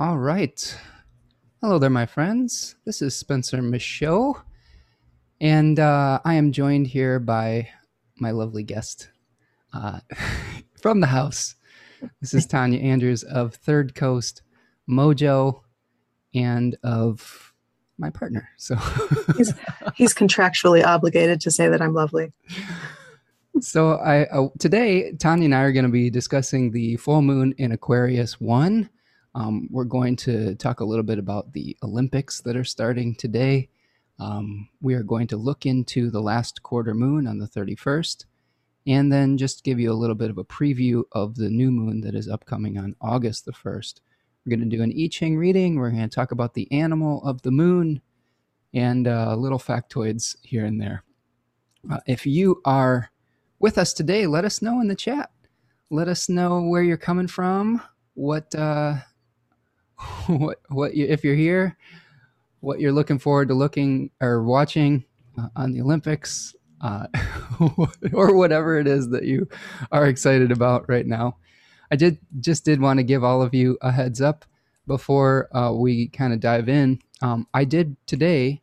[0.00, 0.78] All right.
[1.60, 2.76] Hello there, my friends.
[2.84, 4.40] This is Spencer Michaud,
[5.40, 7.70] and uh, I am joined here by
[8.16, 9.10] my lovely guest
[9.74, 9.98] uh,
[10.80, 11.56] from the house.
[12.20, 14.42] This is Tanya Andrews of Third Coast
[14.88, 15.62] Mojo
[16.32, 17.52] and of
[17.98, 18.50] my partner.
[18.56, 18.76] So
[19.36, 19.52] he's,
[19.96, 22.32] he's contractually obligated to say that I'm lovely.
[23.60, 27.52] So I uh, today Tanya and I are going to be discussing the full moon
[27.58, 28.90] in Aquarius one.
[29.38, 33.68] Um, we're going to talk a little bit about the Olympics that are starting today.
[34.18, 38.24] Um, we are going to look into the last quarter moon on the 31st,
[38.88, 42.00] and then just give you a little bit of a preview of the new moon
[42.00, 44.00] that is upcoming on August the 1st.
[44.44, 45.76] We're going to do an I Ching reading.
[45.76, 48.00] We're going to talk about the animal of the moon
[48.74, 51.04] and uh, little factoids here and there.
[51.88, 53.12] Uh, if you are
[53.60, 55.30] with us today, let us know in the chat.
[55.90, 57.80] Let us know where you're coming from,
[58.14, 58.96] what uh,
[60.26, 61.76] what what you, if you're here,
[62.60, 65.04] what you're looking forward to looking or watching
[65.38, 67.06] uh, on the Olympics, uh,
[68.12, 69.48] or whatever it is that you
[69.92, 71.36] are excited about right now.
[71.90, 74.44] I did just did want to give all of you a heads up
[74.86, 77.00] before uh, we kind of dive in.
[77.20, 78.62] Um, I did today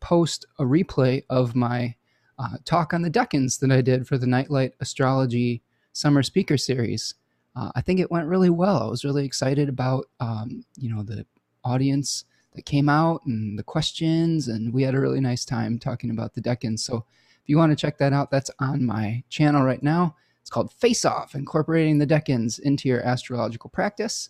[0.00, 1.94] post a replay of my
[2.38, 7.14] uh, talk on the Decans that I did for the Nightlight Astrology Summer Speaker Series.
[7.56, 8.82] Uh, I think it went really well.
[8.82, 11.26] I was really excited about um, you know the
[11.64, 16.10] audience that came out and the questions, and we had a really nice time talking
[16.10, 16.80] about the Decans.
[16.80, 17.06] So
[17.42, 20.16] if you want to check that out, that's on my channel right now.
[20.42, 24.28] It's called Face Off: Incorporating the Decans into Your Astrological Practice.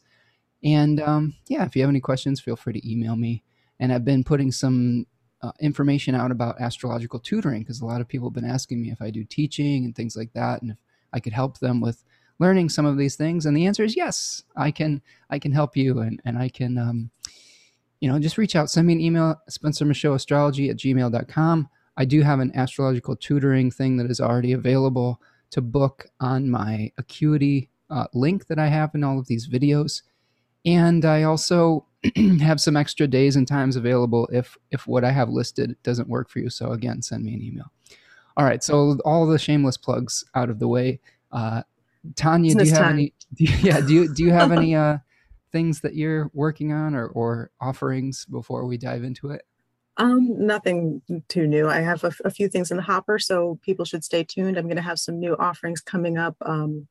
[0.63, 3.43] And um, yeah, if you have any questions, feel free to email me.
[3.79, 5.07] And I've been putting some
[5.43, 8.91] uh, information out about astrological tutoring because a lot of people have been asking me
[8.91, 10.79] if I do teaching and things like that, and if
[11.13, 12.05] I could help them with
[12.39, 13.47] learning some of these things.
[13.47, 15.03] And the answer is yes, I can.
[15.31, 16.79] I can help you, and and I can.
[16.79, 17.11] Um,
[18.01, 21.69] you know, just reach out, send me an email, Spencer Michaud Astrology at gmail.com.
[21.97, 26.93] I do have an astrological tutoring thing that is already available to book on my
[26.99, 30.03] Acuity uh, link that I have in all of these videos.
[30.67, 31.87] And I also
[32.41, 36.29] have some extra days and times available if if what I have listed doesn't work
[36.29, 36.51] for you.
[36.51, 37.73] So again, send me an email.
[38.37, 41.01] All right, so all the shameless plugs out of the way.
[41.33, 41.63] Uh,
[42.15, 42.93] Tanya, do you have time.
[42.95, 43.13] any?
[43.35, 44.99] Do you, yeah, do you do you have any uh,
[45.51, 49.43] things that you're working on or or offerings before we dive into it?
[49.99, 51.69] Um, nothing too new.
[51.69, 54.57] I have a, a few things in the hopper, so people should stay tuned.
[54.57, 56.87] I'm going to have some new offerings coming up um,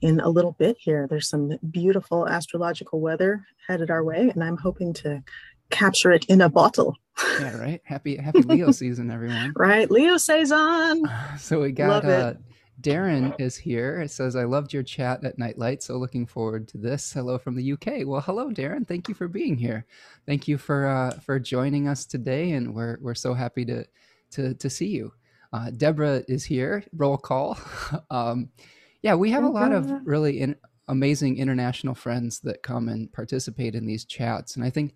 [0.00, 1.06] in a little bit here.
[1.08, 5.22] There's some beautiful astrological weather headed our way, and I'm hoping to
[5.70, 6.96] capture it in a bottle.
[7.40, 7.80] yeah, right.
[7.84, 9.52] Happy Happy Leo season, everyone.
[9.56, 11.02] right, Leo saison.
[11.38, 12.34] So we got uh,
[12.80, 14.00] Darren is here.
[14.00, 17.12] It says, I loved your chat at Nightlight, so looking forward to this.
[17.12, 18.06] Hello from the UK.
[18.06, 18.86] Well, hello, Darren.
[18.86, 19.84] Thank you for being here.
[20.26, 23.84] Thank you for uh, for joining us today, and we're we're so happy to
[24.32, 25.12] to to see you.
[25.52, 26.84] Uh, Deborah is here.
[26.92, 27.58] Roll call.
[28.10, 28.50] um,
[29.02, 30.54] yeah, we have a lot of really in,
[30.86, 34.94] amazing international friends that come and participate in these chats, and I think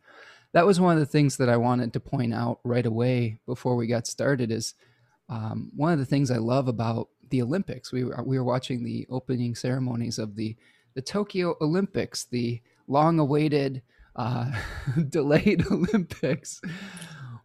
[0.52, 3.74] that was one of the things that I wanted to point out right away before
[3.74, 4.52] we got started.
[4.52, 4.74] Is
[5.28, 7.90] um, one of the things I love about the Olympics.
[7.90, 10.54] We were we were watching the opening ceremonies of the
[10.94, 13.82] the Tokyo Olympics, the long-awaited,
[14.14, 14.52] uh,
[15.08, 16.60] delayed Olympics,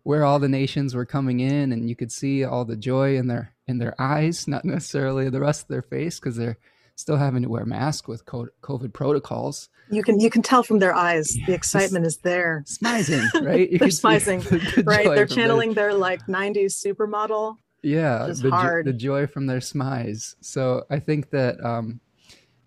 [0.04, 3.28] where all the nations were coming in, and you could see all the joy in
[3.28, 6.60] their in their eyes, not necessarily the rest of their face, because they're
[6.96, 9.70] still having to wear masks with COVID protocols.
[9.90, 12.66] You can you can tell from their eyes the excitement is there.
[12.68, 13.70] Smizing, right?
[13.72, 14.44] they're smizing,
[14.76, 15.06] the right?
[15.06, 15.92] They're channeling their...
[15.92, 21.30] their like '90s supermodel yeah the, jo- the joy from their smiles so i think
[21.30, 22.00] that um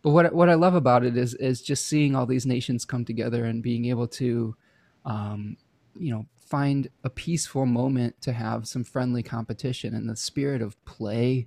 [0.03, 3.05] but what what i love about it is is just seeing all these nations come
[3.05, 4.57] together and being able to
[5.05, 5.57] um
[5.99, 10.83] you know find a peaceful moment to have some friendly competition and the spirit of
[10.85, 11.47] play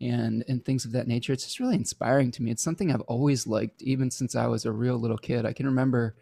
[0.00, 1.32] and and things of that nature.
[1.32, 2.50] It's just really inspiring to me.
[2.50, 5.46] It's something i've always liked even since i was a real little kid.
[5.46, 6.16] I can remember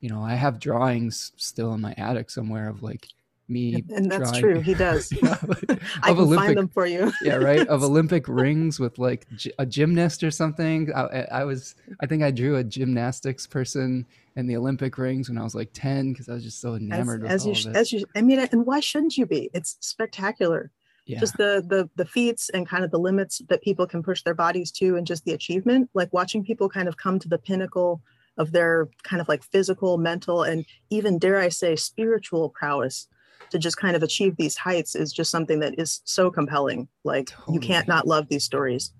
[0.00, 3.06] you know i have drawings still in my attic somewhere of like
[3.52, 5.12] me and that's true he does.
[5.12, 5.70] Yeah, like,
[6.02, 7.12] i can Olympic, find them for you.
[7.22, 7.66] Yeah right?
[7.68, 9.26] Of olympic rings with like
[9.58, 10.92] a gymnast or something.
[10.94, 14.06] I, I, was i think i drew a gymnastics person
[14.36, 17.24] in the olympic rings when i was like 10 because i was just so enamored
[17.24, 19.50] as, as you as you i mean and why shouldn't you be?
[19.54, 20.70] It's spectacular.
[21.04, 21.18] Yeah.
[21.18, 24.34] just the the the feats and kind of the limits that people can push their
[24.34, 28.00] bodies to and just the achievement like watching people kind of come to the pinnacle
[28.38, 33.08] of their kind of like physical mental and even dare i say spiritual prowess
[33.52, 36.88] to just kind of achieve these heights is just something that is so compelling.
[37.04, 37.54] Like totally.
[37.54, 38.92] you can't not love these stories.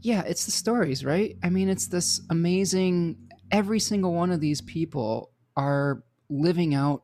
[0.00, 1.36] Yeah, it's the stories, right?
[1.42, 3.18] I mean, it's this amazing
[3.50, 7.02] every single one of these people are living out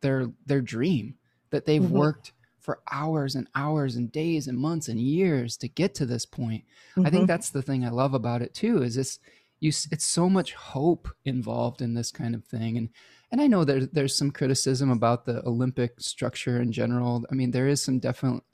[0.00, 1.14] their their dream
[1.50, 1.96] that they've mm-hmm.
[1.96, 6.24] worked for hours and hours and days and months and years to get to this
[6.24, 6.64] point.
[6.92, 7.06] Mm-hmm.
[7.06, 7.26] I think mm-hmm.
[7.26, 9.18] that's the thing I love about it too is this
[9.60, 12.88] you it's so much hope involved in this kind of thing and
[13.32, 17.24] and I know there's there's some criticism about the Olympic structure in general.
[17.30, 18.44] I mean, there is some definite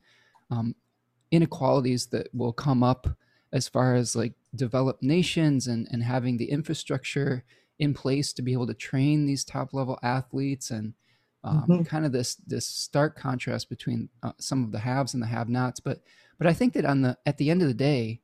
[0.51, 0.75] um,
[1.33, 3.09] inequalities that will come up
[3.53, 7.45] as far as like developed nations and and having the infrastructure
[7.81, 10.95] in place to be able to train these top level athletes and
[11.45, 11.83] um, mm-hmm.
[11.83, 15.49] kind of this this stark contrast between uh, some of the haves and the have
[15.49, 16.01] nots but
[16.37, 18.21] but i think that on the at the end of the day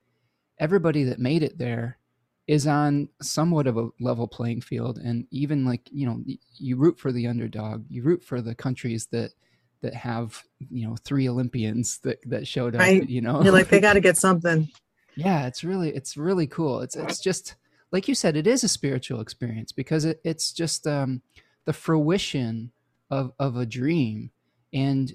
[0.58, 1.98] everybody that made it there
[2.46, 6.22] is on somewhat of a level playing field and even like you know
[6.56, 9.32] you root for the underdog you root for the countries that
[9.80, 13.08] that have you know three olympians that that showed up right.
[13.08, 13.42] you know?
[13.42, 14.68] You're like they got to get something.
[15.14, 16.80] Yeah it's really it's really cool.
[16.80, 17.54] It's it's just
[17.92, 21.22] like you said it is a spiritual experience because it, it's just um
[21.64, 22.72] the fruition
[23.10, 24.30] of of a dream.
[24.72, 25.12] And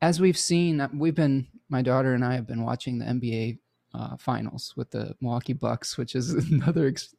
[0.00, 3.58] as we've seen uh, we've been my daughter and i have been watching the nba
[3.94, 7.14] uh, finals with the milwaukee bucks which is another ex-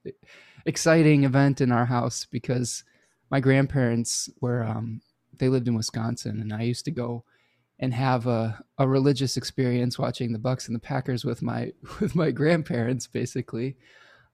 [0.65, 2.83] exciting event in our house because
[3.29, 5.01] my grandparents were um,
[5.37, 7.23] they lived in wisconsin and i used to go
[7.81, 12.15] and have a, a religious experience watching the bucks and the packers with my with
[12.15, 13.75] my grandparents basically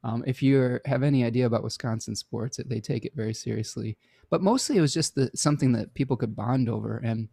[0.03, 3.97] um, if you have any idea about wisconsin sports they take it very seriously
[4.29, 6.97] but mostly it was just the, something that people could bond over.
[6.97, 7.29] And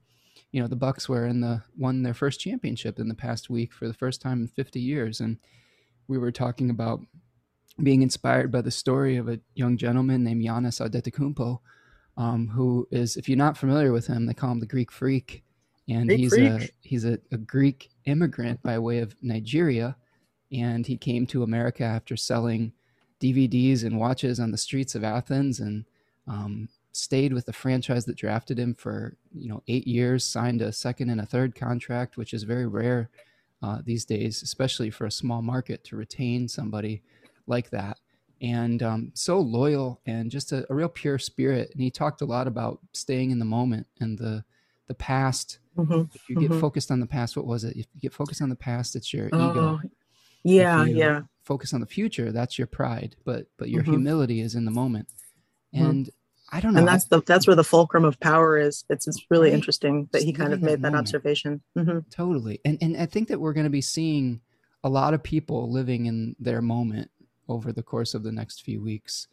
[0.53, 3.73] you know, the Bucks were in the won their first championship in the past week
[3.73, 5.39] for the first time in 50 years, and
[6.07, 7.01] we were talking about
[7.83, 11.59] being inspired by the story of a young gentleman named Giannis Antetokounmpo,
[12.19, 15.43] um, who is, if you're not familiar with him, they call him the Greek Freak,
[15.89, 16.51] and Greek he's freak.
[16.51, 19.97] a he's a, a Greek immigrant by way of Nigeria,
[20.53, 22.73] and he came to America after selling
[23.21, 25.87] DVDs and watches on the streets of Athens, and
[26.29, 30.73] um, stayed with the franchise that drafted him for you know eight years, signed a
[30.73, 33.11] second and a third contract, which is very rare
[33.63, 37.03] uh, these days, especially for a small market to retain somebody
[37.47, 37.99] like that.
[38.41, 41.71] And um, so loyal and just a, a, real pure spirit.
[41.73, 44.45] And he talked a lot about staying in the moment and the
[44.89, 45.61] the past.
[45.77, 46.03] Mm-hmm.
[46.13, 46.61] If you get mm-hmm.
[46.61, 47.77] focused on the past, what was it?
[47.77, 49.81] If you get focused on the past, it's your oh, ego.
[50.43, 51.21] Yeah, yeah.
[51.45, 53.15] Focus on the future, that's your pride.
[53.25, 53.93] But but your mm-hmm.
[53.93, 55.09] humility is in the moment.
[55.75, 55.85] Mm-hmm.
[55.87, 56.11] And
[56.53, 56.81] I don't know.
[56.81, 58.85] And that's the that's where the fulcrum of power is.
[58.91, 59.55] It's it's really right.
[59.55, 61.63] interesting that he kind of made that, that observation.
[61.77, 62.01] Mm-hmm.
[62.11, 64.41] Totally, and and I think that we're going to be seeing
[64.85, 67.11] a lot of people living in their moment
[67.49, 69.29] over the course of the next few weeks.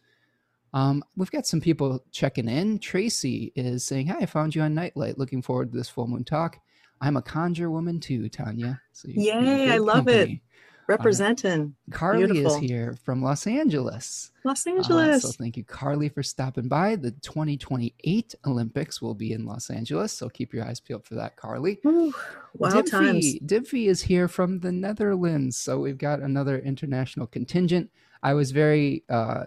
[0.73, 2.79] Um, we've got some people checking in.
[2.79, 5.17] Tracy is saying, "Hi, I found you on Nightlight.
[5.17, 6.57] Looking forward to this full moon talk.
[7.01, 8.81] I'm a conjure woman too, Tanya.
[8.93, 10.33] So Yay, I love company.
[10.33, 10.39] it
[10.89, 11.75] representing.
[11.91, 12.55] Carly Beautiful.
[12.55, 14.31] is here from Los Angeles.
[14.43, 15.23] Los Angeles.
[15.23, 16.95] Uh, so thank you, Carly, for stopping by.
[16.95, 21.35] The 2028 Olympics will be in Los Angeles, so keep your eyes peeled for that,
[21.35, 21.79] Carly.
[21.85, 22.13] Ooh,
[22.55, 23.35] wild Dimfy, times.
[23.45, 27.91] Dimfy is here from the Netherlands, so we've got another international contingent.
[28.23, 29.45] I was very uh,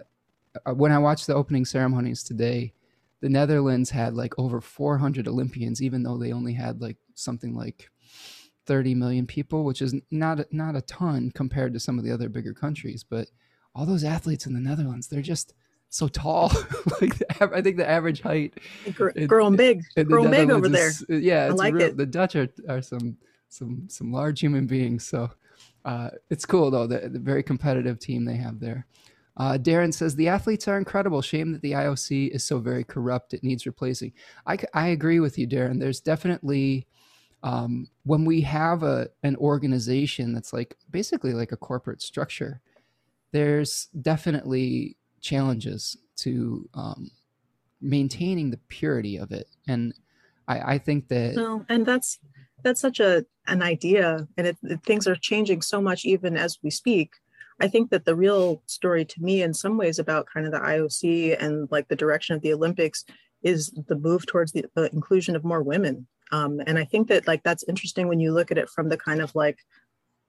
[0.65, 2.73] uh when I watched the opening ceremonies today.
[3.21, 7.92] The Netherlands had like over 400 Olympians, even though they only had like something like
[8.72, 12.30] 30 million people, which is not not a ton compared to some of the other
[12.30, 13.04] bigger countries.
[13.04, 13.28] But
[13.74, 15.52] all those athletes in the Netherlands, they're just
[15.90, 16.48] so tall.
[17.02, 18.55] like the, I think the average height,
[19.26, 20.91] growing big, growing big over there.
[21.10, 21.98] Uh, yeah, I like real, it.
[21.98, 23.19] The Dutch are, are some
[23.50, 25.06] some some large human beings.
[25.06, 25.31] So
[25.84, 26.86] uh, it's cool though.
[26.86, 28.86] The, the, very competitive team they have there.
[29.36, 31.20] Uh, Darren says the athletes are incredible.
[31.20, 33.34] Shame that the IOC is so very corrupt.
[33.34, 34.14] It needs replacing.
[34.46, 35.79] I, I agree with you, Darren.
[35.79, 36.86] There's definitely
[37.43, 42.61] um, when we have a an organization that's like basically like a corporate structure,
[43.32, 47.11] there's definitely challenges to um,
[47.81, 49.94] maintaining the purity of it, and
[50.46, 51.34] I, I think that.
[51.34, 52.19] No, and that's
[52.63, 56.58] that's such a an idea, and it, it, things are changing so much even as
[56.63, 57.15] we speak.
[57.61, 60.58] I think that the real story to me, in some ways, about kind of the
[60.58, 63.05] IOC and like the direction of the Olympics
[63.43, 67.27] is the move towards the, the inclusion of more women um, and i think that
[67.27, 69.58] like that's interesting when you look at it from the kind of like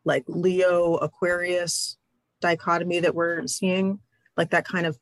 [0.06, 1.98] like leo aquarius
[2.42, 4.00] dichotomy that we're seeing
[4.38, 4.98] like that kind of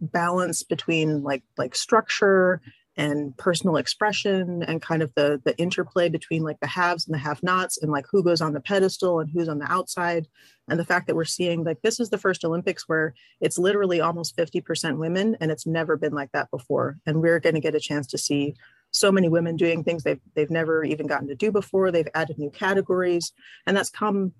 [0.00, 2.60] balance between like like structure
[2.98, 7.18] and personal expression and kind of the the interplay between like the haves and the
[7.18, 10.26] have nots and like who goes on the pedestal and who's on the outside.
[10.68, 14.00] And the fact that we're seeing like this is the first olympics where it's literally
[14.00, 16.98] almost 50% women and it's never been like that before.
[17.06, 18.56] And we're going to get a chance to see
[18.90, 21.90] so many women doing things they've they've never even gotten to do before.
[21.90, 23.32] They've added new categories,
[23.66, 24.32] and that's come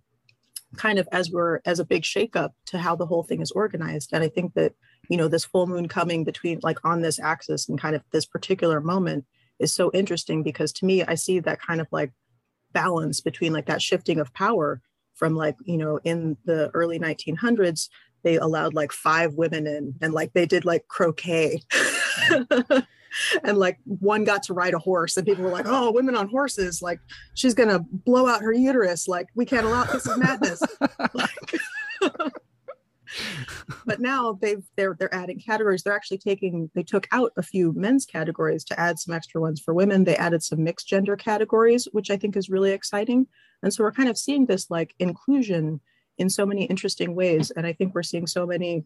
[0.76, 4.10] kind of as we're as a big shakeup to how the whole thing is organized.
[4.12, 4.74] And I think that
[5.08, 8.26] you know this full moon coming between like on this axis and kind of this
[8.26, 9.24] particular moment
[9.58, 12.12] is so interesting because to me i see that kind of like
[12.72, 14.80] balance between like that shifting of power
[15.14, 17.88] from like you know in the early 1900s
[18.22, 21.62] they allowed like five women in and like they did like croquet
[23.44, 26.28] and like one got to ride a horse and people were like oh women on
[26.28, 27.00] horses like
[27.34, 30.62] she's gonna blow out her uterus like we can't allow this is madness.
[31.14, 31.54] Like,
[33.86, 35.82] but now they've they're they're adding categories.
[35.82, 39.60] They're actually taking they took out a few men's categories to add some extra ones
[39.60, 40.04] for women.
[40.04, 43.26] They added some mixed gender categories which i think is really exciting.
[43.62, 45.80] And so we're kind of seeing this like inclusion
[46.18, 48.84] in so many interesting ways and i think we're seeing so many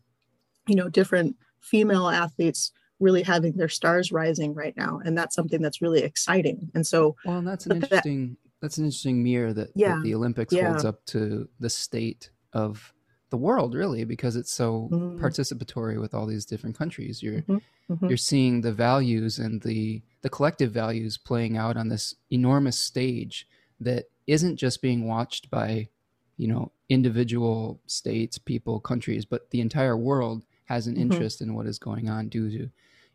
[0.69, 5.61] you know different female athletes really having their stars rising right now and that's something
[5.61, 9.53] that's really exciting and so well and that's an interesting that, that's an interesting mirror
[9.53, 10.69] that, yeah, that the olympics yeah.
[10.69, 12.95] holds up to the state of
[13.31, 15.25] the world really because it's so mm-hmm.
[15.25, 17.59] participatory with all these different countries you're mm-hmm.
[17.91, 18.07] Mm-hmm.
[18.07, 23.49] you're seeing the values and the the collective values playing out on this enormous stage
[23.81, 25.89] that isn't just being watched by
[26.37, 31.11] you know individual states people countries but the entire world has an mm-hmm.
[31.11, 32.71] interest in what is going on due to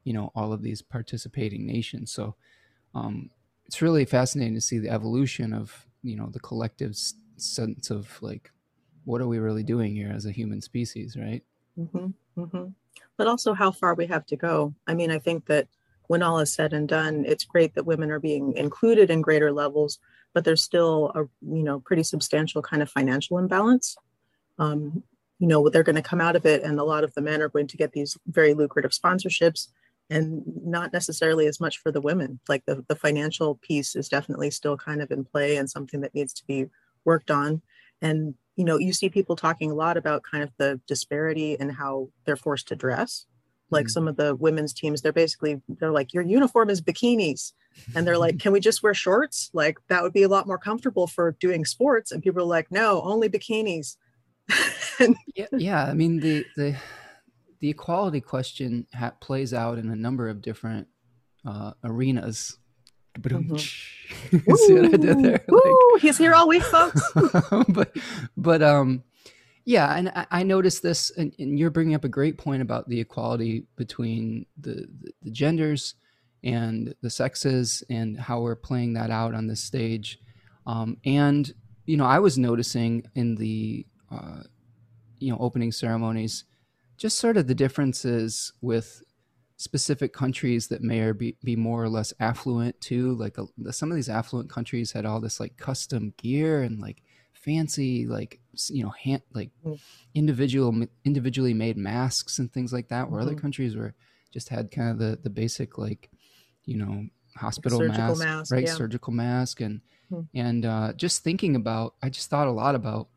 [0.07, 2.13] you know all of these participating nations.
[2.13, 2.35] So
[2.95, 3.29] um,
[3.65, 6.95] it's really fascinating to see the evolution of you know the collective
[7.35, 8.51] sense of like
[9.03, 11.43] what are we really doing here as a human species right?
[11.77, 12.07] Mm-hmm,
[12.41, 12.67] mm-hmm.
[13.17, 14.73] but also how far we have to go.
[14.87, 15.67] I mean i think that
[16.07, 19.51] when all is said and done it's great that women are being included in greater
[19.51, 19.99] levels
[20.33, 21.21] but there's still a
[21.53, 23.97] you know pretty substantial kind of financial imbalance.
[24.57, 25.03] Um,
[25.39, 27.41] you know they're going to come out of it and a lot of the men
[27.41, 29.67] are going to get these very lucrative sponsorships
[30.09, 32.39] and not necessarily as much for the women.
[32.47, 36.15] Like the, the financial piece is definitely still kind of in play and something that
[36.15, 36.67] needs to be
[37.03, 37.61] worked on.
[38.01, 41.71] And, you know, you see people talking a lot about kind of the disparity and
[41.71, 43.25] how they're forced to dress.
[43.69, 43.89] Like mm-hmm.
[43.89, 47.51] some of the women's teams, they're basically, they're like, your uniform is bikinis.
[47.93, 49.49] And they're like, can we just wear shorts?
[49.53, 52.11] Like that would be a lot more comfortable for doing sports.
[52.11, 53.97] And people are like, no, only bikinis.
[54.99, 55.85] and, yeah, yeah.
[55.85, 56.77] I mean, the, the,
[57.59, 60.87] the equality question ha- plays out in a number of different
[61.45, 62.57] uh, arenas.
[63.19, 63.57] Mm-hmm.
[64.55, 65.43] See what I did there?
[65.47, 67.01] Like, he's here all week, folks.
[67.69, 67.95] but,
[68.35, 69.03] but um,
[69.65, 72.87] yeah, and I, I noticed this, and, and, you're bringing up a great point about
[72.87, 75.95] the equality between the, the, the genders
[76.43, 80.19] and the sexes, and how we're playing that out on this stage.
[80.67, 81.51] Um, and
[81.85, 84.43] you know, I was noticing in the uh,
[85.17, 86.43] you know opening ceremonies
[86.97, 89.03] just sort of the differences with
[89.57, 93.89] specific countries that may or be, be more or less affluent too like a, some
[93.89, 97.01] of these affluent countries had all this like custom gear and like
[97.33, 98.39] fancy like
[98.69, 99.79] you know hand like mm.
[100.13, 103.29] individual individually made masks and things like that where mm-hmm.
[103.29, 103.95] other countries were
[104.31, 106.11] just had kind of the the basic like
[106.65, 108.73] you know hospital mask, mask, right yeah.
[108.73, 110.21] surgical mask and mm-hmm.
[110.37, 113.07] and uh just thinking about i just thought a lot about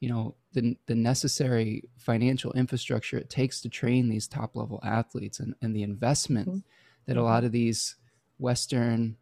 [0.00, 5.40] you know the, the necessary financial infrastructure it takes to train these top level athletes
[5.40, 6.58] and, and the investment mm-hmm.
[7.06, 7.96] that a lot of these
[8.38, 9.16] western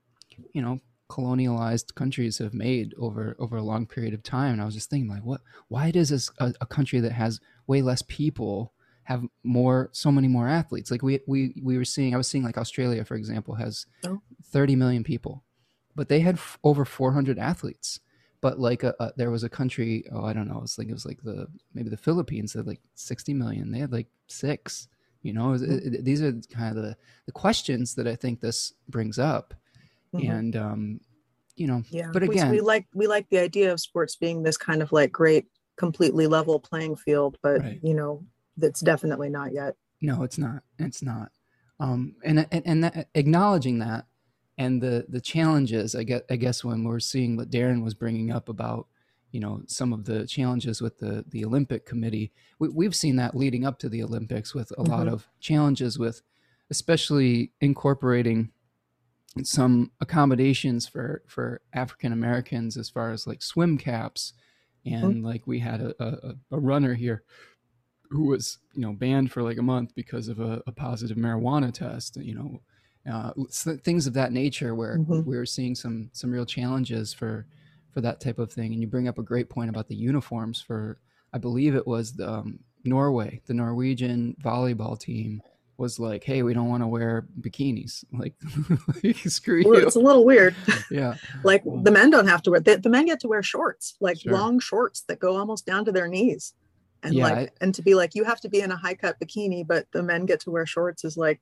[0.52, 0.80] you know
[1.10, 4.90] colonialized countries have made over over a long period of time and i was just
[4.90, 8.72] thinking like what why does this a, a country that has way less people
[9.04, 12.44] have more so many more athletes like we we we were seeing i was seeing
[12.44, 14.20] like australia for example has oh.
[14.44, 15.44] 30 million people
[15.96, 18.00] but they had f- over 400 athletes
[18.40, 20.92] but like a, a, there was a country oh i don't know it's like it
[20.92, 24.88] was like the maybe the philippines had like 60 million they had like six
[25.22, 25.94] you know it, mm-hmm.
[25.94, 29.54] it, these are kind of the, the questions that i think this brings up
[30.14, 30.30] mm-hmm.
[30.30, 31.00] and um
[31.56, 34.42] you know yeah but again we, we, like we like the idea of sports being
[34.42, 37.80] this kind of like great completely level playing field but right.
[37.82, 38.24] you know
[38.56, 41.30] that's definitely not yet no it's not it's not
[41.80, 44.06] um and and, and that, acknowledging that
[44.58, 48.30] and the the challenges I guess I guess when we're seeing what Darren was bringing
[48.30, 48.88] up about
[49.30, 53.36] you know some of the challenges with the the Olympic Committee we, have seen that
[53.36, 54.92] leading up to the Olympics with a mm-hmm.
[54.92, 56.22] lot of challenges with
[56.70, 58.50] especially incorporating
[59.42, 64.32] some accommodations for for African Americans as far as like swim caps
[64.84, 65.24] and mm-hmm.
[65.24, 67.22] like we had a, a, a runner here
[68.10, 71.72] who was you know banned for like a month because of a, a positive marijuana
[71.72, 72.60] test you know
[73.10, 75.22] uh, things of that nature where mm-hmm.
[75.28, 77.46] we're seeing some some real challenges for
[77.92, 78.72] for that type of thing.
[78.72, 80.98] And you bring up a great point about the uniforms for
[81.32, 85.42] i believe it was the, um, norway the norwegian volleyball team
[85.76, 88.04] was like hey we don't want to wear bikinis.
[88.12, 88.34] Like
[89.26, 89.86] screw well, you.
[89.86, 90.54] it's a little weird.
[90.90, 91.14] Yeah.
[91.44, 94.20] Like the men don't have to wear the, the men get to wear shorts like
[94.20, 94.32] sure.
[94.32, 96.54] long shorts that go almost down to their knees.
[97.04, 99.20] And yeah, like and to be like you have to be in a high cut
[99.20, 101.40] bikini but the men get to wear shorts is like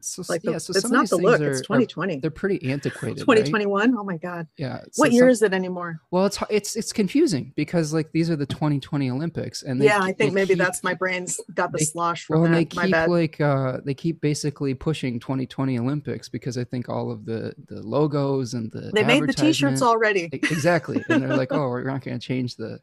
[0.00, 2.70] so, like the, yeah, so it's not the look are, it's 2020 are, they're pretty
[2.70, 3.98] antiquated 2021 right?
[3.98, 4.46] oh my god.
[4.56, 6.00] Yeah so what year some, is it anymore?
[6.10, 10.12] Well it's it's it's confusing because like these are the 2020 olympics and yeah i
[10.12, 12.56] think maybe keep, that's my brain's got the they, slosh from well, that.
[12.56, 17.24] they keep like uh they keep basically pushing 2020 olympics because i think all of
[17.24, 20.28] the the logos and the they made the t-shirts already.
[20.32, 21.02] exactly.
[21.08, 22.80] And they're like oh we're not going to change the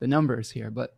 [0.00, 0.70] the numbers here.
[0.70, 0.96] But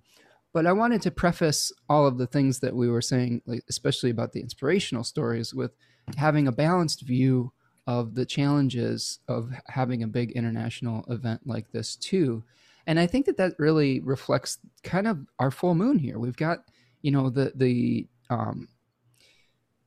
[0.56, 4.08] but I wanted to preface all of the things that we were saying, like, especially
[4.08, 5.72] about the inspirational stories, with
[6.16, 7.52] having a balanced view
[7.86, 12.42] of the challenges of having a big international event like this too.
[12.86, 16.18] And I think that that really reflects kind of our full moon here.
[16.18, 16.60] We've got,
[17.02, 18.68] you know, the the um,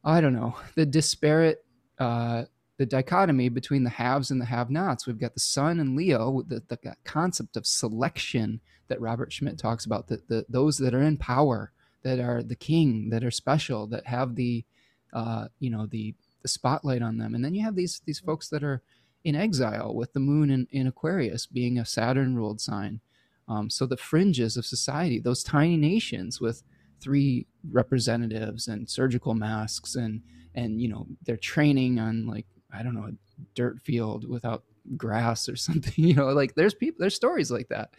[0.04, 1.66] I don't know, the disparate
[1.98, 2.44] uh,
[2.80, 5.06] the dichotomy between the haves and the have-nots.
[5.06, 9.86] We've got the sun and Leo, the, the concept of selection that Robert Schmidt talks
[9.86, 13.86] about, the, the, those that are in power, that are the king, that are special,
[13.88, 14.64] that have the,
[15.12, 17.36] uh, you know, the, the spotlight on them.
[17.36, 18.82] And then you have these, these folks that are
[19.26, 23.02] in exile with the moon in, in Aquarius being a Saturn ruled sign.
[23.50, 26.64] Um, so the fringes of society, those tiny nations with
[27.02, 30.22] three representatives and surgical masks and,
[30.56, 33.14] and, you know, they're training on like I don't know, a
[33.56, 34.64] dirt field without
[34.98, 35.94] grass or something.
[36.04, 37.94] You know, like there's people, there's stories like that.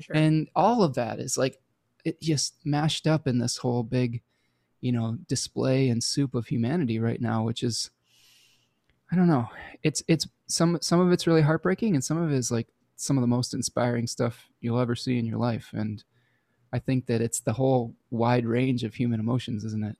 [0.00, 0.16] Sure.
[0.16, 1.58] And all of that is like,
[2.04, 4.22] it just mashed up in this whole big,
[4.80, 7.90] you know, display and soup of humanity right now, which is,
[9.10, 9.48] I don't know.
[9.82, 13.16] It's, it's some, some of it's really heartbreaking and some of it is like some
[13.16, 15.70] of the most inspiring stuff you'll ever see in your life.
[15.72, 16.02] And
[16.72, 19.96] I think that it's the whole wide range of human emotions, isn't it?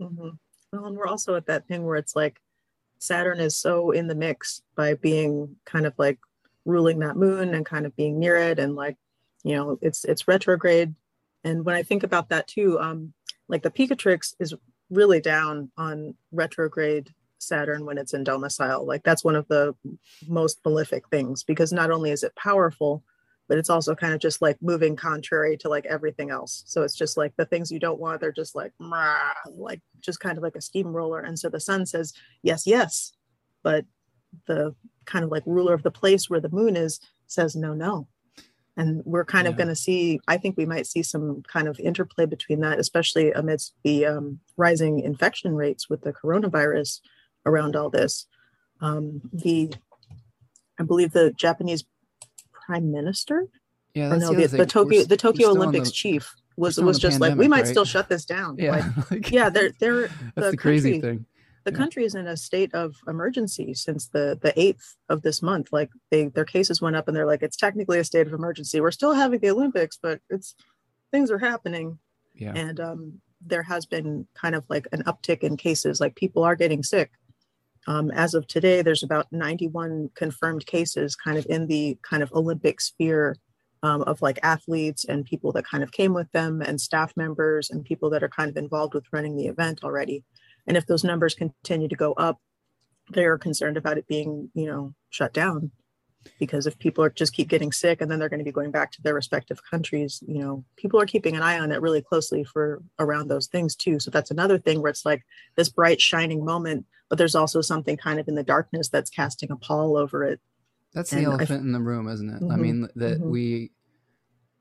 [0.00, 0.30] Mm-hmm.
[0.72, 2.40] Well, and we're also at that thing where it's like,
[2.98, 6.18] Saturn is so in the mix by being kind of like
[6.64, 8.96] ruling that moon and kind of being near it and like
[9.44, 10.94] you know it's it's retrograde.
[11.44, 13.12] And when i think about that too um
[13.48, 14.54] like the picatrix is
[14.90, 18.84] really down on retrograde saturn when it's in domicile.
[18.86, 19.74] Like that's one of the
[20.26, 23.02] most prolific things because not only is it powerful
[23.48, 26.62] but it's also kind of just like moving contrary to like everything else.
[26.66, 30.36] So it's just like the things you don't want, they're just like, like just kind
[30.36, 31.20] of like a steamroller.
[31.20, 33.12] And so the sun says, yes, yes.
[33.62, 33.86] But
[34.46, 34.74] the
[35.06, 38.06] kind of like ruler of the place where the moon is says, no, no.
[38.76, 39.50] And we're kind yeah.
[39.50, 42.78] of going to see, I think we might see some kind of interplay between that,
[42.78, 47.00] especially amidst the um, rising infection rates with the coronavirus
[47.44, 48.26] around all this.
[48.80, 49.74] Um, the,
[50.78, 51.84] I believe the Japanese
[52.68, 53.46] prime minister.
[53.94, 57.38] Yeah, no, the, the, Tokyo the Tokyo Olympics the, chief was was just pandemic, like
[57.38, 57.66] we might right?
[57.66, 58.56] still shut this down.
[58.58, 61.24] Yeah, like, yeah, they're they're the, crazy thing.
[61.64, 61.76] The yeah.
[61.76, 65.68] country is in a state of emergency since the the eighth of this month.
[65.72, 68.80] Like they their cases went up, and they're like, it's technically a state of emergency.
[68.80, 70.54] We're still having the Olympics, but it's
[71.10, 71.98] things are happening.
[72.34, 76.00] Yeah, and um, there has been kind of like an uptick in cases.
[76.00, 77.10] Like people are getting sick.
[77.88, 82.30] Um, as of today, there's about 91 confirmed cases kind of in the kind of
[82.34, 83.34] Olympic sphere
[83.82, 87.70] um, of like athletes and people that kind of came with them and staff members
[87.70, 90.22] and people that are kind of involved with running the event already.
[90.66, 92.38] And if those numbers continue to go up,
[93.10, 95.70] they are concerned about it being, you know, shut down
[96.38, 98.70] because if people are just keep getting sick and then they're going to be going
[98.70, 102.02] back to their respective countries you know people are keeping an eye on it really
[102.02, 103.98] closely for around those things too.
[103.98, 105.24] So that's another thing where it's like
[105.56, 109.50] this bright shining moment but there's also something kind of in the darkness that's casting
[109.50, 110.40] a pall over it.
[110.92, 112.42] That's the and elephant I, in the room isn't it?
[112.42, 113.30] Mm-hmm, i mean that mm-hmm.
[113.30, 113.70] we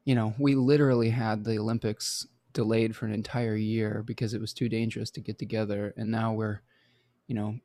[0.06, 2.26] you know we literally had the olympics
[2.58, 5.94] delayed for an entire year because it was too dangerous to get together.
[5.96, 6.62] And now we're
[7.28, 7.60] you know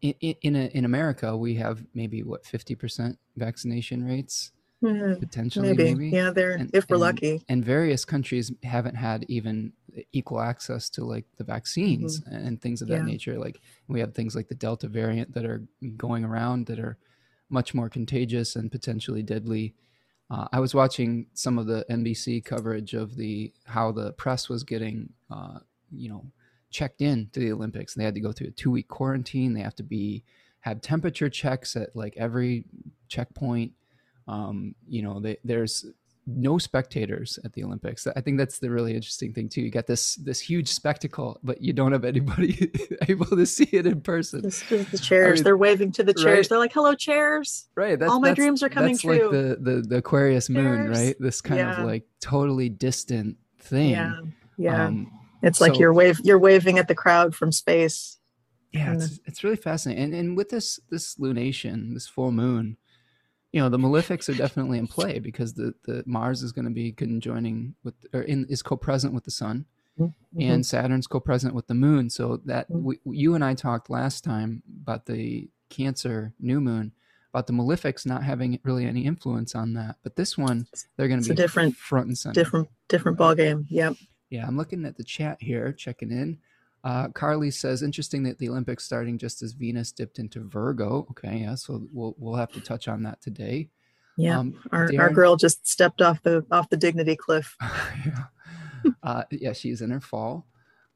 [0.00, 5.68] in in, a, in America, we have maybe what fifty percent vaccination rates, mm, potentially
[5.68, 5.94] maybe.
[5.94, 6.10] maybe.
[6.10, 7.42] Yeah, there and, if we're and, lucky.
[7.48, 9.72] And various countries haven't had even
[10.12, 12.34] equal access to like the vaccines mm-hmm.
[12.34, 13.04] and things of that yeah.
[13.04, 13.38] nature.
[13.38, 15.62] Like we have things like the Delta variant that are
[15.96, 16.98] going around that are
[17.50, 19.74] much more contagious and potentially deadly.
[20.30, 24.62] Uh, I was watching some of the NBC coverage of the how the press was
[24.62, 26.26] getting, uh, you know,
[26.70, 27.94] checked in to the Olympics.
[27.94, 29.54] and They had to go through a two week quarantine.
[29.54, 30.24] They have to be
[30.60, 32.64] have temperature checks at like every
[33.08, 33.72] checkpoint.
[34.26, 35.86] Um, you know, they, there's
[36.26, 38.06] no spectators at the Olympics.
[38.06, 39.62] I think that's the really interesting thing too.
[39.62, 42.70] You got this this huge spectacle, but you don't have anybody
[43.08, 44.42] able to see it in person.
[44.42, 45.30] the chairs.
[45.30, 46.24] I mean, They're waving to the chairs.
[46.36, 46.48] Right?
[46.50, 47.98] They're like, "Hello, chairs." Right.
[47.98, 49.22] That's, All my dreams are coming that's true.
[49.22, 50.56] Like the, the the Aquarius chairs.
[50.56, 51.16] moon, right?
[51.18, 51.80] This kind yeah.
[51.80, 53.90] of like totally distant thing.
[53.90, 54.20] Yeah.
[54.58, 54.86] Yeah.
[54.86, 58.18] Um, it's like so, you're wave you're waving at the crowd from space.
[58.72, 60.04] Yeah, it's, it's really fascinating.
[60.04, 62.76] And and with this this lunation, this full moon,
[63.52, 66.70] you know the malefics are definitely in play because the the Mars is going to
[66.70, 69.64] be conjoining with or in is co-present with the Sun,
[69.98, 70.40] mm-hmm.
[70.40, 72.10] and Saturn's co-present with the Moon.
[72.10, 72.84] So that mm-hmm.
[72.84, 76.92] we, you and I talked last time about the Cancer new moon
[77.32, 79.96] about the malefics not having really any influence on that.
[80.02, 82.34] But this one, they're going to be different front and center.
[82.34, 83.66] Different different ball game.
[83.68, 83.96] Yep.
[84.30, 86.38] Yeah, I'm looking at the chat here, checking in.
[86.84, 91.06] Uh, Carly says, interesting that the Olympics starting just as Venus dipped into Virgo.
[91.10, 93.68] Okay, yeah, so we'll we'll have to touch on that today.
[94.16, 97.56] Yeah, um, our, Darren, our girl just stepped off the off the dignity cliff.
[98.06, 98.24] yeah.
[99.02, 100.46] Uh, yeah, she's in her fall.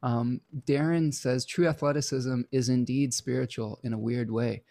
[0.02, 4.62] Um, Darren says, true athleticism is indeed spiritual in a weird way.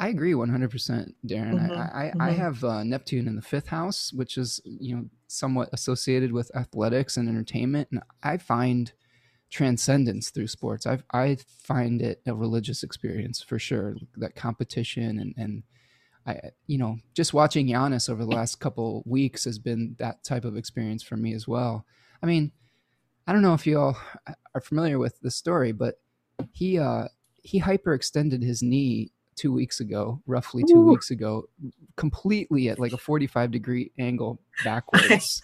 [0.00, 1.60] I agree 100%, Darren.
[1.60, 1.72] Mm-hmm.
[1.72, 2.22] I, I, mm-hmm.
[2.22, 6.50] I, have uh, Neptune in the fifth house, which is, you know, somewhat associated with
[6.56, 7.88] athletics and entertainment.
[7.92, 8.90] And I find
[9.50, 10.86] transcendence through sports.
[10.86, 13.96] I I find it a religious experience for sure.
[14.16, 15.62] That competition and and
[16.26, 20.44] I you know just watching Giannis over the last couple weeks has been that type
[20.44, 21.84] of experience for me as well.
[22.22, 22.52] I mean,
[23.26, 23.98] I don't know if you all
[24.54, 25.96] are familiar with the story, but
[26.52, 27.08] he uh
[27.42, 29.10] he hyperextended his knee
[29.40, 30.90] two weeks ago, roughly two Ooh.
[30.90, 31.48] weeks ago,
[31.96, 35.40] completely at like a 45 degree angle backwards.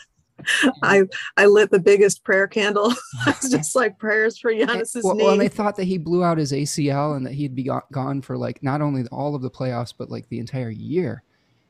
[0.83, 1.05] I
[1.39, 2.93] I lit the biggest prayer candle.
[3.27, 5.25] it's just like prayers for Giannis's well, knee.
[5.25, 8.21] Well, and they thought that he blew out his ACL and that he'd be gone
[8.21, 11.23] for like not only all of the playoffs but like the entire year.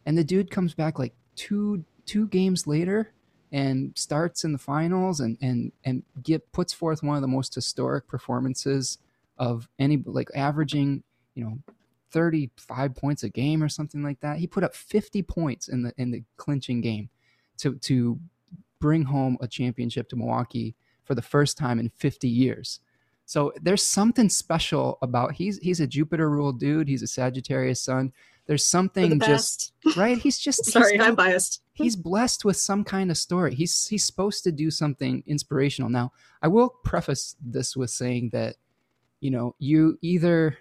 [0.05, 3.13] And the dude comes back like two two games later
[3.53, 7.55] and starts in the finals and and and get puts forth one of the most
[7.55, 8.99] historic performances
[9.39, 11.05] of any like averaging
[11.37, 11.59] you know
[12.17, 14.39] 35 points a game or something like that.
[14.39, 17.11] He put up 50 points in the in the clinching game
[17.59, 18.19] to to
[18.81, 20.75] bring home a championship to Milwaukee
[21.05, 22.81] for the first time in 50 years.
[23.27, 26.89] So there's something special about he's he's a Jupiter ruled dude.
[26.89, 28.15] He's a Sagittarius sun.
[28.47, 30.17] There's something the just right.
[30.17, 31.61] He's just sorry, he's, I'm biased.
[31.75, 33.55] He's blessed with some kind of story.
[33.55, 35.91] He's he's supposed to do something inspirational.
[35.91, 38.57] Now, I will preface this with saying that,
[39.21, 40.57] you know, you either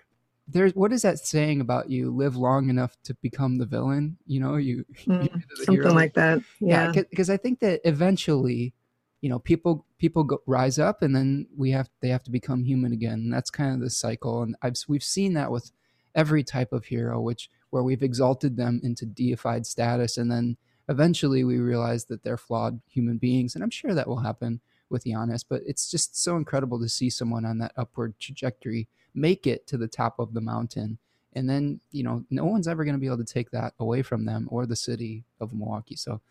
[0.47, 4.17] there's what is that saying about you live long enough to become the villain?
[4.25, 5.93] You know you mm, something hero.
[5.93, 8.73] like that yeah because yeah, i think that eventually
[9.21, 12.63] you know people people go, rise up and then we have they have to become
[12.63, 13.13] human again.
[13.13, 15.71] And that's kind of the cycle and I've, we've seen that with
[16.13, 21.43] every type of hero which where we've exalted them into deified status and then eventually
[21.43, 25.43] we realize that they're flawed human beings and i'm sure that will happen with Giannis,
[25.47, 29.77] but it's just so incredible to see someone on that upward trajectory make it to
[29.77, 30.97] the top of the mountain.
[31.33, 34.01] And then, you know, no one's ever going to be able to take that away
[34.01, 35.97] from them or the city of Milwaukee.
[35.97, 36.21] So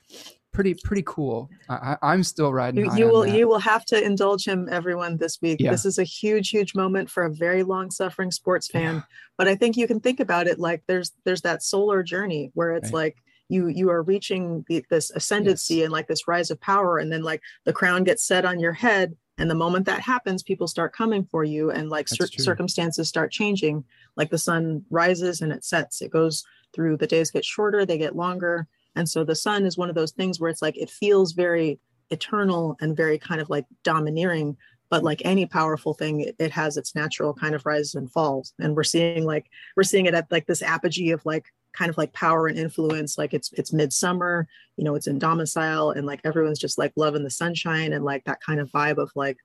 [0.53, 1.51] pretty, pretty cool.
[1.69, 2.87] I, am still riding.
[2.87, 5.61] You, you will, you will have to indulge him everyone this week.
[5.61, 5.73] Yeah.
[5.73, 8.95] This is a huge, huge moment for a very long suffering sports fan.
[8.95, 9.03] Yeah.
[9.37, 12.73] But I think you can think about it like there's, there's that solar journey where
[12.73, 12.95] it's right.
[12.95, 13.17] like,
[13.49, 15.85] you you are reaching the, this ascendancy yes.
[15.85, 18.73] and like this rise of power and then like the crown gets set on your
[18.73, 23.09] head and the moment that happens people start coming for you and like cir- circumstances
[23.09, 23.85] start changing.
[24.17, 27.99] Like the sun rises and it sets it goes through the days get shorter they
[27.99, 28.69] get longer.
[28.97, 31.81] And so the sun is one of those things where it's like it feels very
[32.11, 34.57] eternal and very kind of like domineering.
[34.89, 38.55] But like any powerful thing it, it has its natural kind of rises and falls.
[38.61, 41.99] And we're seeing like we're seeing it at like this apogee of like kind of
[41.99, 46.21] like power and influence like it's it's midsummer you know it's in domicile and like
[46.25, 49.37] everyone's just like loving the sunshine and like that kind of vibe of like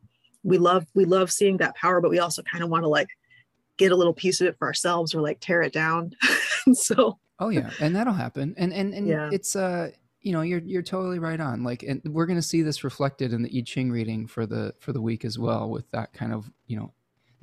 [0.43, 3.09] we love we love seeing that power but we also kind of want to like
[3.79, 6.13] get a little piece of it for ourselves or like tear it down.
[6.73, 7.71] So oh yeah.
[7.79, 8.53] And that'll happen.
[8.57, 9.29] And and and yeah.
[9.31, 9.89] it's uh
[10.21, 11.63] you know you're you're totally right on.
[11.63, 14.75] Like and we're going to see this reflected in the i ching reading for the
[14.77, 16.91] for the week as well with that kind of you know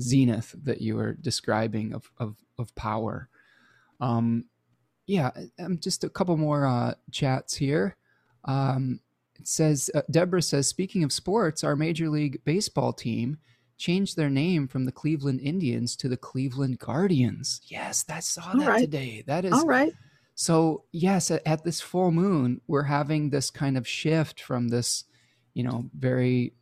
[0.01, 3.29] zenith that you were describing of of of power.
[4.01, 4.45] Um
[5.07, 7.97] yeah, um, just a couple more uh, chats here.
[8.45, 9.01] Um,
[9.39, 13.39] it says uh, Deborah says, speaking of sports, our Major League Baseball team
[13.77, 17.61] changed their name from the Cleveland Indians to the Cleveland Guardians.
[17.67, 18.81] Yes, I saw that right.
[18.81, 19.23] today.
[19.27, 19.93] That is all right.
[20.35, 25.05] So yes, at, at, this full moon, we're having this kind of shift from this,
[25.55, 26.53] you know, very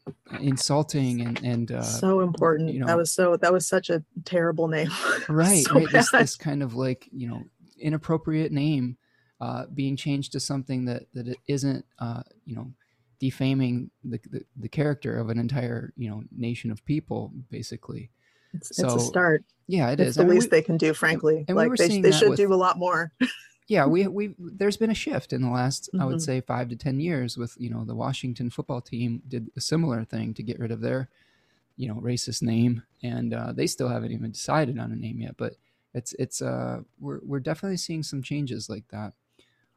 [0.41, 2.73] insulting and and uh, so important.
[2.73, 4.91] You know, that was so that was such a terrible name.
[5.29, 5.91] right, so right.
[5.91, 7.43] This, this kind of like you know
[7.85, 8.97] inappropriate name
[9.41, 12.73] uh, being changed to something that that it isn't uh, you know
[13.21, 18.11] defaming the, the, the character of an entire you know nation of people basically
[18.53, 20.15] it's, so, it's a start yeah it it's is.
[20.17, 22.39] the I mean, least we, they can do frankly like we they, they should with,
[22.39, 23.13] do a lot more
[23.69, 26.03] yeah we we there's been a shift in the last mm-hmm.
[26.03, 26.21] i would mm-hmm.
[26.21, 30.05] say five to ten years with you know the washington football team did a similar
[30.05, 31.09] thing to get rid of their
[31.77, 35.37] you know racist name and uh, they still haven't even decided on a name yet
[35.37, 35.55] but
[35.95, 39.13] it's it's uh we're we're definitely seeing some changes like that.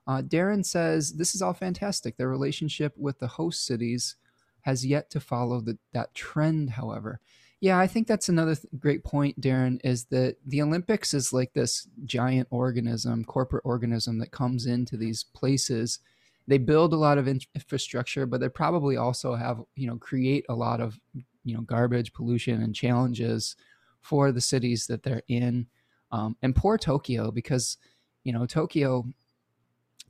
[0.07, 2.17] Uh, Darren says this is all fantastic.
[2.17, 4.15] Their relationship with the host cities
[4.61, 7.19] has yet to follow the, that trend, however.
[7.59, 11.53] Yeah, I think that's another th- great point, Darren, is that the Olympics is like
[11.53, 15.99] this giant organism, corporate organism that comes into these places.
[16.47, 20.53] They build a lot of infrastructure, but they probably also have, you know, create a
[20.53, 20.99] lot of,
[21.43, 23.55] you know, garbage, pollution, and challenges
[24.01, 25.67] for the cities that they're in.
[26.11, 27.77] Um, and poor Tokyo, because,
[28.23, 29.05] you know, Tokyo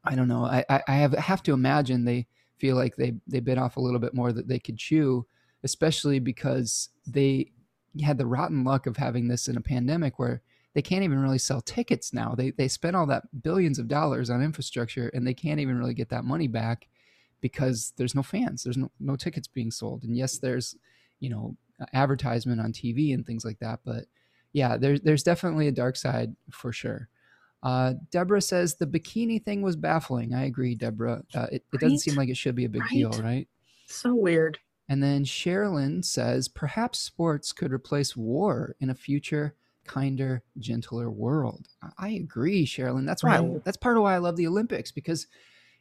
[0.08, 0.46] I don't know.
[0.46, 4.00] I, I have have to imagine they feel like they they bit off a little
[4.00, 5.26] bit more that they could chew,
[5.64, 7.52] especially because they
[8.04, 10.42] had the rotten luck of having this in a pandemic where
[10.74, 12.36] they can't even really sell tickets now.
[12.36, 15.94] They they spent all that billions of dollars on infrastructure and they can't even really
[15.94, 16.88] get that money back
[17.42, 18.64] because there's no fans.
[18.64, 20.04] There's no no tickets being sold.
[20.04, 20.76] And yes, there's
[21.20, 21.58] you know
[21.94, 24.06] advertisement on TV and things like that, but
[24.58, 27.10] yeah, there's there's definitely a dark side for sure.
[27.62, 30.34] Uh, Deborah says the bikini thing was baffling.
[30.34, 31.22] I agree, Deborah.
[31.36, 32.92] Uh, it, it doesn't seem like it should be a big right.
[32.92, 33.48] deal, right?
[33.86, 34.58] So weird.
[34.90, 39.54] And then Sherilyn says perhaps sports could replace war in a future
[39.86, 41.68] kinder, gentler world.
[42.00, 43.06] I agree, Sherilyn.
[43.06, 43.58] That's why right.
[43.58, 45.28] I, that's part of why I love the Olympics because,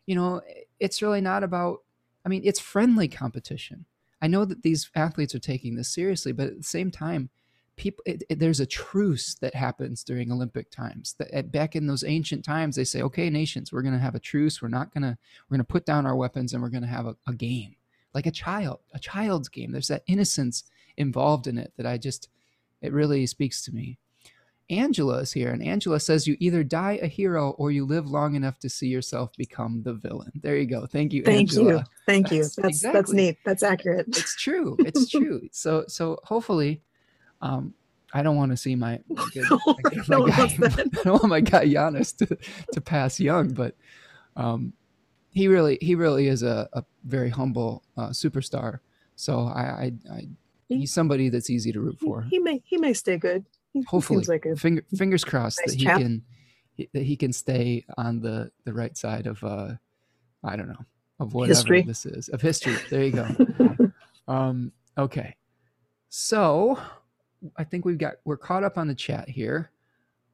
[0.04, 0.42] you know,
[0.80, 1.78] it's really not about.
[2.26, 3.86] I mean, it's friendly competition.
[4.20, 7.30] I know that these athletes are taking this seriously, but at the same time,
[7.76, 11.14] people it, it, there's a truce that happens during olympic times.
[11.18, 14.14] That at, back in those ancient times they say okay nations we're going to have
[14.14, 14.60] a truce.
[14.60, 15.16] We're not going to
[15.48, 17.76] we're going to put down our weapons and we're going to have a, a, game.
[18.14, 19.72] Like a child a child's game.
[19.72, 20.64] There's that innocence
[20.96, 22.28] involved in it that i just
[22.80, 23.98] it really speaks to me.
[24.68, 28.34] Angela is here and angela says you either die a hero or you live long
[28.34, 30.32] enough to see yourself become the villain.
[30.42, 30.86] There you go.
[30.86, 31.72] Thank you thank angela.
[31.72, 32.42] you thank you.
[32.42, 32.98] That's exactly.
[32.98, 33.38] that's neat.
[33.44, 34.06] That's accurate.
[34.08, 34.76] It's true.
[34.80, 35.48] It's true.
[35.52, 36.82] So so hopefully
[37.46, 37.74] um,
[38.12, 39.24] I don't want to see my, my,
[40.08, 42.38] my, my guy, I don't want my guy Giannis to,
[42.72, 43.74] to pass young, but
[44.36, 44.72] um,
[45.30, 48.80] he really he really is a, a very humble uh, superstar.
[49.16, 50.28] So I, I, I,
[50.68, 52.22] he's somebody that's easy to root for.
[52.22, 53.44] He may he may stay good.
[53.72, 55.98] He, Hopefully, he like Finger, fingers crossed nice that he chap.
[55.98, 56.22] can
[56.92, 59.74] that he can stay on the the right side of uh
[60.44, 60.84] I don't know
[61.20, 61.82] of whatever history.
[61.82, 62.76] this is of history.
[62.90, 63.92] There you go.
[64.28, 65.34] um, okay,
[66.08, 66.78] so
[67.56, 69.70] I think we've got we're caught up on the chat here.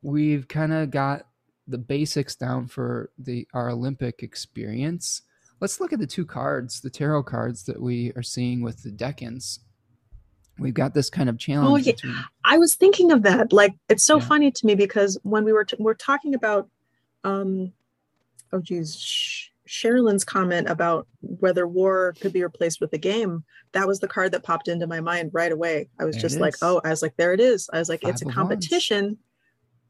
[0.03, 1.27] We've kind of got
[1.69, 5.23] the basics down for the our Olympic experience.
[5.61, 8.91] Let's look at the two cards, the tarot cards that we are seeing with the
[8.91, 9.61] Decans.
[10.59, 11.71] We've got this kind of challenge.
[11.71, 11.93] Oh, yeah.
[11.93, 12.17] Between...
[12.45, 13.53] I was thinking of that.
[13.53, 14.25] Like it's so yeah.
[14.25, 16.69] funny to me because when we were t- we're talking about,
[17.25, 17.73] um,
[18.53, 24.01] oh geez, Sherilyn's comment about whether war could be replaced with a game, that was
[24.01, 25.89] the card that popped into my mind right away.
[25.99, 27.71] I was there just like, oh, I was like, there it is.
[27.73, 29.17] I was like, Five it's a competition ones.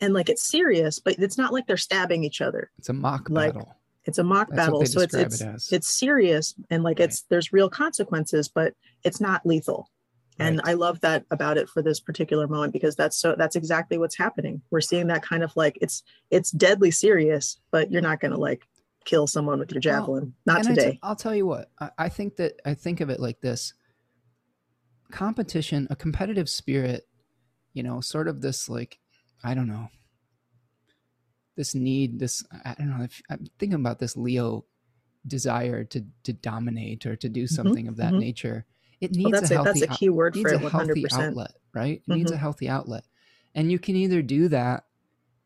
[0.00, 2.70] and like it's serious, but it's not like they're stabbing each other.
[2.78, 3.74] It's a mock like, battle.
[4.04, 4.86] It's a mock That's battle.
[4.86, 7.08] So it's it's, it it's serious and like right.
[7.08, 9.90] it's there's real consequences, but it's not lethal.
[10.38, 10.60] And.
[10.64, 14.16] I love that about it for this particular moment because that's so that's exactly what's
[14.16, 14.62] happening.
[14.70, 18.66] We're seeing that kind of like it's it's deadly serious, but you're not gonna like
[19.04, 20.34] kill someone with your javelin.
[20.46, 20.98] Well, Not today.
[21.02, 21.70] i will tell you what.
[21.78, 23.74] I, I think that I think of it like this:
[25.10, 27.06] competition, a competitive spirit.
[27.74, 28.98] You know, sort of this like,
[29.42, 29.88] I don't know,
[31.56, 33.04] this need, this I don't know.
[33.04, 34.64] If, I'm thinking about this Leo
[35.26, 38.20] desire to to dominate or to do mm-hmm, something mm-hmm, of that mm-hmm.
[38.20, 38.66] nature.
[39.00, 39.80] It needs well, a healthy.
[39.80, 40.60] that's a key word for it.
[40.60, 41.30] One hundred percent.
[41.30, 41.98] Outlet, right?
[41.98, 42.18] It mm-hmm.
[42.18, 43.04] needs a healthy outlet,
[43.54, 44.84] and you can either do that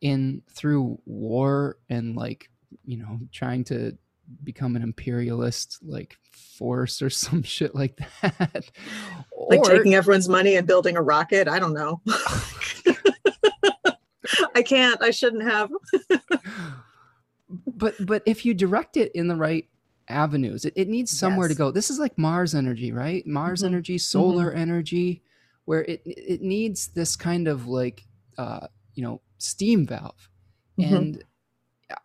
[0.01, 2.51] in through war and like
[2.85, 3.97] you know, trying to
[4.43, 6.17] become an imperialist like
[6.57, 8.71] force or some shit like that.
[9.49, 11.49] like taking everyone's money and building a rocket.
[11.49, 12.01] I don't know.
[14.55, 15.01] I can't.
[15.03, 15.71] I shouldn't have.
[17.67, 19.69] but but if you direct it in the right
[20.09, 21.57] avenues, it, it needs somewhere yes.
[21.57, 21.71] to go.
[21.71, 23.27] This is like Mars energy, right?
[23.27, 23.75] Mars mm-hmm.
[23.75, 24.59] energy, solar mm-hmm.
[24.59, 25.23] energy,
[25.65, 28.05] where it it needs this kind of like
[28.39, 30.31] uh, you know steam valve.
[30.79, 30.95] Mm-hmm.
[30.95, 31.25] And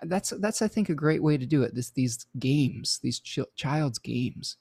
[0.04, 1.76] that's that's I think a great way to do it.
[1.76, 4.58] This these games, these ch- child's games,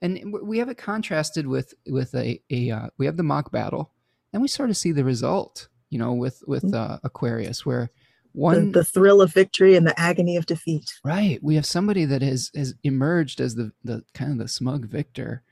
[0.00, 3.92] and we have it contrasted with with a a uh, we have the mock battle,
[4.32, 6.92] and we sort of see the result, you know, with with mm-hmm.
[6.92, 7.90] uh, Aquarius, where
[8.32, 10.92] one the, the, thrill of victory and the agony of defeat.
[11.04, 14.86] Right, we have somebody that has has emerged as the the kind of the smug
[14.86, 15.42] victor,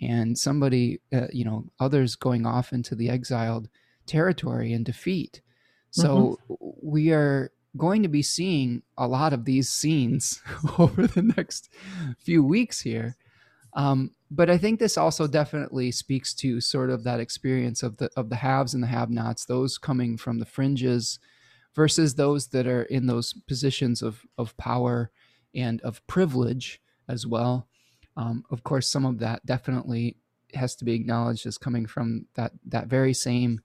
[0.00, 3.68] and somebody uh, you know others going off into the exiled
[4.06, 5.42] territory and defeat.
[5.90, 6.70] So mm-hmm.
[6.82, 10.42] we are going to be seeing a lot of these scenes
[10.78, 11.68] over the next
[12.18, 13.16] few weeks here.
[13.74, 18.10] Um, but I think this also definitely speaks to sort of that experience of the
[18.16, 21.18] of the haves and the have-nots, those coming from the fringes
[21.74, 25.10] versus those that are in those positions of of power
[25.54, 27.68] and of privilege as well.
[28.16, 30.16] Um, of course, some of that definitely
[30.54, 33.60] has to be acknowledged as coming from that that very same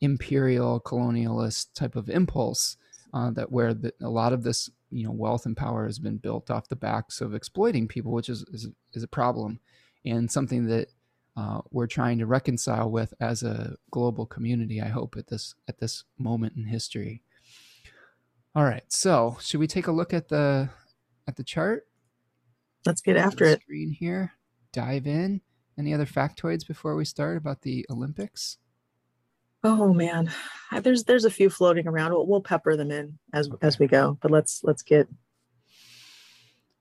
[0.00, 2.76] imperial colonialist type of impulse
[3.12, 6.16] uh, that where the, a lot of this you know wealth and power has been
[6.18, 9.60] built off the backs of exploiting people, which is is, is a problem
[10.04, 10.88] and something that
[11.36, 14.80] uh, we're trying to reconcile with as a global community.
[14.80, 17.22] I hope at this at this moment in history.
[18.54, 20.68] All right, so should we take a look at the
[21.26, 21.86] at the chart?
[22.84, 23.62] Let's get after it.
[23.62, 24.32] Screen here.
[24.72, 25.40] Dive in.
[25.78, 28.58] Any other factoids before we start about the Olympics?
[29.64, 30.30] Oh man,
[30.80, 32.12] there's there's a few floating around.
[32.12, 33.66] We'll, we'll pepper them in as okay.
[33.66, 34.18] as we go.
[34.20, 35.08] But let's let's get.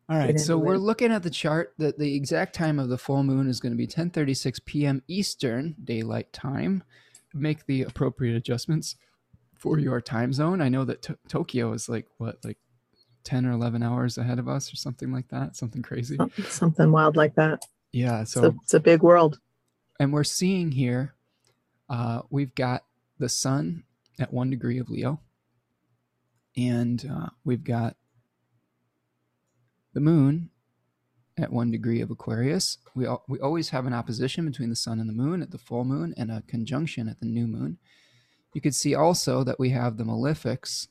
[0.09, 3.23] All right, so we're looking at the chart that the exact time of the full
[3.23, 5.01] moon is going to be 10:36 p.m.
[5.07, 6.83] Eastern Daylight Time.
[7.33, 8.97] Make the appropriate adjustments
[9.57, 10.59] for your time zone.
[10.59, 12.57] I know that Tokyo is like what, like
[13.23, 16.17] 10 or 11 hours ahead of us or something like that, something crazy.
[16.47, 17.63] Something wild like that.
[17.93, 19.39] Yeah, so it's a, it's a big world.
[19.99, 21.13] And we're seeing here
[21.91, 22.85] uh, we've got
[23.19, 23.83] the sun
[24.17, 25.19] at one degree of Leo,
[26.55, 27.97] and uh, we've got
[29.93, 30.49] the moon
[31.37, 32.77] at one degree of Aquarius.
[32.95, 35.83] We, we always have an opposition between the sun and the moon at the full
[35.83, 37.77] moon and a conjunction at the new moon.
[38.53, 40.87] You could see also that we have the malefics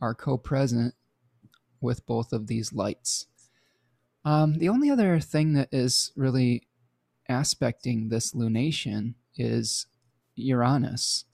[0.00, 0.94] are co present
[1.80, 3.26] with both of these lights.
[4.24, 6.66] Um, the only other thing that is really
[7.28, 9.86] aspecting this lunation is
[10.36, 11.24] Uranus,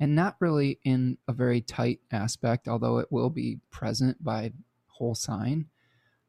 [0.00, 4.52] and not really in a very tight aspect, although it will be present by
[4.86, 5.66] whole sign.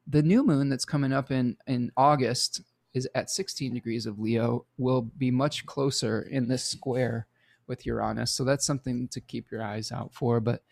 [0.07, 2.61] The new moon that's coming up in, in August
[2.93, 7.27] is at 16 degrees of Leo, will be much closer in this square
[7.67, 8.31] with Uranus.
[8.31, 10.39] So that's something to keep your eyes out for.
[10.39, 10.63] But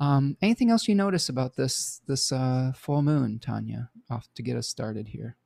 [0.00, 4.56] um, anything else you notice about this this uh, full moon, Tanya, off to get
[4.56, 5.36] us started here?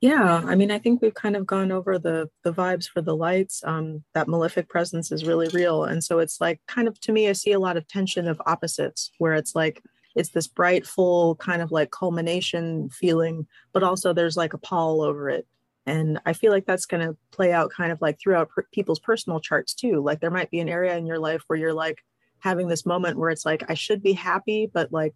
[0.00, 3.16] Yeah, I mean, I think we've kind of gone over the the vibes for the
[3.16, 3.62] lights.
[3.64, 7.28] Um, that malefic presence is really real, and so it's like kind of to me,
[7.28, 9.82] I see a lot of tension of opposites, where it's like
[10.14, 15.00] it's this bright, full kind of like culmination feeling, but also there's like a pall
[15.00, 15.46] over it,
[15.86, 19.00] and I feel like that's going to play out kind of like throughout per- people's
[19.00, 20.02] personal charts too.
[20.02, 21.98] Like there might be an area in your life where you're like
[22.40, 25.14] having this moment where it's like I should be happy, but like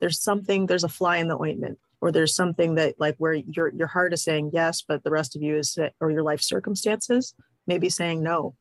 [0.00, 3.72] there's something, there's a fly in the ointment or there's something that like where your
[3.72, 7.34] your heart is saying yes but the rest of you is or your life circumstances
[7.66, 8.54] maybe saying no.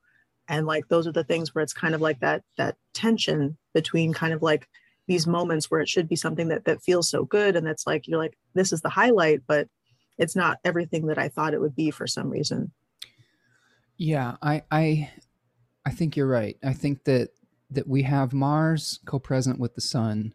[0.47, 4.13] And like those are the things where it's kind of like that that tension between
[4.13, 4.67] kind of like
[5.07, 8.07] these moments where it should be something that that feels so good and that's like
[8.07, 9.67] you're like this is the highlight but
[10.17, 12.71] it's not everything that i thought it would be for some reason.
[13.97, 15.09] Yeah i i
[15.85, 16.57] i think you're right.
[16.63, 17.29] I think that
[17.69, 20.33] that we have mars co-present with the sun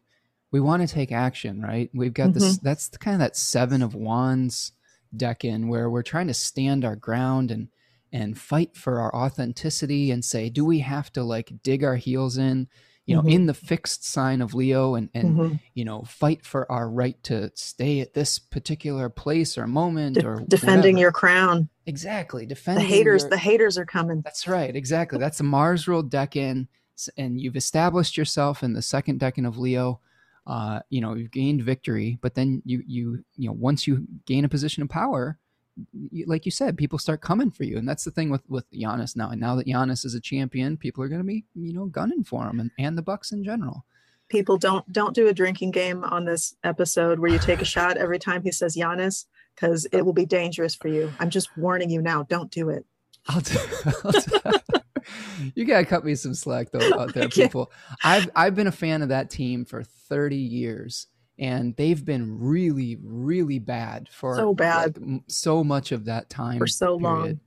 [0.53, 1.91] we want to take action, right?
[1.95, 2.39] We've got mm-hmm.
[2.39, 4.73] this, that's kind of that seven of wands
[5.17, 7.69] decan where we're trying to stand our ground and,
[8.13, 12.39] and fight for our authenticity and say, do we have to like dig our heels
[12.39, 12.69] in,
[13.07, 13.31] you know, mm-hmm.
[13.31, 15.55] in the fixed sign of Leo and, and, mm-hmm.
[15.75, 20.27] you know, fight for our right to stay at this particular place or moment De-
[20.27, 20.99] or defending whatever.
[20.99, 21.69] your crown.
[21.87, 22.47] Exactly.
[22.47, 23.31] Defending the haters, your...
[23.31, 24.23] the haters are coming.
[24.23, 24.75] That's right.
[24.75, 25.19] Exactly.
[25.19, 26.67] That's a Mars ruled decan
[27.17, 30.01] and you've established yourself in the second decan of Leo
[30.47, 34.45] uh, you know, you've gained victory, but then you you you know once you gain
[34.45, 35.39] a position of power,
[35.93, 38.71] you, like you said, people start coming for you, and that's the thing with with
[38.71, 39.31] Giannis now.
[39.31, 42.23] And now that Giannis is a champion, people are going to be you know gunning
[42.23, 43.85] for him, and, and the Bucks in general.
[44.29, 47.97] People don't don't do a drinking game on this episode where you take a shot
[47.97, 51.13] every time he says Giannis because it will be dangerous for you.
[51.19, 52.25] I'm just warning you now.
[52.25, 52.85] Don't do it.
[53.29, 53.59] I'll, t-
[54.05, 54.81] I'll t-
[55.55, 57.73] you gotta cut me some slack though out there, people.
[58.03, 61.07] I've I've been a fan of that team for 30 years,
[61.39, 66.59] and they've been really, really bad for so bad like, so much of that time
[66.59, 67.03] for so period.
[67.03, 67.41] long.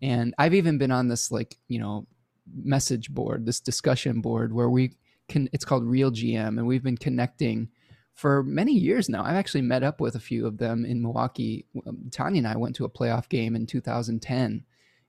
[0.00, 2.06] And I've even been on this like you know
[2.52, 4.96] message board, this discussion board where we
[5.28, 5.48] can.
[5.52, 7.68] It's called RealGM, and we've been connecting
[8.14, 9.24] for many years now.
[9.24, 11.66] I've actually met up with a few of them in Milwaukee.
[12.10, 14.64] Tanya and I went to a playoff game in 2010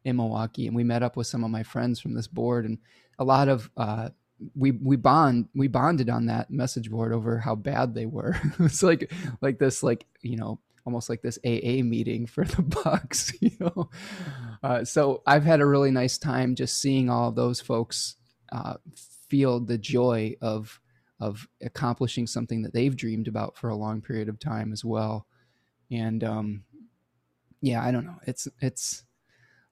[0.06, 2.78] in Milwaukee, and we met up with some of my friends from this board, and
[3.20, 4.10] a lot of uh,
[4.56, 8.36] we we bond we bonded on that message board over how bad they were.
[8.60, 13.34] it's like like this like you know almost like this AA meeting for the Bucks,
[13.42, 13.90] you know.
[14.62, 18.16] Uh, so I've had a really nice time just seeing all of those folks
[18.52, 18.76] uh,
[19.30, 20.80] feel the joy of
[21.20, 25.26] of accomplishing something that they've dreamed about for a long period of time as well.
[25.90, 26.64] And um,
[27.62, 28.18] yeah, I don't know.
[28.28, 29.04] It's it's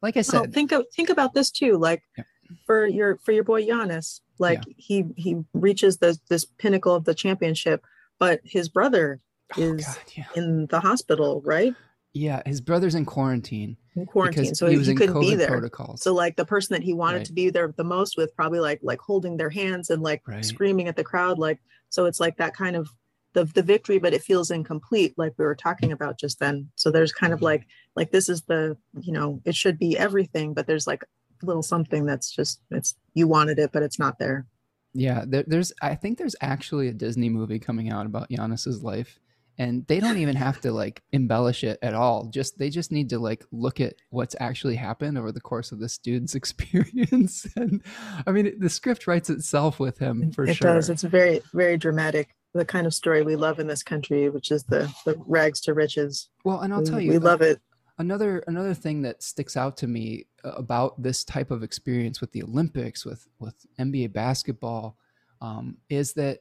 [0.02, 1.78] like I said, well, think of, think about this too.
[1.78, 2.24] Like yeah.
[2.66, 4.74] for your for your boy Giannis, like yeah.
[4.78, 7.84] he he reaches this this pinnacle of the championship,
[8.20, 9.22] but his brother
[9.58, 10.26] oh, is God, yeah.
[10.36, 11.76] in the hospital, right?
[12.14, 13.78] Yeah, his brother's in quarantine.
[13.96, 15.48] In quarantine, so he, he couldn't COVID be there.
[15.48, 16.02] Protocols.
[16.02, 17.26] So like the person that he wanted right.
[17.28, 20.44] to be there the most with, probably like like holding their hands and like right.
[20.44, 22.06] screaming at the crowd, like so.
[22.06, 22.90] It's like that kind of
[23.34, 26.70] the the victory, but it feels incomplete, like we were talking about just then.
[26.76, 27.66] So there's kind of like
[27.96, 31.64] like this is the you know it should be everything, but there's like a little
[31.64, 34.46] something that's just it's you wanted it, but it's not there.
[34.94, 39.20] Yeah, there, there's I think there's actually a Disney movie coming out about Giannis's life
[39.58, 42.26] and they don't even have to like embellish it at all.
[42.26, 45.80] Just they just need to like look at what's actually happened over the course of
[45.80, 47.48] this dude's experience.
[47.56, 47.84] And
[48.26, 50.72] i mean the script writes itself with him for it sure.
[50.72, 50.90] it does.
[50.90, 54.64] It's very very dramatic the kind of story we love in this country which is
[54.64, 56.30] the the rags to riches.
[56.44, 57.62] Well and i'll we, tell you we love it
[58.02, 62.32] another another thing that sticks out to me uh, about this type of experience with
[62.34, 64.98] the olympics with with nba basketball
[65.42, 66.40] um, is that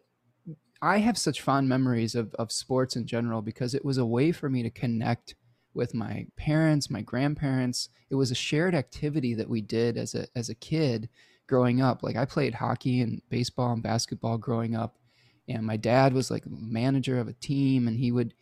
[0.83, 4.33] I have such fond memories of, of sports in general because it was a way
[4.33, 5.35] for me to connect
[5.75, 7.91] with my parents, my grandparents.
[8.09, 11.09] It was a shared activity that we did as a as a kid
[11.47, 12.03] growing up.
[12.03, 14.97] Like I played hockey and baseball and basketball growing up,
[15.49, 18.35] and my dad was like manager of a team, and he would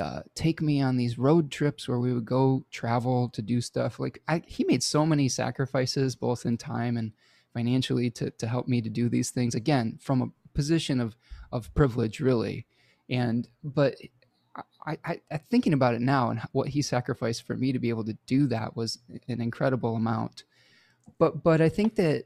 [0.00, 3.98] uh, take me on these road trips where we would go travel to do stuff.
[3.98, 7.12] Like I, he made so many sacrifices, both in time and
[7.54, 9.54] financially, to to help me to do these things.
[9.54, 11.16] Again, from a position of
[11.52, 12.66] of privilege, really.
[13.08, 13.94] And but
[14.84, 17.88] I, I, I, thinking about it now and what he sacrificed for me to be
[17.88, 20.44] able to do that was an incredible amount.
[21.18, 22.24] But but I think that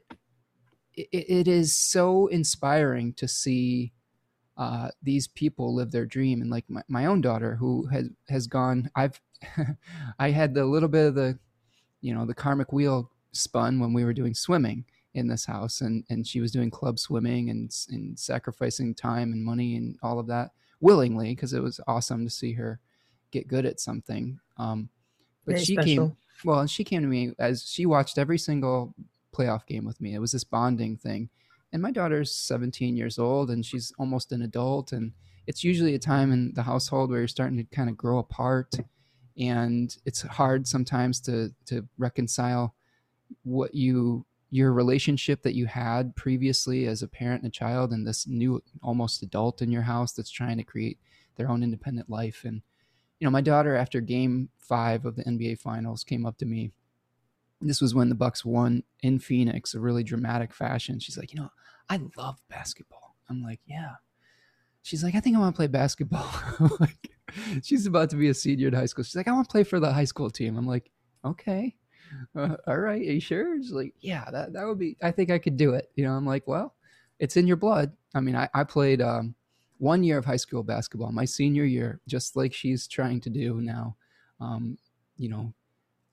[0.93, 3.93] it, it is so inspiring to see
[4.57, 6.41] uh, these people live their dream.
[6.41, 9.19] And like my, my own daughter, who has has gone, I've
[10.19, 11.39] I had the little bit of the,
[12.01, 16.03] you know, the karmic wheel spun when we were doing swimming in this house and
[16.09, 20.27] and she was doing club swimming and and sacrificing time and money and all of
[20.27, 22.79] that willingly because it was awesome to see her
[23.31, 24.89] get good at something um,
[25.45, 26.07] but Very she special.
[26.09, 28.93] came well and she came to me as she watched every single
[29.35, 31.29] playoff game with me it was this bonding thing
[31.73, 35.11] and my daughter's 17 years old and she's almost an adult and
[35.47, 38.75] it's usually a time in the household where you're starting to kind of grow apart
[39.37, 42.75] and it's hard sometimes to to reconcile
[43.43, 48.07] what you your relationship that you had previously as a parent and a child and
[48.07, 50.99] this new almost adult in your house that's trying to create
[51.35, 52.61] their own independent life and
[53.19, 56.71] you know my daughter after game 5 of the NBA finals came up to me
[57.69, 61.39] this was when the bucks won in Phoenix a really dramatic fashion she's like you
[61.39, 61.49] know
[61.89, 63.95] I love basketball I'm like yeah
[64.81, 66.29] she's like I think I want to play basketball
[66.79, 67.11] like
[67.63, 69.63] she's about to be a senior in high school she's like I want to play
[69.63, 70.89] for the high school team I'm like
[71.23, 71.75] okay
[72.35, 73.57] uh, all right, are you sure?
[73.57, 75.89] She's like, yeah, that, that would be, I think I could do it.
[75.95, 76.75] You know, I'm like, well,
[77.19, 77.91] it's in your blood.
[78.13, 79.35] I mean, I, I played um,
[79.77, 83.61] one year of high school basketball, my senior year, just like she's trying to do
[83.61, 83.95] now.
[84.39, 84.77] Um,
[85.17, 85.53] you know,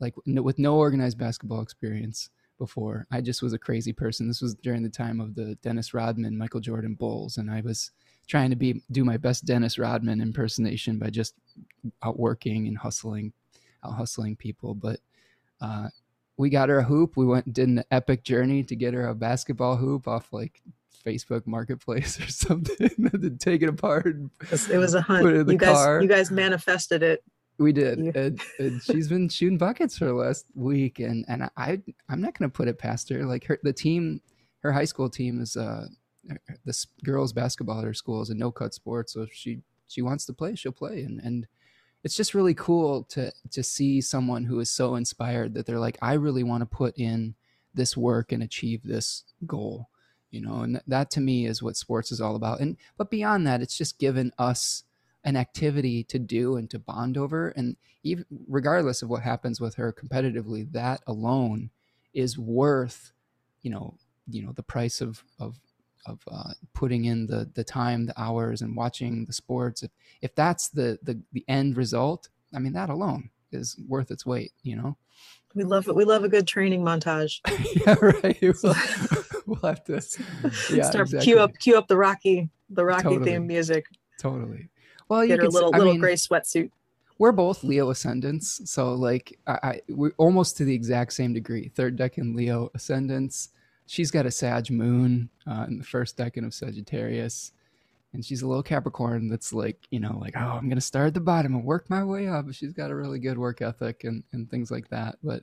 [0.00, 3.06] like no, with no organized basketball experience before.
[3.10, 4.28] I just was a crazy person.
[4.28, 7.90] This was during the time of the Dennis Rodman, Michael Jordan Bulls, and I was
[8.28, 11.34] trying to be do my best Dennis Rodman impersonation by just
[12.02, 13.32] outworking and hustling,
[13.84, 14.74] out hustling people.
[14.74, 15.00] But
[15.60, 15.88] uh,
[16.36, 17.16] we got her a hoop.
[17.16, 20.62] We went did an epic journey to get her a basketball hoop off like
[21.04, 22.88] Facebook Marketplace or something,
[23.20, 24.16] to take it apart.
[24.52, 25.24] It was a hunt.
[25.24, 26.02] you guys, car.
[26.02, 27.24] you guys manifested it.
[27.60, 31.82] We did, and, and, she's been shooting buckets for the last week, and and I
[32.08, 33.22] I'm not going to put it past her.
[33.26, 34.22] Like her the team,
[34.60, 35.86] her high school team is uh
[36.64, 40.00] the girls basketball at her school is a no cut sport, so if she she
[40.00, 41.46] wants to play, she'll play, and and
[42.02, 45.98] it's just really cool to to see someone who is so inspired that they're like
[46.00, 47.34] i really want to put in
[47.74, 49.88] this work and achieve this goal
[50.30, 53.46] you know and that to me is what sports is all about and but beyond
[53.46, 54.84] that it's just given us
[55.24, 59.74] an activity to do and to bond over and even regardless of what happens with
[59.74, 61.70] her competitively that alone
[62.14, 63.12] is worth
[63.62, 63.94] you know
[64.26, 65.60] you know the price of of
[66.06, 69.82] of uh, putting in the the time, the hours, and watching the sports.
[69.82, 69.90] If
[70.22, 74.52] if that's the the the end result, I mean that alone is worth its weight.
[74.62, 74.96] You know.
[75.54, 75.96] We love it.
[75.96, 77.40] We love a good training montage.
[77.86, 78.38] yeah, right.
[78.62, 79.94] We'll, we'll have to
[80.72, 81.20] yeah, start exactly.
[81.20, 83.32] cue up cue up the Rocky the Rocky totally.
[83.32, 83.84] theme music.
[84.20, 84.68] Totally.
[85.10, 86.70] Well, get you her little little mean, gray sweatsuit.
[87.18, 91.68] We're both Leo ascendants, so like I, I we're almost to the exact same degree.
[91.74, 93.50] Third decan Leo ascendants
[93.90, 97.50] she's got a Sag moon uh, in the first decan of Sagittarius.
[98.12, 101.08] And she's a little Capricorn that's like, you know, like, oh, I'm going to start
[101.08, 102.52] at the bottom and work my way up.
[102.52, 105.16] She's got a really good work ethic and, and things like that.
[105.24, 105.42] But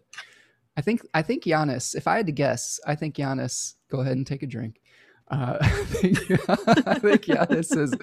[0.78, 4.16] I think, I think Giannis, if I had to guess, I think Giannis, go ahead
[4.16, 4.80] and take a drink.
[5.30, 7.94] Uh, I, think, yeah, this is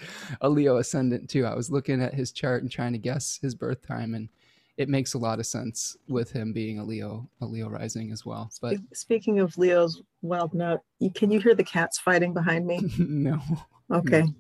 [0.41, 1.47] a Leo ascendant too.
[1.47, 4.29] I was looking at his chart and trying to guess his birth time, and
[4.77, 8.27] it makes a lot of sense with him being a Leo, a Leo rising as
[8.27, 8.51] well.
[8.61, 10.81] But speaking of Leo's wild note,
[11.15, 12.81] can you hear the cats fighting behind me?
[12.99, 13.41] no.
[13.91, 14.23] Okay.
[14.23, 14.35] No.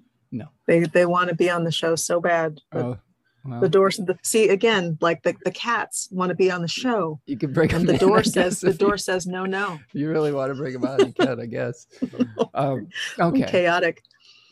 [0.44, 0.48] no.
[0.66, 2.60] They they want to be on the show so bad.
[2.72, 2.98] Oh,
[3.44, 6.68] well, the door the see again like the, the cats want to be on the
[6.68, 7.20] show.
[7.26, 9.78] you can break and the door says the door says no no.
[9.92, 11.86] You really want to bring them out you can i guess.
[12.54, 12.88] Um,
[13.18, 13.44] okay.
[13.46, 14.02] Chaotic.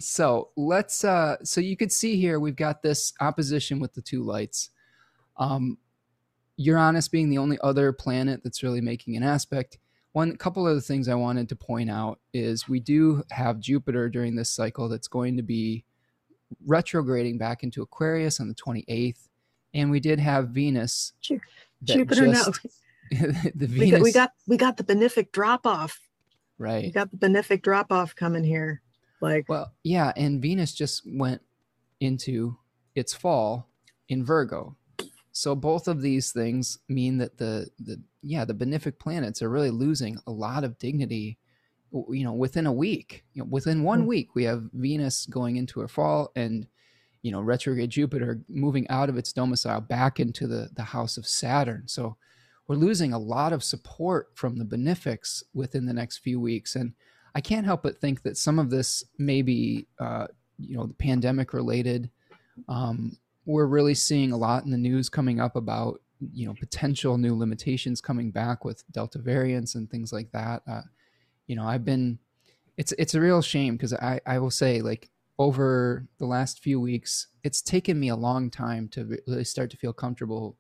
[0.01, 4.24] So let's uh so you could see here we've got this opposition with the two
[4.24, 4.70] lights.
[5.36, 5.78] Um
[6.57, 9.78] uranus being the only other planet that's really making an aspect.
[10.12, 14.09] One couple of the things i wanted to point out is we do have jupiter
[14.09, 15.84] during this cycle that's going to be
[16.66, 19.28] retrograding back into Aquarius on the 28th.
[19.74, 21.12] And we did have Venus.
[21.82, 22.64] Jupiter, just,
[23.11, 23.18] no.
[23.55, 23.70] the Venus.
[23.70, 25.98] We got, we got, we got the benefic drop off.
[26.59, 26.84] Right.
[26.84, 28.82] We got the benefic drop off coming here.
[29.20, 31.40] Like well, yeah, and Venus just went
[32.00, 32.57] into
[32.96, 33.68] its fall
[34.09, 34.76] in Virgo.
[35.30, 39.70] So both of these things mean that the the yeah, the benefic planets are really
[39.70, 41.38] losing a lot of dignity
[42.09, 44.09] you know within a week you know within one mm-hmm.
[44.09, 46.66] week we have venus going into her fall and
[47.22, 51.26] you know retrograde jupiter moving out of its domicile back into the the house of
[51.26, 51.84] saturn.
[51.86, 52.16] So
[52.66, 56.76] we're losing a lot of support from the benefics within the next few weeks.
[56.76, 56.93] And
[57.34, 60.26] i can't help but think that some of this may be uh,
[60.59, 62.11] you know the pandemic related.
[62.68, 63.16] Um,
[63.47, 66.01] we're really seeing a lot in the news coming up about
[66.32, 70.62] you know potential new limitations coming back with delta variants and things like that.
[70.68, 70.82] Uh,
[71.53, 72.18] you know, I've been
[72.78, 76.80] it's it's a real shame because I I will say like over the last few
[76.80, 80.57] weeks, it's taken me a long time to really start to feel comfortable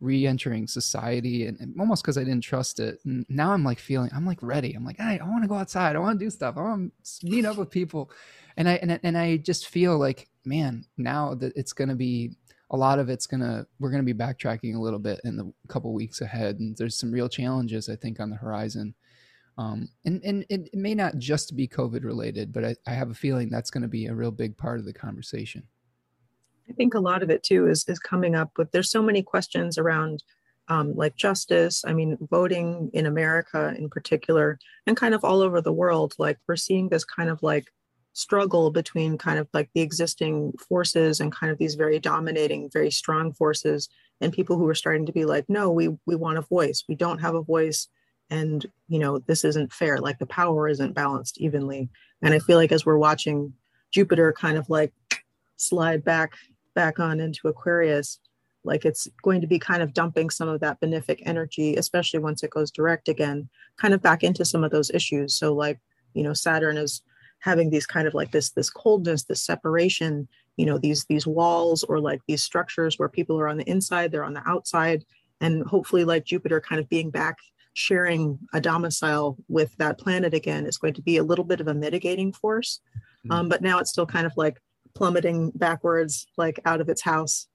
[0.00, 2.98] re-entering society and, and almost because I didn't trust it.
[3.04, 4.74] And now I'm like feeling I'm like ready.
[4.74, 5.94] I'm like, hey, I want to go outside.
[5.94, 6.56] I want to do stuff.
[6.56, 8.10] I want to meet up with people.
[8.56, 12.32] And I and, and I just feel like, man, now that it's gonna be
[12.72, 15.94] a lot of it's gonna we're gonna be backtracking a little bit in the couple
[15.94, 16.58] weeks ahead.
[16.58, 18.96] And there's some real challenges I think on the horizon.
[19.58, 23.14] Um, and and it may not just be COVID related, but I, I have a
[23.14, 25.64] feeling that's going to be a real big part of the conversation.
[26.68, 28.70] I think a lot of it too is is coming up with.
[28.70, 30.22] There's so many questions around
[30.68, 31.84] um, like justice.
[31.86, 36.14] I mean, voting in America in particular, and kind of all over the world.
[36.18, 37.66] Like we're seeing this kind of like
[38.14, 42.90] struggle between kind of like the existing forces and kind of these very dominating, very
[42.90, 43.90] strong forces,
[44.22, 46.84] and people who are starting to be like, no, we we want a voice.
[46.88, 47.88] We don't have a voice
[48.30, 51.88] and you know this isn't fair like the power isn't balanced evenly.
[52.22, 53.52] And i feel like as we're watching
[53.90, 54.92] jupiter kind of like
[55.56, 56.32] slide back
[56.74, 58.20] back on into aquarius
[58.64, 62.42] like it's going to be kind of dumping some of that benefic energy especially once
[62.42, 65.34] it goes direct again kind of back into some of those issues.
[65.34, 65.80] So like
[66.14, 67.02] you know saturn is
[67.40, 71.82] having these kind of like this this coldness this separation you know these these walls
[71.84, 75.04] or like these structures where people are on the inside they're on the outside
[75.40, 77.38] and hopefully like jupiter kind of being back
[77.74, 81.68] sharing a domicile with that planet again is going to be a little bit of
[81.68, 82.80] a mitigating force.
[83.24, 83.32] Mm-hmm.
[83.32, 84.60] Um, but now it's still kind of like
[84.94, 87.46] plummeting backwards, like out of its house.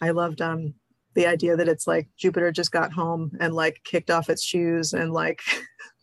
[0.00, 0.74] I loved um,
[1.14, 4.92] the idea that it's like Jupiter just got home and like kicked off its shoes
[4.92, 5.40] and like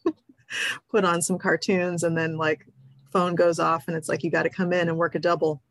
[0.91, 2.65] put on some cartoons and then like
[3.11, 5.61] phone goes off and it's like you got to come in and work a double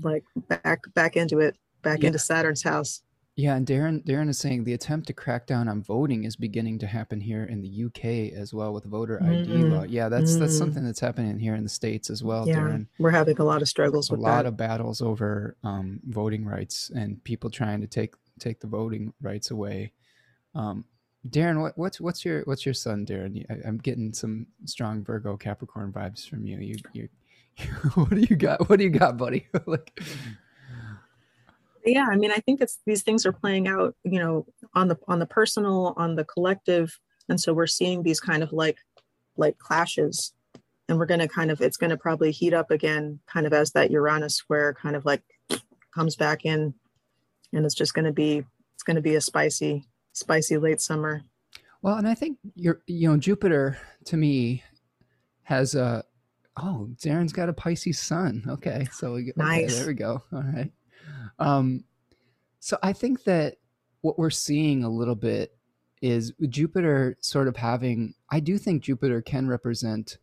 [0.00, 2.08] like back back into it back yeah.
[2.08, 3.02] into saturn's house
[3.34, 6.78] yeah, and Darren Darren is saying the attempt to crack down on voting is beginning
[6.80, 9.72] to happen here in the UK as well with voter ID mm-hmm.
[9.72, 9.82] law.
[9.84, 10.40] Yeah, that's mm-hmm.
[10.40, 12.46] that's something that's happening here in the states as well.
[12.46, 12.86] Yeah, Darren.
[12.98, 14.46] we're having a lot of struggles with a lot that.
[14.46, 19.50] of battles over um, voting rights and people trying to take take the voting rights
[19.50, 19.92] away.
[20.54, 20.84] Um,
[21.26, 23.46] Darren, what, what's what's your what's your sun, Darren?
[23.48, 26.58] I, am getting some strong Virgo Capricorn vibes from you.
[26.58, 27.08] You you,
[27.94, 28.68] what do you got?
[28.68, 29.46] What do you got, buddy?
[29.66, 29.98] like
[31.84, 34.96] yeah i mean i think it's these things are playing out you know on the
[35.08, 38.78] on the personal on the collective and so we're seeing these kind of like
[39.36, 40.32] like clashes.
[40.88, 43.52] And we're going to kind of it's going to probably heat up again kind of
[43.52, 45.22] as that uranus square kind of like
[45.94, 46.74] comes back in.
[47.52, 51.22] And it's just going to be it's going to be a spicy spicy late summer.
[51.80, 54.62] Well and i think you're you know jupiter to me
[55.44, 56.04] has a
[56.56, 58.44] oh darren's got a pisces sun.
[58.48, 59.70] Okay so we, nice.
[59.70, 60.22] Okay, there we go.
[60.32, 60.70] All right
[61.42, 61.84] um,
[62.60, 63.56] so I think that
[64.00, 65.56] what we're seeing a little bit
[66.00, 70.18] is Jupiter sort of having, I do think Jupiter can represent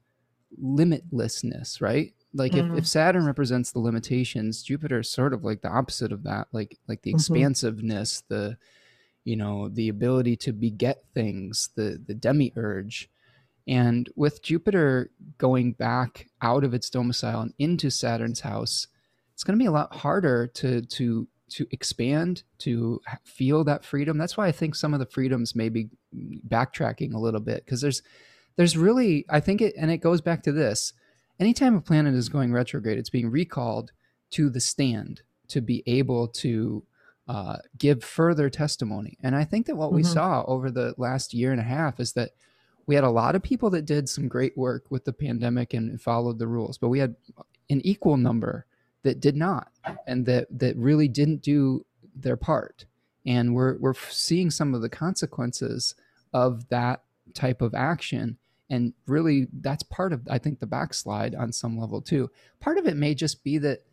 [0.61, 2.13] limitlessness, right?
[2.33, 2.73] Like mm-hmm.
[2.73, 6.47] if, if Saturn represents the limitations, Jupiter is sort of like the opposite of that,
[6.51, 7.17] like like the mm-hmm.
[7.17, 8.57] expansiveness, the
[9.23, 13.09] you know, the ability to beget things, the the demiurge.
[13.67, 18.87] And with Jupiter going back out of its domicile and into Saturn's house,
[19.39, 24.17] it's going to be a lot harder to to to expand to feel that freedom.
[24.17, 25.87] That's why I think some of the freedoms may be
[26.49, 28.01] backtracking a little bit because there's
[28.57, 30.91] there's really I think it and it goes back to this.
[31.39, 33.93] Anytime a planet is going retrograde, it's being recalled
[34.31, 36.83] to the stand to be able to
[37.29, 39.17] uh, give further testimony.
[39.23, 39.95] And I think that what mm-hmm.
[39.95, 42.31] we saw over the last year and a half is that
[42.87, 46.01] we had a lot of people that did some great work with the pandemic and
[46.01, 47.15] followed the rules, but we had
[47.69, 48.65] an equal number
[49.03, 49.71] that did not
[50.07, 51.85] and that that really didn't do
[52.15, 52.85] their part.
[53.25, 55.95] And we're we're seeing some of the consequences
[56.33, 58.37] of that type of action.
[58.69, 62.29] And really that's part of i think the backslide on some level too.
[62.59, 63.83] Part of it may just be that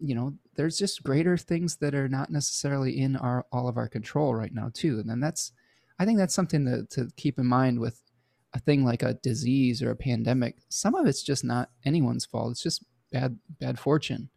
[0.00, 3.88] you know there's just greater things that are not necessarily in our all of our
[3.88, 4.98] control right now too.
[4.98, 5.52] And then that's
[5.98, 8.02] i think that's something to, to keep in mind with
[8.54, 10.56] a thing like a disease or a pandemic.
[10.70, 12.52] Some of it's just not anyone's fault.
[12.52, 14.30] It's just bad bad fortune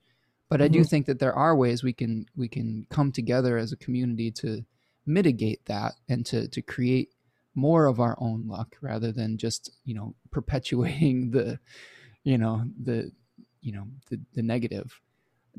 [0.51, 0.87] but i do mm-hmm.
[0.87, 4.63] think that there are ways we can we can come together as a community to
[5.05, 7.09] mitigate that and to to create
[7.55, 11.57] more of our own luck rather than just you know perpetuating the
[12.23, 13.11] you know the
[13.61, 14.99] you know the, the negative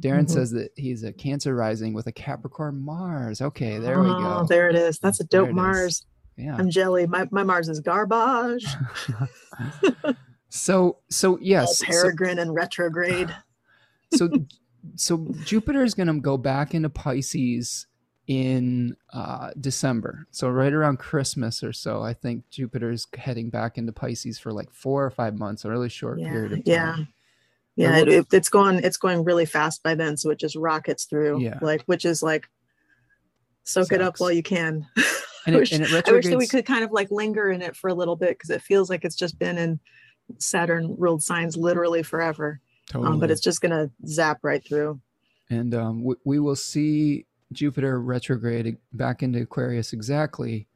[0.00, 0.32] Darren mm-hmm.
[0.32, 3.42] says that he's a Cancer rising with a Capricorn Mars.
[3.42, 4.38] Okay, there oh, we go.
[4.40, 4.98] Oh, there it is.
[4.98, 6.06] That's a dope Mars.
[6.36, 6.56] Yeah.
[6.56, 7.06] I'm jelly.
[7.06, 8.66] My my Mars is garbage.
[10.48, 11.82] so so yes.
[11.82, 13.34] All peregrine so, and retrograde.
[14.14, 14.30] so
[14.96, 17.86] so Jupiter is going to go back into Pisces
[18.26, 20.26] in uh, December.
[20.30, 24.72] So right around Christmas or so, I think Jupiter's heading back into Pisces for like
[24.72, 26.62] four or five months, a really short yeah, period of time.
[26.66, 26.96] Yeah
[27.76, 31.40] yeah it, it's going it's going really fast by then so it just rockets through
[31.40, 31.58] yeah.
[31.62, 32.48] like which is like
[33.64, 33.94] soak Sucks.
[33.94, 34.86] it up while you can
[35.46, 37.62] and I, it, wish, and I wish that we could kind of like linger in
[37.62, 39.80] it for a little bit because it feels like it's just been in
[40.38, 43.12] saturn ruled signs literally forever totally.
[43.12, 45.00] Um, but it's just gonna zap right through
[45.50, 50.66] and um, we, we will see jupiter retrograde back into aquarius exactly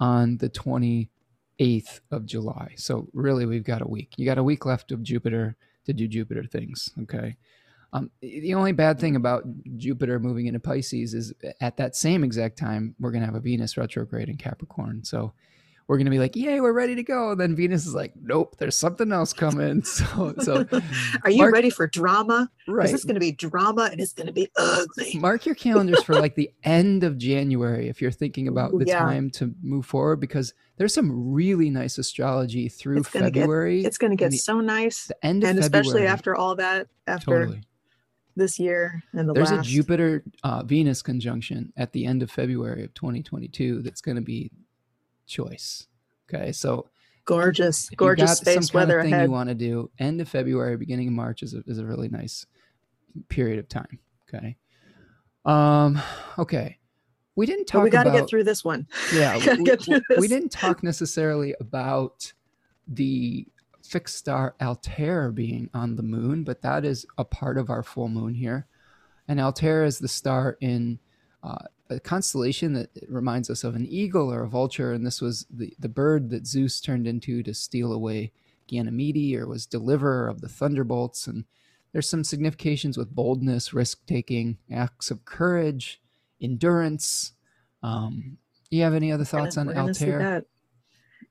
[0.00, 4.64] on the 28th of july so really we've got a week you got a week
[4.64, 6.90] left of jupiter to do Jupiter things.
[7.02, 7.36] Okay.
[7.92, 9.44] Um, the only bad thing about
[9.76, 13.40] Jupiter moving into Pisces is at that same exact time, we're going to have a
[13.40, 15.04] Venus retrograde in Capricorn.
[15.04, 15.32] So
[15.86, 17.32] we're going to be like, yay, we're ready to go.
[17.32, 19.82] And then Venus is like, nope, there's something else coming.
[19.94, 20.66] So, so
[21.24, 22.50] are you mark, ready for drama?
[22.66, 22.86] Right.
[22.86, 25.12] This is going to be drama and it's going to be ugly.
[25.18, 28.98] Mark your calendars for like the end of January if you're thinking about the yeah.
[28.98, 33.82] time to move forward because there's some really nice astrology through it's February.
[33.82, 35.06] Get, it's going to get the, so nice.
[35.06, 35.86] The end of and February.
[35.86, 37.62] especially after all that, after totally.
[38.36, 39.50] this year and the last.
[39.50, 39.66] there's last.
[39.68, 44.22] a Jupiter uh, Venus conjunction at the end of February of 2022 that's going to
[44.22, 44.50] be
[45.26, 45.86] choice.
[46.32, 46.88] Okay, so
[47.24, 49.26] gorgeous, gorgeous space weather thing ahead.
[49.26, 52.08] You want to do end of February, beginning of March is a, is a really
[52.08, 52.46] nice
[53.28, 53.98] period of time.
[54.28, 54.56] Okay,
[55.44, 56.00] um,
[56.38, 56.78] okay.
[57.36, 57.80] We didn't talk.
[57.80, 58.86] But we got to get through this one.
[59.12, 60.18] Yeah, we, we, this.
[60.18, 62.32] we didn't talk necessarily about
[62.86, 63.46] the
[63.82, 68.08] fixed star Altair being on the moon, but that is a part of our full
[68.08, 68.66] moon here.
[69.28, 70.98] And Altair is the star in
[71.42, 75.46] uh, a constellation that reminds us of an eagle or a vulture, and this was
[75.50, 78.32] the, the bird that Zeus turned into to steal away
[78.66, 81.26] Ganymede or was deliverer of the thunderbolts.
[81.26, 81.44] And
[81.92, 86.00] there's some significations with boldness, risk taking, acts of courage,
[86.40, 87.32] endurance.
[87.82, 88.38] Um,
[88.70, 90.44] you have any other thoughts on Altair?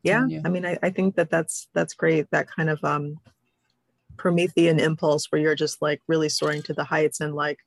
[0.04, 2.30] Yeah, I mean, I, I think that that's that's great.
[2.32, 3.20] That kind of um,
[4.18, 7.60] Promethean impulse where you're just like really soaring to the heights and like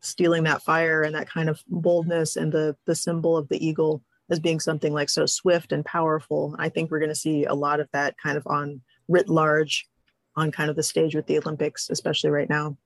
[0.00, 4.02] stealing that fire and that kind of boldness and the the symbol of the eagle
[4.30, 6.54] as being something like so swift and powerful.
[6.58, 9.88] I think we're going to see a lot of that kind of on writ large
[10.36, 12.76] on kind of the stage with the Olympics, especially right now.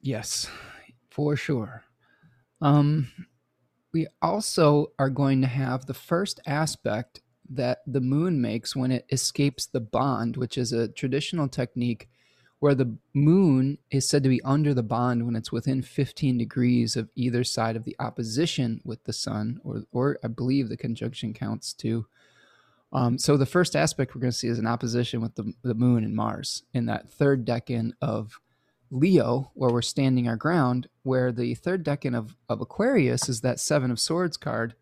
[0.00, 0.48] Yes,
[1.10, 1.84] for sure.
[2.62, 3.12] Um,
[3.92, 7.20] we also are going to have the first aspect
[7.50, 12.08] that the moon makes when it escapes the bond, which is a traditional technique
[12.58, 16.96] where the moon is said to be under the bond when it's within 15 degrees
[16.96, 21.34] of either side of the opposition with the sun, or, or I believe the conjunction
[21.34, 22.06] counts too.
[22.92, 25.74] Um, so the first aspect we're going to see is an opposition with the, the
[25.74, 28.40] moon and Mars in that third decan of
[28.90, 33.60] Leo, where we're standing our ground, where the third decan of, of Aquarius is that
[33.60, 34.74] Seven of Swords card,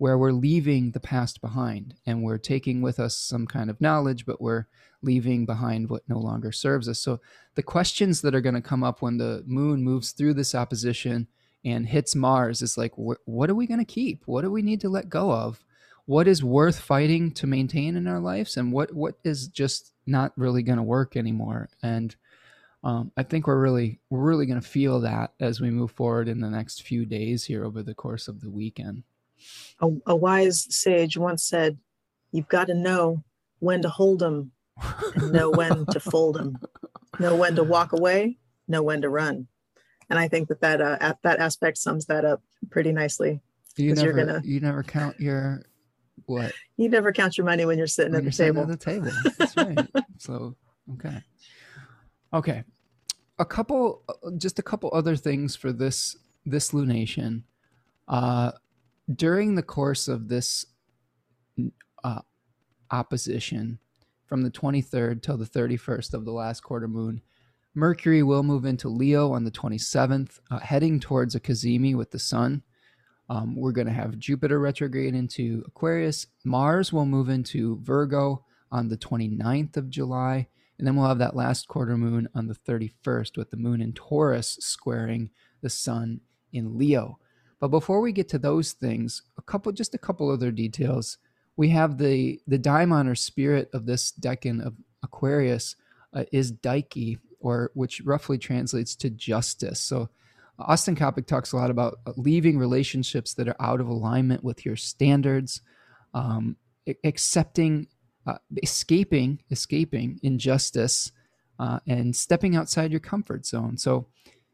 [0.00, 4.24] where we're leaving the past behind and we're taking with us some kind of knowledge,
[4.24, 4.64] but we're
[5.02, 6.98] leaving behind what no longer serves us.
[6.98, 7.20] So
[7.54, 11.26] the questions that are going to come up when the moon moves through this opposition
[11.66, 14.22] and hits Mars is like, wh- what are we going to keep?
[14.24, 15.62] What do we need to let go of?
[16.06, 20.32] What is worth fighting to maintain in our lives, and what what is just not
[20.34, 21.68] really going to work anymore.
[21.82, 22.16] And
[22.82, 26.26] um, I think we're really we're really going to feel that as we move forward
[26.26, 29.02] in the next few days here over the course of the weekend.
[29.80, 31.78] A, a wise sage once said,
[32.32, 33.24] "You've got to know
[33.58, 34.52] when to hold them,
[35.14, 36.58] and know when to fold them,
[37.18, 38.38] know when to walk away,
[38.68, 39.48] know when to run."
[40.08, 43.40] And I think that that uh, that aspect sums that up pretty nicely.
[43.76, 45.62] You never, gonna, you never count your
[46.26, 46.52] what?
[46.76, 48.62] You never count your money when you're sitting when at the table.
[48.62, 49.10] At the table.
[49.38, 49.88] That's right.
[50.18, 50.56] so
[50.94, 51.22] okay.
[52.32, 52.64] Okay.
[53.38, 54.04] A couple
[54.36, 57.42] just a couple other things for this this lunation.
[58.08, 58.52] Uh
[59.14, 60.66] during the course of this
[62.04, 62.20] uh,
[62.90, 63.78] opposition
[64.26, 67.22] from the 23rd till the 31st of the last quarter moon,
[67.74, 72.18] Mercury will move into Leo on the 27th, uh, heading towards a cazimi with the
[72.18, 72.62] sun.
[73.28, 76.26] Um, we're going to have Jupiter retrograde into Aquarius.
[76.44, 80.48] Mars will move into Virgo on the 29th of July.
[80.78, 83.92] And then we'll have that last quarter moon on the 31st with the moon in
[83.92, 85.30] Taurus squaring
[85.60, 86.20] the sun
[86.52, 87.18] in Leo.
[87.60, 91.18] But before we get to those things, a couple just a couple other details.
[91.56, 95.76] We have the the daimon or spirit of this decan of Aquarius
[96.14, 99.80] uh, is Dike, or which roughly translates to justice.
[99.80, 100.08] So
[100.58, 104.64] Austin Coppock talks a lot about uh, leaving relationships that are out of alignment with
[104.64, 105.60] your standards,
[106.14, 106.56] um,
[107.04, 107.88] accepting,
[108.26, 111.12] uh, escaping, escaping injustice,
[111.58, 113.76] uh, and stepping outside your comfort zone.
[113.76, 114.06] So,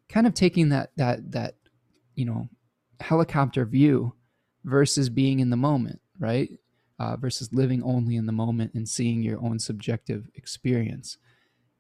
[0.08, 1.54] kind of taking that that that
[2.14, 2.48] you know
[3.00, 4.14] helicopter view
[4.64, 6.50] versus being in the moment, right?
[6.98, 11.18] Uh, versus living only in the moment and seeing your own subjective experience.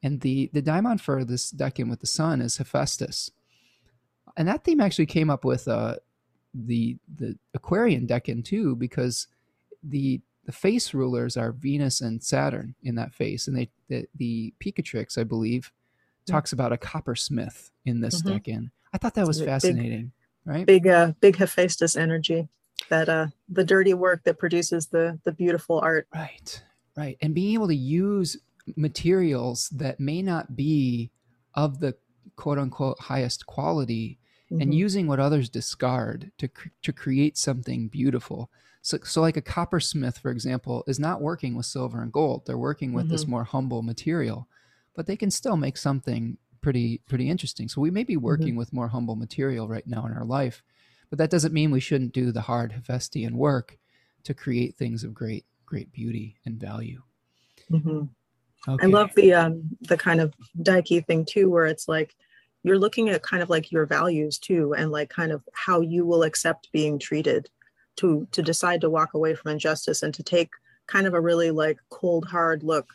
[0.02, 3.30] And the the daimon for this decan with the sun is Hephaestus
[4.36, 5.96] and that theme actually came up with uh,
[6.54, 9.28] the the Aquarian decan too, because
[9.82, 14.54] the the face rulers are Venus and Saturn in that face, and they the, the
[14.60, 15.72] Picatrix, I believe,
[16.26, 16.32] hmm.
[16.32, 18.36] talks about a coppersmith in this mm-hmm.
[18.36, 18.70] decan.
[18.92, 20.12] I thought that was fascinating,
[20.46, 20.64] right?
[20.64, 22.48] Big uh, big Hephaestus energy.
[22.88, 26.06] That uh, the dirty work that produces the the beautiful art.
[26.14, 26.62] Right,
[26.96, 28.36] right, and being able to use
[28.76, 31.10] materials that may not be
[31.54, 31.96] of the
[32.36, 34.18] quote unquote highest quality
[34.50, 34.60] mm-hmm.
[34.60, 36.48] and using what others discard to
[36.82, 38.50] to create something beautiful.
[38.82, 42.46] So, so like a coppersmith, for example, is not working with silver and gold.
[42.46, 43.12] They're working with mm-hmm.
[43.12, 44.46] this more humble material,
[44.94, 47.68] but they can still make something pretty pretty interesting.
[47.68, 48.24] So we may be mm-hmm.
[48.24, 48.58] working mm-hmm.
[48.58, 50.62] with more humble material right now in our life,
[51.10, 53.78] but that doesn't mean we shouldn't do the hard Hephaestian work
[54.24, 57.02] to create things of great great beauty and value.
[57.70, 58.04] Mm-hmm.
[58.68, 58.84] Okay.
[58.84, 62.14] I love the um the kind of Dike thing too, where it's like
[62.66, 66.04] you're looking at kind of like your values too and like kind of how you
[66.04, 67.48] will accept being treated
[67.96, 70.50] to to decide to walk away from injustice and to take
[70.88, 72.88] kind of a really like cold hard look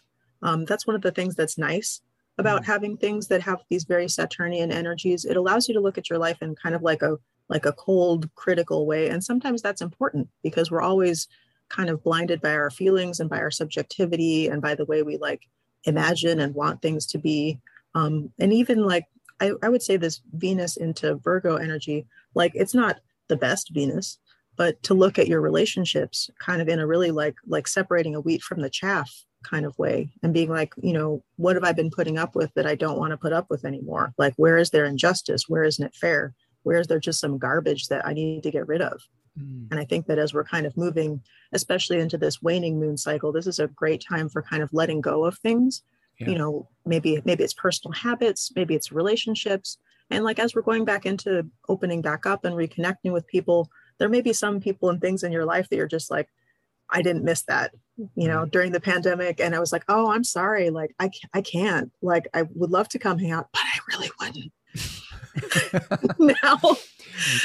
[0.43, 2.01] um, that's one of the things that's nice
[2.42, 2.72] about mm-hmm.
[2.72, 6.20] having things that have these very saturnian energies it allows you to look at your
[6.20, 7.18] life in kind of like a
[7.50, 11.28] like a cold critical way and sometimes that's important because we're always
[11.70, 15.18] kind of blinded by our feelings and by our subjectivity and by the way we
[15.18, 15.42] like
[15.86, 17.60] imagine and want things to be
[17.96, 19.06] um, and even like
[19.42, 24.20] I, I would say this Venus into Virgo energy, like it's not the best Venus,
[24.56, 28.22] but to look at your relationships kind of in a really like like separating a
[28.22, 31.72] wheat from the chaff kind of way and being like you know what have i
[31.72, 34.14] been putting up with that i don't want to put up with anymore?
[34.18, 35.50] Like where is there injustice?
[35.50, 36.34] Where isn't it fair?
[36.64, 39.02] Where is there just some garbage that i need to get rid of?
[39.39, 39.72] Mm.
[39.72, 41.22] and i think that as we're kind of moving
[41.54, 45.00] especially into this waning moon cycle this is a great time for kind of letting
[45.00, 45.84] go of things.
[46.20, 46.30] Yeah.
[46.32, 49.78] you know maybe maybe it's personal habits maybe it's relationships.
[50.10, 54.10] And like as we're going back into opening back up and reconnecting with people there
[54.10, 56.28] may be some people and things in your life that you're just like
[56.92, 57.72] i didn't miss that
[58.16, 61.42] you know during the pandemic and i was like oh i'm sorry like i, I
[61.42, 64.52] can't like i would love to come hang out but i really wouldn't
[66.20, 66.60] now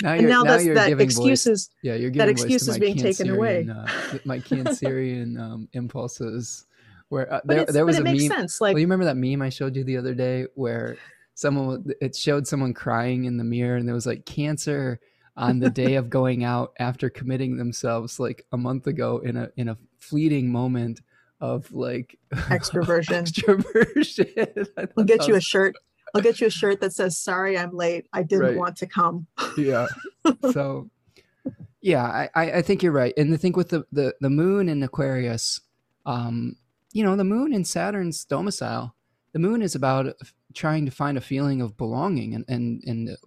[0.02, 3.68] now, you're, now, now that excuses yeah you're giving that excuse is being taken away
[3.68, 6.66] uh, my cancerian um, impulses
[7.08, 8.18] where uh, there, there was a meme.
[8.18, 8.60] Sense.
[8.60, 10.96] Like, well, you remember that meme I showed you the other day where
[11.34, 15.00] someone it showed someone crying in the mirror and there was like cancer
[15.36, 19.50] on the day of going out after committing themselves like a month ago in a
[19.56, 21.00] in a fleeting moment
[21.40, 23.24] of like extroversion.
[23.24, 24.88] extroversion.
[24.96, 25.76] I'll get you a shirt.
[26.14, 28.06] I'll get you a shirt that says "Sorry, I'm late.
[28.12, 28.56] I didn't right.
[28.56, 29.26] want to come."
[29.58, 29.86] yeah.
[30.52, 30.88] So,
[31.82, 34.82] yeah, I I think you're right, and I think with the the the moon in
[34.82, 35.60] Aquarius,
[36.06, 36.56] um,
[36.92, 38.95] you know, the moon in Saturn's domicile,
[39.36, 40.16] the moon is about
[40.54, 43.18] trying to find a feeling of belonging and, and, and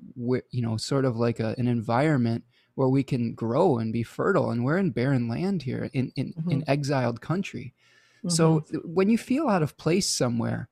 [0.50, 4.50] you know, sort of like a, an environment where we can grow and be fertile.
[4.50, 6.50] And we're in barren land here in, in, mm-hmm.
[6.50, 7.76] in exiled country.
[8.26, 8.30] Mm-hmm.
[8.30, 10.68] So when you feel out of place somewhere,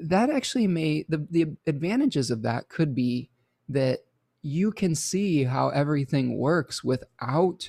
[0.00, 3.28] that actually may the the advantages of that could be
[3.68, 3.98] that
[4.40, 7.68] you can see how everything works without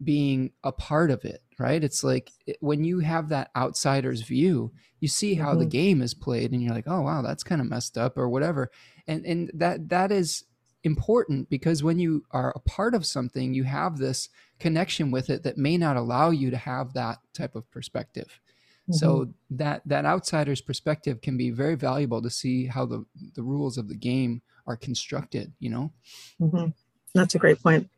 [0.00, 5.08] being a part of it right it's like when you have that outsider's view you
[5.08, 5.60] see how mm-hmm.
[5.60, 8.28] the game is played and you're like oh wow that's kind of messed up or
[8.28, 8.70] whatever
[9.06, 10.44] and and that that is
[10.84, 15.44] important because when you are a part of something you have this connection with it
[15.44, 18.40] that may not allow you to have that type of perspective
[18.82, 18.94] mm-hmm.
[18.94, 23.04] so that that outsider's perspective can be very valuable to see how the
[23.34, 25.92] the rules of the game are constructed you know
[26.40, 26.70] mm-hmm.
[27.14, 27.88] that's a great point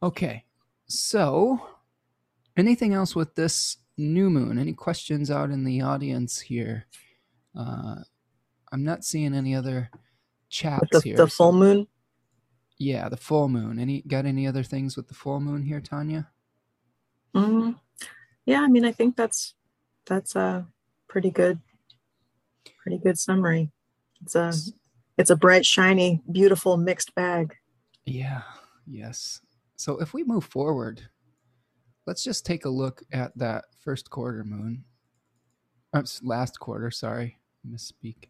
[0.00, 0.44] okay
[0.86, 1.60] so
[2.56, 6.86] anything else with this new moon any questions out in the audience here
[7.58, 7.96] uh
[8.72, 9.90] i'm not seeing any other
[10.48, 11.16] chats the, here.
[11.16, 11.58] The full so.
[11.58, 11.86] moon.
[12.78, 13.78] Yeah, the full moon.
[13.78, 16.28] Any got any other things with the full moon here, Tanya?
[17.34, 17.76] Mm,
[18.44, 19.54] yeah, I mean, I think that's
[20.06, 20.66] that's a
[21.08, 21.58] pretty good,
[22.82, 23.70] pretty good summary.
[24.22, 24.52] It's a
[25.16, 27.54] it's a bright, shiny, beautiful mixed bag.
[28.04, 28.42] Yeah.
[28.86, 29.40] Yes.
[29.76, 31.02] So if we move forward,
[32.06, 34.84] let's just take a look at that first quarter moon.
[35.92, 37.38] Uh, last quarter, sorry,
[37.68, 38.28] misspeak.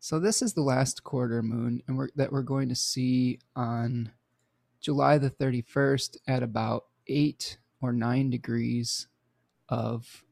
[0.00, 4.10] So this is the last quarter moon, and we're, that we're going to see on
[4.80, 9.06] July the 31st at about eight or nine degrees
[9.68, 10.24] of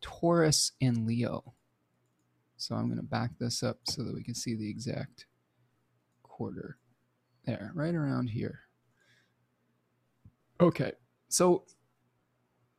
[0.00, 1.54] Taurus and Leo.
[2.56, 5.26] So I'm going to back this up so that we can see the exact
[6.22, 6.78] quarter
[7.44, 8.60] there, right around here.
[10.60, 10.92] Okay,
[11.32, 11.64] so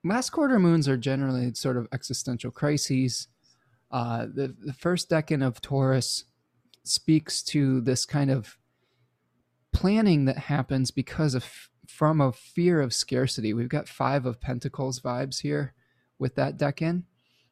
[0.04, 3.28] last quarter moons are generally sort of existential crises
[3.94, 6.26] uh, the, the first decan of Taurus
[6.84, 8.58] speaks to this kind of
[9.72, 13.54] planning that happens because of from a fear of scarcity.
[13.54, 15.74] We've got five of Pentacles vibes here
[16.18, 17.04] with that decan.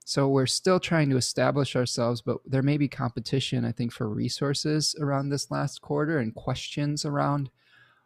[0.04, 4.10] So we're still trying to establish ourselves, but there may be competition, I think, for
[4.10, 7.52] resources around this last quarter and questions around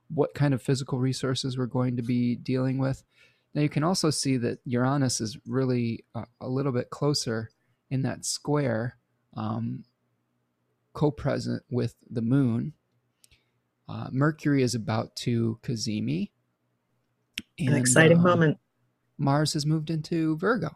[0.10, 3.04] what kind of physical resources we're going to be dealing with.
[3.54, 7.50] Now, you can also see that Uranus is really uh, a little bit closer
[7.90, 8.98] in that square
[9.36, 9.86] um,
[10.94, 12.74] co-present with the moon.
[13.88, 15.60] Uh, Mercury is about to.
[15.66, 18.58] And, An exciting uh, moment.
[19.18, 20.72] Mars has moved into Virgo.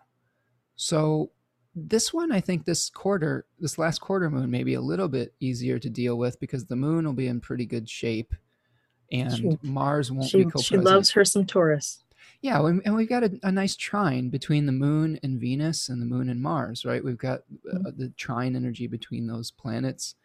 [0.75, 1.32] So
[1.75, 5.34] this one, I think this quarter, this last quarter moon may be a little bit
[5.39, 8.34] easier to deal with because the moon will be in pretty good shape
[9.12, 10.66] and she, Mars won't she, be co-present.
[10.66, 12.03] She loves her some Taurus.
[12.41, 16.05] Yeah, and we've got a, a, nice trine between the moon and Venus and the
[16.05, 17.03] moon and Mars, right?
[17.03, 17.39] We've got
[17.70, 18.01] uh, mm-hmm.
[18.01, 20.16] the trine energy between those planets.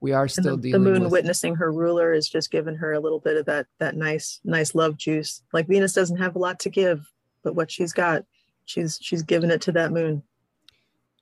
[0.00, 0.84] We are still the, dealing.
[0.84, 1.12] The moon with...
[1.12, 4.74] witnessing her ruler is just giving her a little bit of that that nice nice
[4.74, 5.42] love juice.
[5.52, 7.04] Like Venus doesn't have a lot to give,
[7.42, 8.24] but what she's got,
[8.64, 10.22] she's she's giving it to that moon.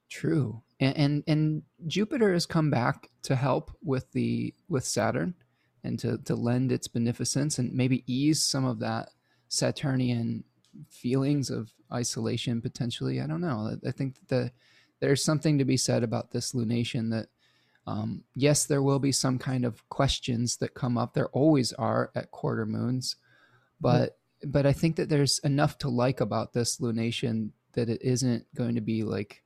[0.09, 5.35] True, and and, and Jupiter has come back to help with the with Saturn,
[5.87, 9.11] and to to lend its beneficence and maybe ease some of that
[9.49, 10.45] Saturnian
[10.91, 13.20] feelings of isolation potentially.
[13.20, 13.76] I don't know.
[13.87, 14.51] I think that the,
[15.01, 17.28] there's something to be said about this lunation that
[17.87, 21.14] um, yes, there will be some kind of questions that come up.
[21.14, 23.16] There always are at quarter moons,
[23.80, 24.51] but mm-hmm.
[24.51, 28.74] but I think that there's enough to like about this lunation that it isn't going
[28.74, 29.43] to be like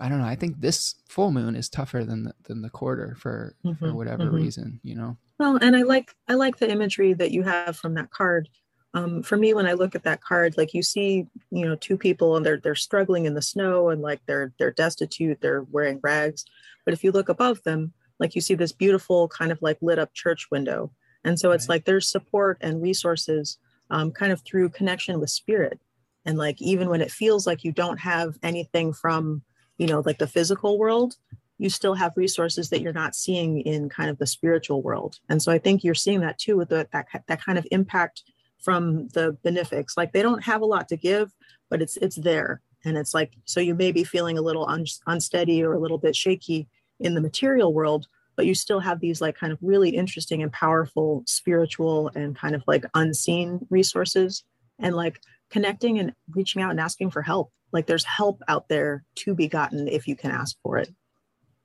[0.00, 0.26] I don't know.
[0.26, 3.78] I think this full moon is tougher than the, than the quarter for mm-hmm.
[3.78, 4.36] for whatever mm-hmm.
[4.36, 5.16] reason, you know.
[5.38, 8.48] Well, and I like I like the imagery that you have from that card.
[8.96, 11.98] Um, for me when i look at that card like you see you know two
[11.98, 15.98] people and they're they're struggling in the snow and like they're they're destitute they're wearing
[16.02, 16.44] rags.
[16.84, 19.98] But if you look above them like you see this beautiful kind of like lit
[19.98, 20.92] up church window.
[21.24, 21.76] And so it's right.
[21.76, 23.58] like there's support and resources
[23.90, 25.80] um, kind of through connection with spirit.
[26.24, 29.42] And like even when it feels like you don't have anything from
[29.78, 31.16] you know like the physical world
[31.64, 35.42] you still have resources that you're not seeing in kind of the spiritual world and
[35.42, 38.22] so i think you're seeing that too with the, that that kind of impact
[38.64, 39.96] from the benefics.
[39.96, 41.32] Like they don't have a lot to give,
[41.68, 42.62] but it's it's there.
[42.84, 45.98] And it's like so you may be feeling a little un- unsteady or a little
[45.98, 46.66] bit shaky
[46.98, 50.52] in the material world, but you still have these like kind of really interesting and
[50.52, 54.44] powerful spiritual and kind of like unseen resources
[54.78, 57.52] and like connecting and reaching out and asking for help.
[57.70, 60.88] Like there's help out there to be gotten if you can ask for it.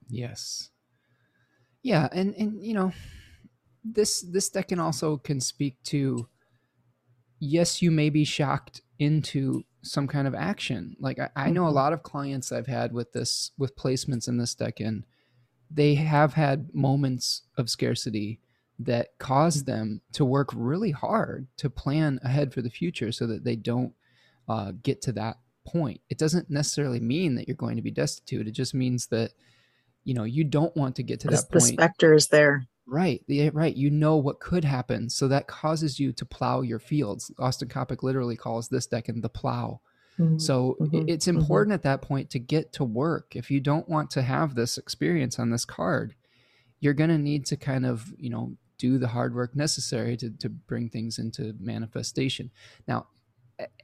[0.09, 0.69] Yes.
[1.81, 2.91] Yeah, and and you know,
[3.83, 6.27] this this decan also can speak to
[7.39, 10.97] yes, you may be shocked into some kind of action.
[10.99, 11.75] Like I, I know a mm-hmm.
[11.75, 15.03] lot of clients I've had with this with placements in this decan and
[15.71, 18.39] they have had moments of scarcity
[18.79, 23.43] that cause them to work really hard to plan ahead for the future so that
[23.43, 23.93] they don't
[24.47, 25.37] uh, get to that
[25.67, 26.01] point.
[26.09, 28.47] It doesn't necessarily mean that you're going to be destitute.
[28.47, 29.33] It just means that
[30.03, 31.51] you know you don't want to get to that point.
[31.51, 32.67] The specter is there.
[32.85, 33.75] Right, the, right.
[33.75, 37.31] You know what could happen, so that causes you to plow your fields.
[37.37, 39.81] Austin Coppock literally calls this decan the plow.
[40.19, 40.39] Mm-hmm.
[40.39, 41.07] So mm-hmm.
[41.07, 41.37] it's mm-hmm.
[41.37, 41.75] important mm-hmm.
[41.75, 43.35] at that point to get to work.
[43.35, 46.15] If you don't want to have this experience on this card,
[46.79, 50.31] you're going to need to kind of you know do the hard work necessary to
[50.31, 52.49] to bring things into manifestation.
[52.87, 53.07] Now,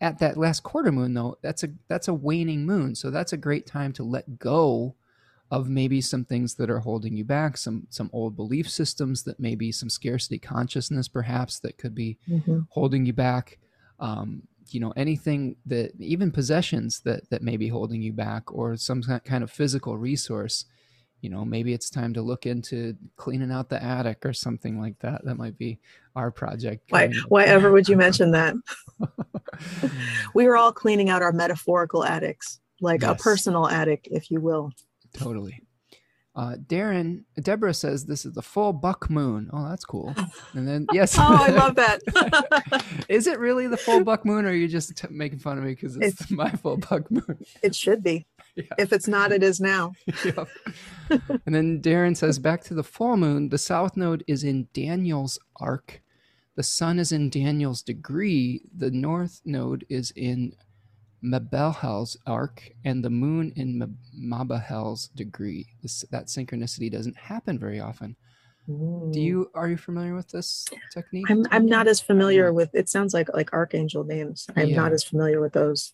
[0.01, 3.37] at that last quarter moon though, that's a that's a waning moon, so that's a
[3.37, 4.95] great time to let go
[5.51, 9.39] of maybe some things that are holding you back, some some old belief systems that
[9.39, 12.61] maybe some scarcity consciousness perhaps that could be mm-hmm.
[12.69, 13.59] holding you back.
[13.99, 18.75] Um, you know anything that even possessions that that may be holding you back or
[18.75, 20.65] some kind of physical resource
[21.21, 24.97] you know maybe it's time to look into cleaning out the attic or something like
[24.99, 25.79] that that might be
[26.15, 28.55] our project why why ever would you mention that
[30.33, 33.11] we are all cleaning out our metaphorical attics like yes.
[33.11, 34.71] a personal attic if you will
[35.17, 35.61] totally.
[36.35, 39.49] Uh, Darren, Deborah says this is the full buck moon.
[39.53, 40.13] Oh, that's cool.
[40.53, 41.15] And then yes.
[41.17, 42.01] oh, I love that.
[43.09, 45.63] is it really the full buck moon, or are you just t- making fun of
[45.63, 47.39] me because it's, it's, my full buck moon?
[47.63, 48.25] It should be.
[48.55, 48.63] Yeah.
[48.77, 49.93] If it's not, it is now.
[50.25, 50.49] yep.
[51.45, 53.47] and then Darren says back to the full moon.
[53.47, 56.01] The south node is in Daniel's arc.
[56.55, 58.61] The sun is in Daniel's degree.
[58.75, 60.53] The north node is in
[61.25, 65.67] Mebahel's arc and the moon in Mebahel's degree.
[65.81, 68.15] This, that synchronicity doesn't happen very often.
[68.69, 69.09] Ooh.
[69.11, 69.25] Do hmm.
[69.25, 71.29] you are you familiar with this technique?
[71.29, 72.73] I'm I'm not as familiar with.
[72.73, 74.47] It sounds like like archangel names.
[74.55, 74.75] I'm yeah.
[74.75, 75.93] not as familiar with those.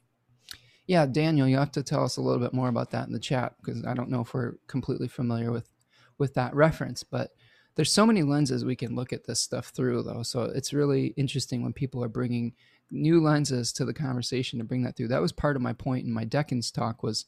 [0.88, 3.20] Yeah, Daniel, you have to tell us a little bit more about that in the
[3.20, 5.70] chat because I don't know if we're completely familiar with
[6.18, 7.04] with that reference.
[7.04, 7.32] But
[7.76, 10.24] there's so many lenses we can look at this stuff through, though.
[10.24, 12.54] So it's really interesting when people are bringing
[12.92, 15.08] new lenses to the conversation to bring that through.
[15.08, 17.26] That was part of my point in my Decans talk was,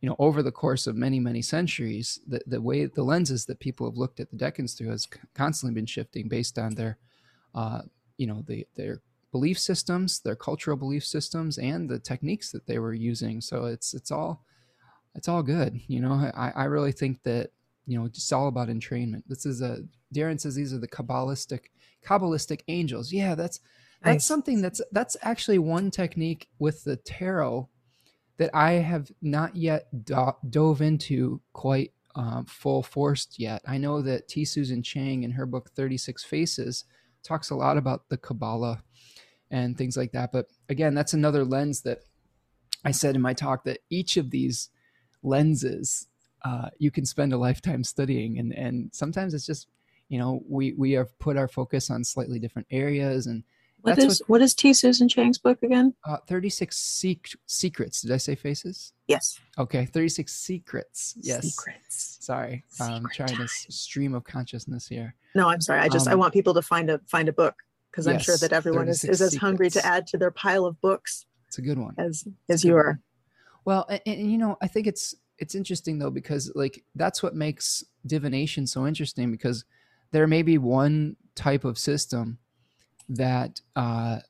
[0.00, 3.60] you know, over the course of many, many centuries, the, the way the lenses that
[3.60, 6.98] people have looked at the Decans through has constantly been shifting based on their,
[7.54, 7.82] uh,
[8.16, 9.00] you know, the, their
[9.30, 13.40] belief systems, their cultural belief systems, and the techniques that they were using.
[13.40, 14.44] So it's it's all
[15.16, 15.80] it's all good.
[15.88, 17.50] You know, I, I really think that
[17.86, 19.24] you know it's all about entrainment.
[19.26, 19.80] This is a
[20.14, 21.62] Darren says these are the kabbalistic
[22.06, 23.12] kabbalistic angels.
[23.12, 23.58] Yeah, that's
[24.04, 24.26] that's nice.
[24.26, 27.68] something that's that's actually one technique with the tarot
[28.36, 33.62] that I have not yet do- dove into quite um, full forced yet.
[33.66, 34.44] I know that T.
[34.44, 36.84] Susan Chang in her book 36 Faces
[37.22, 38.82] talks a lot about the Kabbalah
[39.50, 40.32] and things like that.
[40.32, 42.00] But again, that's another lens that
[42.84, 44.68] I said in my talk that each of these
[45.22, 46.06] lenses
[46.44, 49.66] uh, you can spend a lifetime studying, and and sometimes it's just
[50.08, 53.42] you know we we have put our focus on slightly different areas and
[53.84, 54.72] what is what, what is T.
[54.72, 55.94] Susan Chang's book again?
[56.04, 56.76] Uh, Thirty Six
[57.46, 58.00] Secrets.
[58.00, 58.92] Did I say faces?
[59.06, 59.38] Yes.
[59.58, 61.14] Okay, Thirty Six Secrets.
[61.20, 61.54] Yes.
[61.54, 62.18] Secrets.
[62.20, 63.46] Sorry, I'm um, trying time.
[63.46, 65.14] to stream of consciousness here.
[65.34, 65.80] No, I'm sorry.
[65.80, 67.56] I just um, I want people to find a find a book
[67.90, 70.80] because I'm sure that everyone is, is as hungry to add to their pile of
[70.80, 71.26] books.
[71.48, 71.94] It's a good one.
[71.98, 73.00] As as you are.
[73.64, 77.34] Well, and, and you know, I think it's it's interesting though because like that's what
[77.34, 79.64] makes divination so interesting because
[80.10, 82.38] there may be one type of system
[83.08, 84.20] that uh,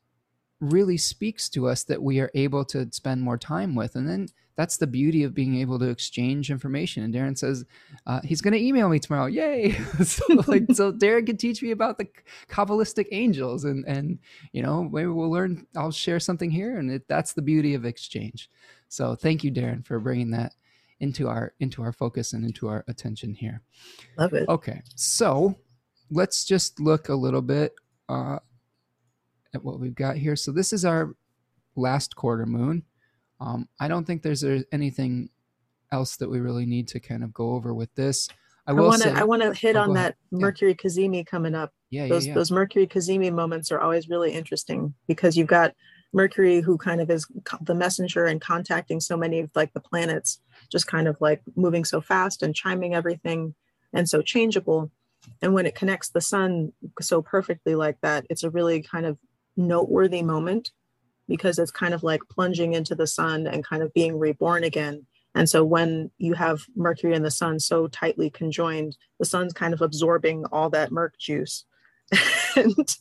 [0.59, 3.95] really speaks to us that we are able to spend more time with.
[3.95, 7.03] And then that's the beauty of being able to exchange information.
[7.03, 7.65] And Darren says
[8.05, 9.25] uh, he's going to email me tomorrow.
[9.25, 9.71] Yay!
[10.03, 12.07] so like, so Darren can teach me about the
[12.49, 14.17] Kabbalistic angels, and and
[14.53, 15.67] you know maybe we'll learn.
[15.75, 18.49] I'll share something here, and it, that's the beauty of exchange.
[18.87, 20.53] So thank you, Darren, for bringing that
[21.01, 23.61] into our into our focus and into our attention here.
[24.17, 24.47] Love it.
[24.47, 25.55] Okay, so
[26.09, 27.73] let's just look a little bit
[28.07, 28.39] uh,
[29.55, 30.35] at what we've got here.
[30.35, 31.15] So this is our
[31.75, 32.83] last quarter moon.
[33.39, 35.29] Um, I don't think there's, there's anything
[35.91, 38.29] else that we really need to kind of go over with this.
[38.67, 40.75] I will want to I want to hit oh, on that Mercury yeah.
[40.89, 41.71] Cazimi coming up.
[41.91, 42.35] Yeah, those yeah, yeah.
[42.35, 45.73] those Mercury Cazimi moments are always really interesting because you've got
[46.13, 47.27] Mercury who kind of is
[47.61, 50.39] the messenger and contacting so many of like the planets,
[50.71, 53.53] just kind of like moving so fast and chiming everything
[53.93, 54.91] and so changeable.
[55.41, 59.17] And when it connects the sun so perfectly like that, it's a really kind of
[59.57, 60.71] noteworthy moment
[61.27, 65.05] because it's kind of like plunging into the sun and kind of being reborn again.
[65.33, 69.73] And so when you have Mercury and the sun so tightly conjoined, the sun's kind
[69.73, 71.65] of absorbing all that Merc juice.
[72.55, 72.97] and,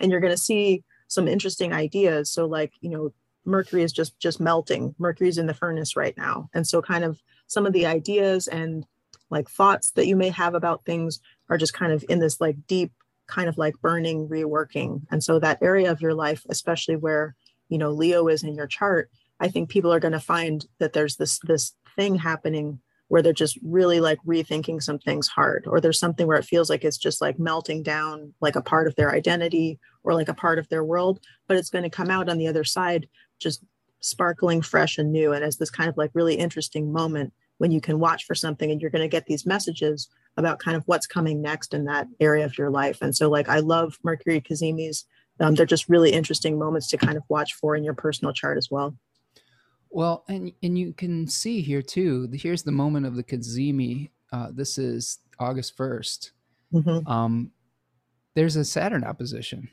[0.00, 2.32] and you're going to see some interesting ideas.
[2.32, 3.12] So like, you know,
[3.44, 4.94] Mercury is just just melting.
[4.98, 6.48] Mercury's in the furnace right now.
[6.54, 8.86] And so kind of some of the ideas and
[9.30, 12.56] like thoughts that you may have about things are just kind of in this like
[12.66, 12.92] deep
[13.26, 15.02] kind of like burning reworking.
[15.10, 17.34] And so that area of your life especially where
[17.68, 19.10] you know leo is in your chart
[19.40, 23.32] I think people are going to find that there's this this thing happening where they're
[23.32, 26.96] just really like rethinking some things hard or there's something where it feels like it's
[26.96, 30.68] just like melting down like a part of their identity or like a part of
[30.68, 33.08] their world but it's going to come out on the other side
[33.38, 33.64] just
[34.02, 35.32] sparkling fresh and new.
[35.32, 37.32] And as this kind of like really interesting moment
[37.62, 40.76] when you can watch for something and you're going to get these messages about kind
[40.76, 43.98] of what's coming next in that area of your life and so like i love
[44.02, 45.04] mercury cazimis
[45.40, 48.58] um, they're just really interesting moments to kind of watch for in your personal chart
[48.58, 48.94] as well
[49.92, 52.28] well, and and you can see here too.
[52.32, 54.08] Here's the moment of the Cazimi.
[54.32, 56.30] Uh, this is August 1st
[56.72, 57.06] mm-hmm.
[57.06, 57.50] Um,
[58.34, 59.68] there's a Saturn opposition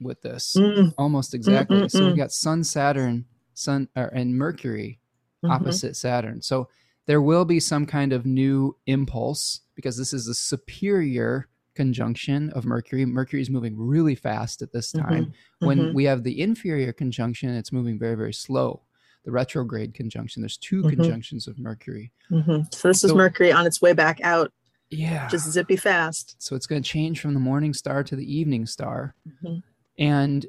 [0.00, 0.94] with this, mm.
[0.96, 1.78] almost exactly.
[1.78, 1.90] Mm-mm-mm.
[1.90, 5.00] So we got Sun, Saturn, Sun, or, and Mercury
[5.44, 5.50] mm-hmm.
[5.50, 6.40] opposite Saturn.
[6.40, 6.68] So
[7.10, 12.64] there will be some kind of new impulse because this is a superior conjunction of
[12.64, 13.04] Mercury.
[13.04, 15.08] Mercury is moving really fast at this mm-hmm.
[15.08, 15.24] time.
[15.24, 15.66] Mm-hmm.
[15.66, 18.82] When we have the inferior conjunction, it's moving very, very slow
[19.24, 20.40] the retrograde conjunction.
[20.40, 20.90] There's 2 mm-hmm.
[20.90, 22.12] conjunctions of Mercury.
[22.30, 22.60] Mm-hmm.
[22.70, 24.52] So this so, is Mercury on its way back out.
[24.88, 25.26] Yeah.
[25.26, 26.36] Just zippy fast.
[26.38, 29.16] So it's going to change from the morning star to the evening star.
[29.26, 29.58] Mm-hmm.
[29.98, 30.46] And,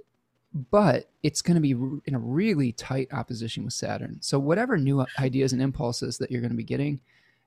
[0.54, 1.72] but it's going to be
[2.06, 4.18] in a really tight opposition with Saturn.
[4.22, 7.00] So whatever new ideas and impulses that you're going to be getting,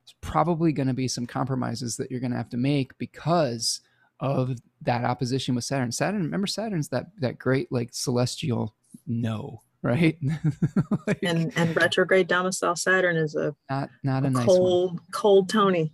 [0.03, 3.81] it's probably going to be some compromises that you're going to have to make because
[4.21, 5.93] of that opposition with Saturn.
[5.93, 8.75] Saturn, remember Saturn's that that great like celestial
[9.07, 10.19] no right?
[11.07, 15.01] like, and and retrograde domicile Saturn is a not not a, a nice cold one.
[15.13, 15.93] cold Tony.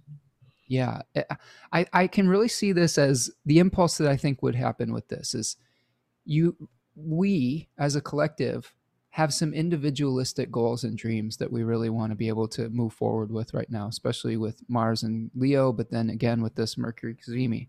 [0.68, 1.24] Yeah, eh,
[1.72, 5.08] I I can really see this as the impulse that I think would happen with
[5.08, 5.56] this is
[6.24, 6.56] you
[6.94, 8.74] we as a collective
[9.10, 12.92] have some individualistic goals and dreams that we really want to be able to move
[12.92, 17.16] forward with right now, especially with Mars and Leo, but then again with this Mercury
[17.16, 17.68] Cazimi.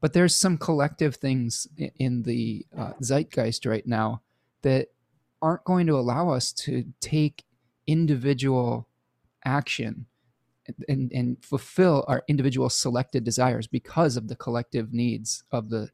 [0.00, 1.66] But there's some collective things
[1.98, 4.22] in the uh, zeitgeist right now
[4.62, 4.88] that
[5.42, 7.44] aren't going to allow us to take
[7.86, 8.88] individual
[9.44, 10.06] action
[10.88, 15.90] and, and fulfill our individual selected desires because of the collective needs of the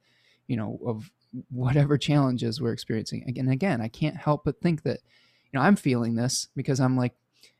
[0.46, 1.10] you know of
[1.50, 5.00] whatever challenges we're experiencing again again i can't help but think that
[5.44, 7.14] you know i'm feeling this because i'm like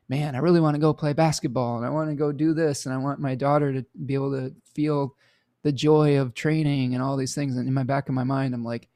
[0.09, 2.85] man i really want to go play basketball and i want to go do this
[2.85, 5.15] and i want my daughter to be able to feel
[5.63, 8.53] the joy of training and all these things and in my back of my mind
[8.53, 8.87] i'm like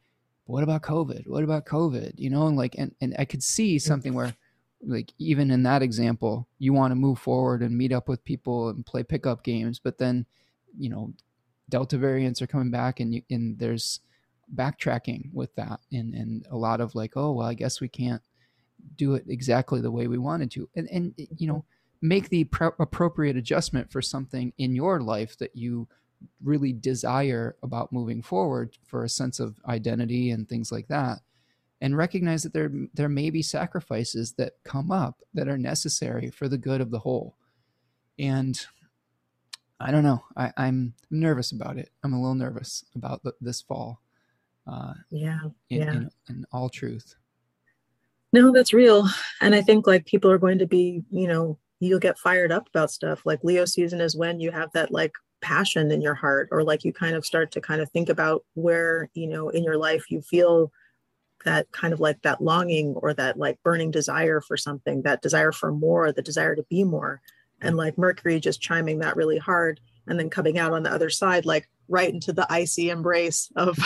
[0.51, 1.27] what about COVID?
[1.27, 2.13] What about COVID?
[2.17, 4.35] You know, and like, and, and I could see something where,
[4.83, 8.69] like, even in that example, you want to move forward and meet up with people
[8.69, 10.25] and play pickup games, but then,
[10.77, 11.13] you know,
[11.69, 14.01] Delta variants are coming back, and you, and there's
[14.55, 18.21] backtracking with that, and and a lot of like, oh well, I guess we can't
[18.95, 22.07] do it exactly the way we wanted to, and and you know, mm-hmm.
[22.07, 25.87] make the pro- appropriate adjustment for something in your life that you
[26.43, 31.19] really desire about moving forward for a sense of identity and things like that
[31.81, 36.47] and recognize that there there may be sacrifices that come up that are necessary for
[36.47, 37.35] the good of the whole.
[38.19, 38.59] And
[39.79, 40.23] i don't know.
[40.37, 41.89] I, am nervous about it.
[42.03, 44.00] I'm a little nervous about the, this fall
[44.67, 45.39] uh, yeah
[45.69, 45.91] in, yeah.
[45.91, 47.15] in, in all truth.
[48.33, 49.07] No that's real.
[49.41, 52.67] And i think like people are going to be you know you'll get fired up
[52.69, 53.25] about stuff.
[53.25, 56.83] Like leo season is when you have that like passion in your heart or like
[56.83, 60.05] you kind of start to kind of think about where you know in your life
[60.09, 60.71] you feel
[61.43, 65.51] that kind of like that longing or that like burning desire for something that desire
[65.51, 67.21] for more the desire to be more.
[67.63, 71.09] And like mercury just chiming that really hard and then coming out on the other
[71.09, 73.77] side like right into the icy embrace of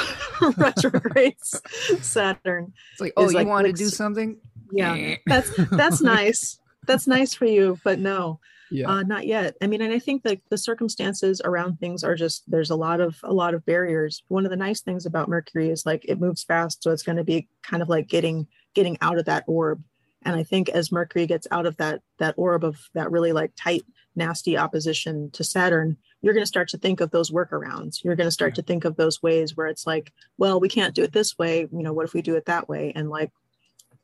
[0.57, 4.37] retrograde saturn it's like oh you like, want to do something
[4.71, 8.39] yeah that's that's nice that's nice for you but no
[8.71, 8.89] yeah.
[8.89, 9.55] Uh, not yet.
[9.61, 12.99] I mean, and I think that the circumstances around things are just there's a lot
[12.99, 14.23] of a lot of barriers.
[14.27, 17.17] One of the nice things about Mercury is like it moves fast, so it's going
[17.17, 19.83] to be kind of like getting getting out of that orb.
[20.23, 23.51] And I think as Mercury gets out of that that orb of that really like
[23.55, 23.83] tight,
[24.15, 28.03] nasty opposition to Saturn, you're going to start to think of those workarounds.
[28.03, 28.55] You're going to start yeah.
[28.55, 31.61] to think of those ways where it's like, well, we can't do it this way.
[31.61, 32.91] You know, what if we do it that way?
[32.95, 33.31] And like,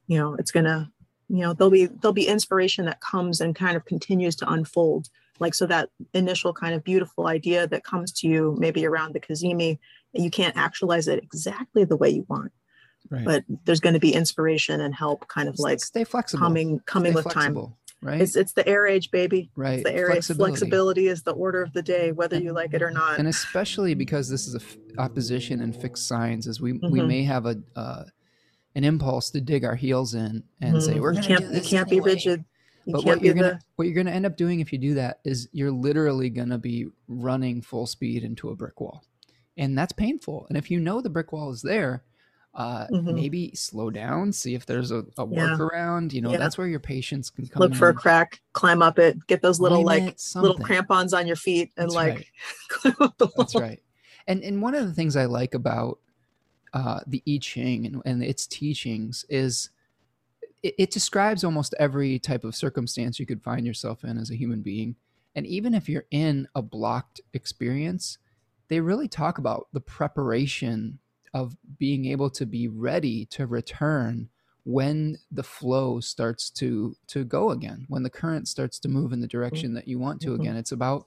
[0.07, 0.91] you know, it's going to
[1.31, 5.07] you know there'll be there'll be inspiration that comes and kind of continues to unfold
[5.39, 9.19] like so that initial kind of beautiful idea that comes to you maybe around the
[9.19, 9.79] cazimi
[10.11, 12.51] you can't actualize it exactly the way you want
[13.09, 13.23] right.
[13.23, 17.13] but there's going to be inspiration and help kind of like stay flexible coming coming
[17.13, 20.07] stay with flexible, time right it's it's the air age baby right it's the air
[20.07, 20.51] flexibility.
[20.53, 23.27] age flexibility is the order of the day whether you like it or not and
[23.27, 26.91] especially because this is a f- opposition and fixed signs as we mm-hmm.
[26.91, 28.03] we may have a uh,
[28.75, 30.79] an impulse to dig our heels in and mm-hmm.
[30.79, 32.05] say we're you can't you can't anyway.
[32.05, 32.45] be rigid
[32.85, 33.59] you but what you're gonna the...
[33.75, 36.87] what you're gonna end up doing if you do that is you're literally gonna be
[37.07, 39.03] running full speed into a brick wall
[39.57, 42.03] and that's painful and if you know the brick wall is there
[42.53, 43.15] uh, mm-hmm.
[43.15, 45.55] maybe slow down, see if there's a, a yeah.
[45.57, 46.11] workaround.
[46.11, 46.37] You know, yeah.
[46.37, 47.61] that's where your patience can come.
[47.61, 47.77] Look in.
[47.77, 51.71] for a crack, climb up it, get those little like little crampons on your feet,
[51.77, 52.25] and that's like right.
[52.69, 53.33] climb up the wall.
[53.37, 53.81] That's right.
[54.27, 55.99] And and one of the things I like about
[56.73, 59.69] uh, the I Ching and, and its teachings is
[60.63, 64.37] it, it describes almost every type of circumstance you could find yourself in as a
[64.37, 64.95] human being.
[65.35, 68.17] And even if you're in a blocked experience,
[68.67, 70.99] they really talk about the preparation
[71.33, 74.29] of being able to be ready to return
[74.63, 79.19] when the flow starts to to go again when the current starts to move in
[79.19, 80.41] the direction that you want to mm-hmm.
[80.41, 81.05] again it's about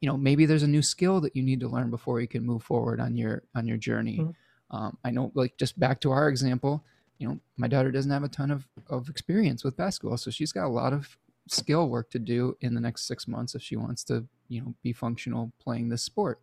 [0.00, 2.44] you know maybe there's a new skill that you need to learn before you can
[2.44, 4.76] move forward on your on your journey mm-hmm.
[4.76, 6.82] um, i know like just back to our example
[7.18, 10.52] you know my daughter doesn't have a ton of, of experience with basketball so she's
[10.52, 13.76] got a lot of skill work to do in the next six months if she
[13.76, 16.40] wants to you know be functional playing this sport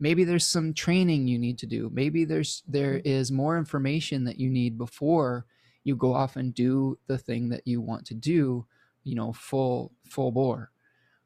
[0.00, 1.90] maybe there's some training you need to do.
[1.92, 3.36] Maybe there's there mm-hmm.
[3.36, 5.46] more information that you need before
[5.84, 8.66] you go off and do the thing that you want to do
[9.04, 10.70] you know full full bore.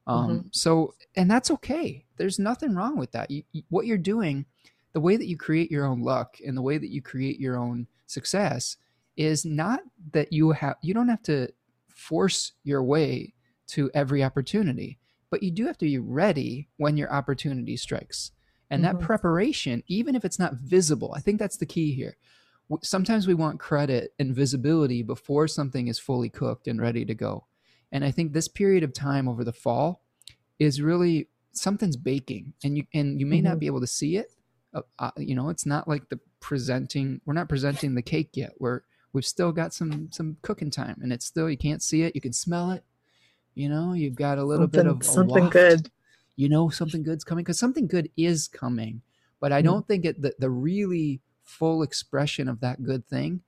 [0.06, 0.48] Um, mm-hmm.
[0.52, 2.04] so and that's okay.
[2.16, 3.30] There's nothing wrong with that.
[3.30, 4.46] You, you, what you're doing
[4.92, 7.56] the way that you create your own luck and the way that you create your
[7.56, 8.76] own success
[9.16, 9.80] is not
[10.12, 11.48] that you have you don't have to
[11.88, 13.32] force your way
[13.66, 14.98] to every opportunity
[15.30, 18.32] but you do have to be ready when your opportunity strikes
[18.70, 18.98] and mm-hmm.
[18.98, 22.16] that preparation, even if it's not visible, I think that's the key here.
[22.82, 27.46] Sometimes we want credit and visibility before something is fully cooked and ready to go.
[27.92, 30.02] And I think this period of time over the fall
[30.58, 33.48] is really something's baking and you and you may mm-hmm.
[33.48, 34.32] not be able to see it.
[34.72, 38.52] Uh, uh, you know, it's not like the presenting we're not presenting the cake yet.
[38.58, 38.80] We're
[39.12, 42.20] we've still got some some cooking time and it's still you can't see it, you
[42.20, 42.82] can smell it.
[43.54, 45.90] You know, you've got a little something, bit of something good
[46.36, 49.02] you know something good's coming because something good is coming
[49.40, 49.64] but i mm.
[49.64, 53.40] don't think it the, the really full expression of that good thing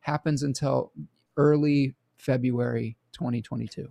[0.00, 0.92] happens until
[1.36, 3.90] early february 2022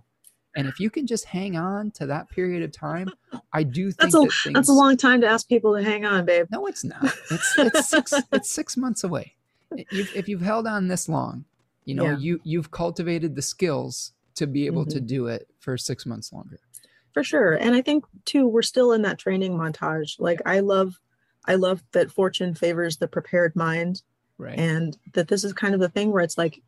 [0.56, 3.08] and if you can just hang on to that period of time
[3.52, 5.82] i do think that's a, that things, that's a long time to ask people to
[5.82, 9.34] hang on babe no it's not it's it's six it's six months away
[9.70, 11.44] if, if you've held on this long
[11.84, 12.16] you know yeah.
[12.18, 14.90] you you've cultivated the skills to be able mm-hmm.
[14.90, 16.60] to do it for six months longer
[17.14, 17.54] for sure.
[17.54, 20.16] And i think too we're still in that training montage.
[20.18, 21.00] Like i love
[21.46, 24.02] i love that fortune favors the prepared mind
[24.36, 24.58] right.
[24.58, 26.60] and that this is kind of the thing where it's like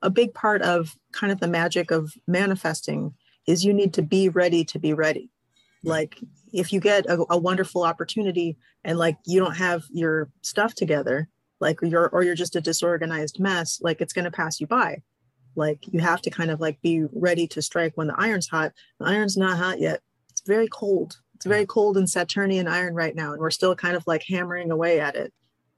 [0.00, 3.14] a big part of kind of the magic of manifesting
[3.46, 5.30] is you need to be ready to be ready.
[5.82, 6.20] Like
[6.52, 11.28] if you get a, a wonderful opportunity and like you don't have your stuff together
[11.60, 15.02] like you're or you're just a disorganized mess like it's going to pass you by
[15.58, 18.72] like you have to kind of like be ready to strike when the iron's hot.
[18.98, 20.00] The iron's not hot yet.
[20.30, 21.18] It's very cold.
[21.34, 24.70] It's very cold in Saturnian iron right now, and we're still kind of like hammering
[24.70, 25.32] away at it.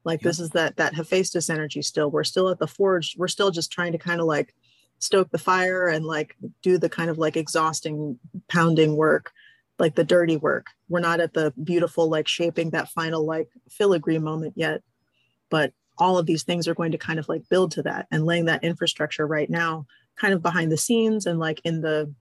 [0.04, 2.10] Like this is that that Hephaestus energy still.
[2.10, 3.16] We're still at the forge.
[3.18, 4.54] We're still just trying to kind of like
[5.00, 9.32] stoke the fire and like do the kind of like exhausting pounding work
[9.78, 14.18] like the dirty work we're not at the beautiful like shaping that final like filigree
[14.18, 14.82] moment yet
[15.48, 18.24] but all of these things are going to kind of like build to that and
[18.24, 19.86] laying that infrastructure right now
[20.16, 22.12] kind of behind the scenes and like in the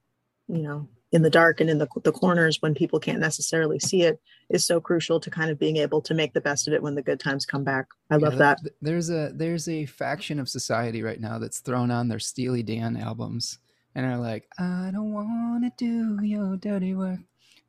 [0.48, 4.04] you know in the dark and in the, the corners when people can't necessarily see
[4.04, 4.20] it
[4.50, 6.94] is so crucial to kind of being able to make the best of it when
[6.94, 7.88] the good times come back.
[8.12, 8.60] I love yeah, that.
[8.82, 12.96] there's a there's a faction of society right now that's thrown on their steely dan
[12.96, 13.58] albums
[13.96, 17.20] and are like i don't want to do your dirty work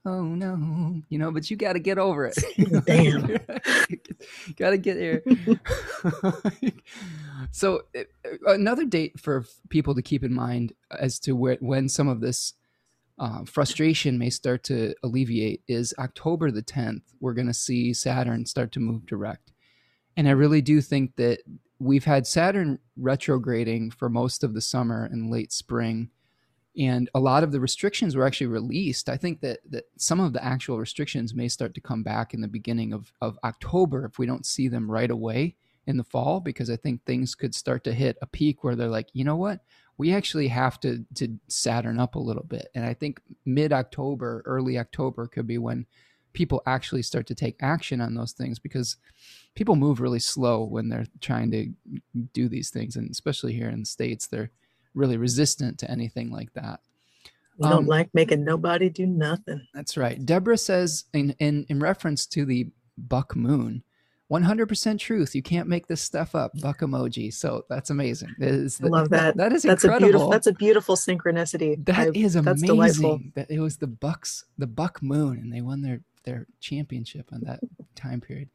[0.05, 2.39] oh no, you know, but you got to get over it.
[2.87, 3.27] Damn.
[4.57, 5.23] got to get here.
[7.51, 8.03] so, uh,
[8.47, 12.55] another date for people to keep in mind as to where, when some of this
[13.19, 17.03] uh, frustration may start to alleviate is October the 10th.
[17.21, 19.53] We're going to see Saturn start to move direct.
[20.17, 21.41] And I really do think that
[21.79, 26.11] we've had Saturn retrograding for most of the summer and late spring
[26.81, 29.11] and a lot of the restrictions were actually released.
[29.11, 32.41] I think that, that some of the actual restrictions may start to come back in
[32.41, 36.41] the beginning of, of October if we don't see them right away in the fall,
[36.41, 39.37] because I think things could start to hit a peak where they're like, you know
[39.37, 39.61] what,
[39.99, 42.69] we actually have to to Saturn up a little bit.
[42.75, 45.85] And I think mid October, early October could be when
[46.33, 48.97] people actually start to take action on those things because
[49.55, 51.69] people move really slow when they're trying to
[52.33, 54.51] do these things, and especially here in the states, they're
[54.95, 56.81] really resistant to anything like that.
[57.59, 59.67] We don't um, like making nobody do nothing.
[59.75, 60.25] That's right.
[60.25, 63.83] Deborah says in, in, in reference to the buck moon,
[64.31, 65.35] 100% truth.
[65.35, 66.53] You can't make this stuff up.
[66.61, 67.35] Buck emoji.
[67.35, 68.35] So that's amazing.
[68.41, 69.37] I love that.
[69.37, 70.07] That is that's incredible.
[70.07, 71.85] A beautiful, that's a beautiful synchronicity.
[71.85, 72.67] That I, is amazing.
[72.67, 73.21] delightful.
[73.35, 77.41] That it was the Bucks, the Buck Moon, and they won their their championship on
[77.43, 77.61] that
[77.97, 78.51] time period.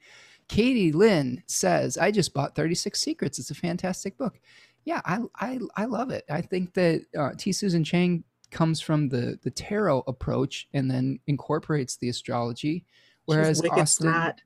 [0.47, 3.39] Katie Lynn says, I just bought 36 Secrets.
[3.39, 4.39] It's a fantastic book.
[4.85, 6.23] Yeah, I, I, I love it.
[6.29, 7.51] I think that uh, T.
[7.51, 12.85] Susan Chang comes from the, the tarot approach and then incorporates the astrology.
[13.25, 14.41] Whereas Austin, smart.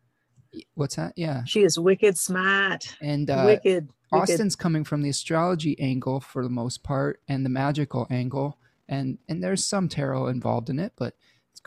[0.76, 1.14] what's that?
[1.18, 1.44] Yeah.
[1.44, 2.96] She is wicked smart.
[3.02, 7.50] And uh, wicked, Austin's coming from the astrology angle for the most part and the
[7.50, 8.58] magical angle.
[8.88, 11.16] And, and there's some tarot involved in it, but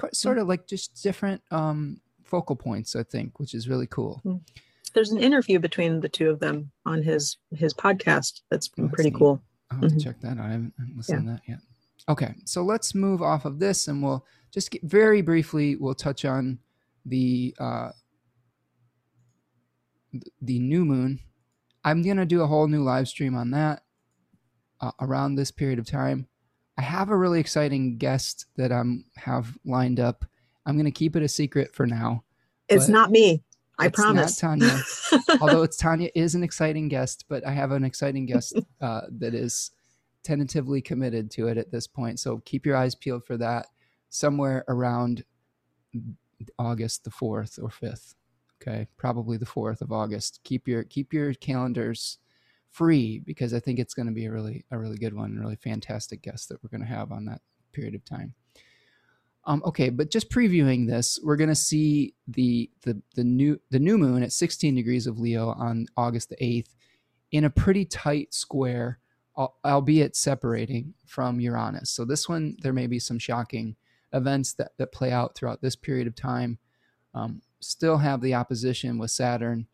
[0.04, 4.20] it's sort of like just different um, focal points, I think, which is really cool.
[4.22, 4.36] Hmm.
[4.94, 8.42] There's an interview between the two of them on his his podcast.
[8.50, 9.18] That's oh, pretty neat.
[9.18, 9.42] cool.
[9.70, 9.98] I'll have mm-hmm.
[9.98, 10.46] to check that out.
[10.46, 11.32] I haven't listened yeah.
[11.32, 11.58] to that yet.
[12.08, 15.76] Okay, so let's move off of this, and we'll just get very briefly.
[15.76, 16.58] We'll touch on
[17.06, 17.90] the uh,
[20.40, 21.20] the new moon.
[21.84, 23.82] I'm gonna do a whole new live stream on that
[24.80, 26.26] uh, around this period of time.
[26.76, 30.24] I have a really exciting guest that I'm have lined up.
[30.66, 32.24] I'm going to keep it a secret for now.
[32.68, 33.42] It's not me.
[33.86, 34.42] I promise.
[34.42, 34.82] Not Tanya.
[35.40, 39.34] Although it's Tanya is an exciting guest, but I have an exciting guest uh, that
[39.34, 39.70] is
[40.22, 42.20] tentatively committed to it at this point.
[42.20, 43.66] So keep your eyes peeled for that
[44.08, 45.24] somewhere around
[46.58, 48.14] August the 4th or 5th.
[48.60, 50.40] Okay, probably the 4th of August.
[50.44, 52.18] Keep your keep your calendars
[52.70, 55.40] free because I think it's going to be a really a really good one, a
[55.40, 57.40] really fantastic guest that we're going to have on that
[57.72, 58.34] period of time.
[59.44, 63.80] Um, okay, but just previewing this, we're going to see the the the new the
[63.80, 66.74] new moon at 16 degrees of Leo on August the 8th
[67.32, 69.00] in a pretty tight square,
[69.64, 71.90] albeit separating from Uranus.
[71.90, 73.74] So this one, there may be some shocking
[74.12, 76.58] events that, that play out throughout this period of time.
[77.14, 79.66] Um, still have the opposition with Saturn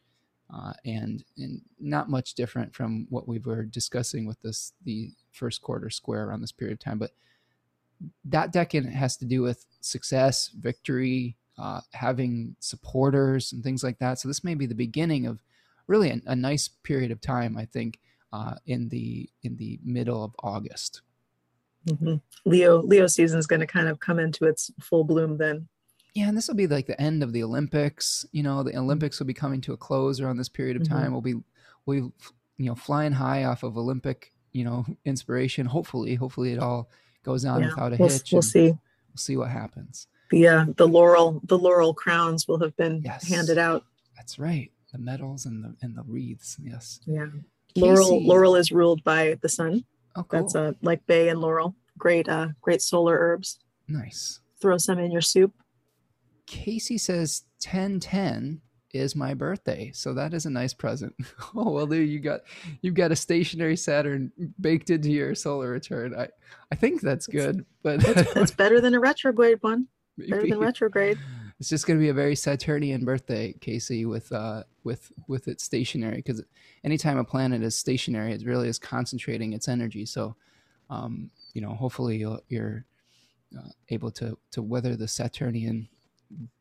[0.53, 5.61] uh, and and not much different from what we were discussing with this the first
[5.61, 6.99] quarter square around this period of time.
[6.99, 7.11] But
[8.25, 14.19] that decade has to do with success, victory, uh, having supporters, and things like that.
[14.19, 15.43] So this may be the beginning of
[15.87, 17.57] really a, a nice period of time.
[17.57, 17.99] I think
[18.33, 21.03] uh, in the in the middle of August.
[21.87, 22.17] Mm-hmm.
[22.45, 25.69] Leo Leo season is going to kind of come into its full bloom then.
[26.15, 28.27] Yeah, and this will be like the end of the Olympics.
[28.33, 30.95] You know, the Olympics will be coming to a close around this period of mm-hmm.
[30.95, 31.05] time.
[31.05, 31.13] Mm-hmm.
[31.13, 31.35] We'll be
[31.87, 32.13] we will
[32.57, 35.67] you know flying high off of Olympic you know inspiration.
[35.67, 36.91] Hopefully, hopefully it all
[37.29, 38.33] goes on yeah, without a we'll, hitch.
[38.33, 38.69] We'll see.
[38.69, 40.07] We'll see what happens.
[40.31, 43.29] The uh, the laurel the laurel crowns will have been yes.
[43.29, 43.85] handed out.
[44.17, 44.71] That's right.
[44.93, 46.57] The medals and the and the wreaths.
[46.63, 47.01] Yes.
[47.07, 47.27] Yeah.
[47.75, 47.87] Casey.
[47.87, 49.85] Laurel Laurel is ruled by the sun.
[50.17, 50.41] Oh, cool.
[50.41, 51.75] That's uh, like bay and laurel.
[51.99, 53.59] Great uh great solar herbs.
[53.87, 54.41] Nice.
[54.61, 55.53] Throw some in your soup.
[56.47, 58.63] Casey says 1010
[58.93, 59.91] is my birthday.
[59.93, 61.15] So that is a nice present.
[61.55, 62.41] oh well there you got
[62.81, 66.15] you've got a stationary Saturn baked into your solar return.
[66.15, 66.29] I
[66.73, 69.89] I think that's good, but it's, better than a retrograde one.
[70.17, 70.31] Maybe.
[70.31, 71.19] Better than retrograde.
[71.61, 75.61] It's just going to be a very Saturnian birthday, Casey, with uh with with it
[75.61, 76.41] stationary because
[76.85, 80.07] anytime a planet is stationary, it really is concentrating its energy.
[80.07, 80.37] So,
[80.89, 82.85] um, you know, hopefully you'll, you're
[83.59, 85.89] uh, able to to weather the Saturnian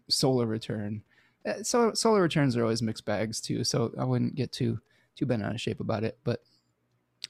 [0.09, 1.03] solar return.
[1.45, 4.79] Uh, so solar returns are always mixed bags too, so I wouldn't get too
[5.15, 6.17] too bent out of shape about it.
[6.23, 6.41] But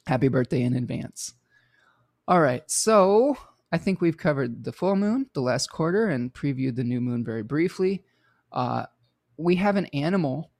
[0.05, 1.33] happy birthday in advance.
[2.27, 3.37] All right, so
[3.71, 7.23] I think we've covered the full moon, the last quarter, and previewed the new moon
[7.23, 8.03] very briefly.
[8.51, 8.85] Uh,
[9.37, 10.51] we have an animal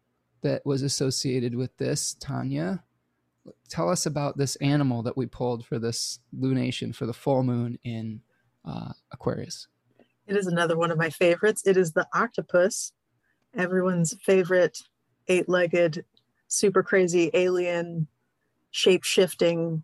[0.41, 2.83] that was associated with this, Tanya.
[3.69, 7.79] Tell us about this animal that we pulled for this lunation for the full moon
[7.83, 8.21] in
[8.65, 9.67] uh, Aquarius.
[10.27, 11.65] It is another one of my favorites.
[11.65, 12.91] It is the octopus,
[13.57, 14.84] everyone's favorite
[15.27, 16.05] eight legged,
[16.47, 18.07] super crazy alien,
[18.71, 19.84] shape shifting,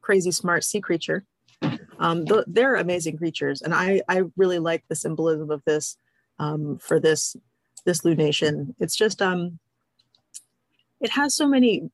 [0.00, 1.24] crazy smart sea creature.
[1.98, 5.96] Um, th- they're amazing creatures, and I, I really like the symbolism of this
[6.38, 7.36] um, for this
[7.84, 8.74] this lunation.
[8.78, 9.58] It's just um,
[11.00, 11.90] it has so many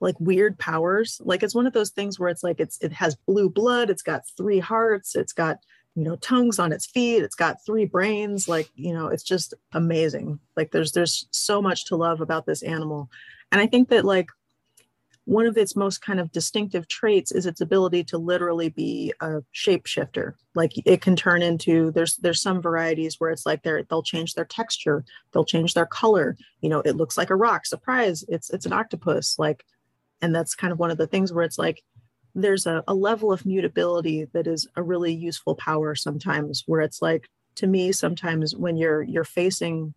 [0.00, 1.20] like weird powers.
[1.24, 3.90] Like it's one of those things where it's like it's it has blue blood.
[3.90, 5.14] It's got three hearts.
[5.14, 5.58] It's got
[5.98, 9.52] you know tongues on its feet it's got three brains like you know it's just
[9.72, 10.38] amazing.
[10.56, 13.10] Like there's there's so much to love about this animal.
[13.50, 14.28] And i think that like
[15.24, 19.42] one of its most kind of distinctive traits is its ability to literally be a
[19.52, 20.34] shapeshifter.
[20.54, 24.34] Like it can turn into there's there's some varieties where it's like they're they'll change
[24.34, 26.36] their texture they'll change their color.
[26.60, 29.36] You know it looks like a rock surprise it's it's an octopus.
[29.36, 29.64] Like
[30.22, 31.82] and that's kind of one of the things where it's like
[32.34, 37.02] there's a, a level of mutability that is a really useful power sometimes where it's
[37.02, 39.94] like to me sometimes when you're you're facing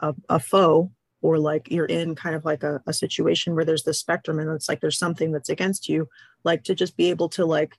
[0.00, 0.90] a, a foe
[1.20, 4.50] or like you're in kind of like a, a situation where there's this spectrum and
[4.50, 6.08] it's like there's something that's against you
[6.44, 7.74] like to just be able to like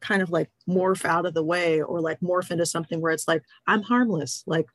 [0.00, 3.28] kind of like morph out of the way or like morph into something where it's
[3.28, 4.42] like i'm harmless.
[4.46, 4.66] Like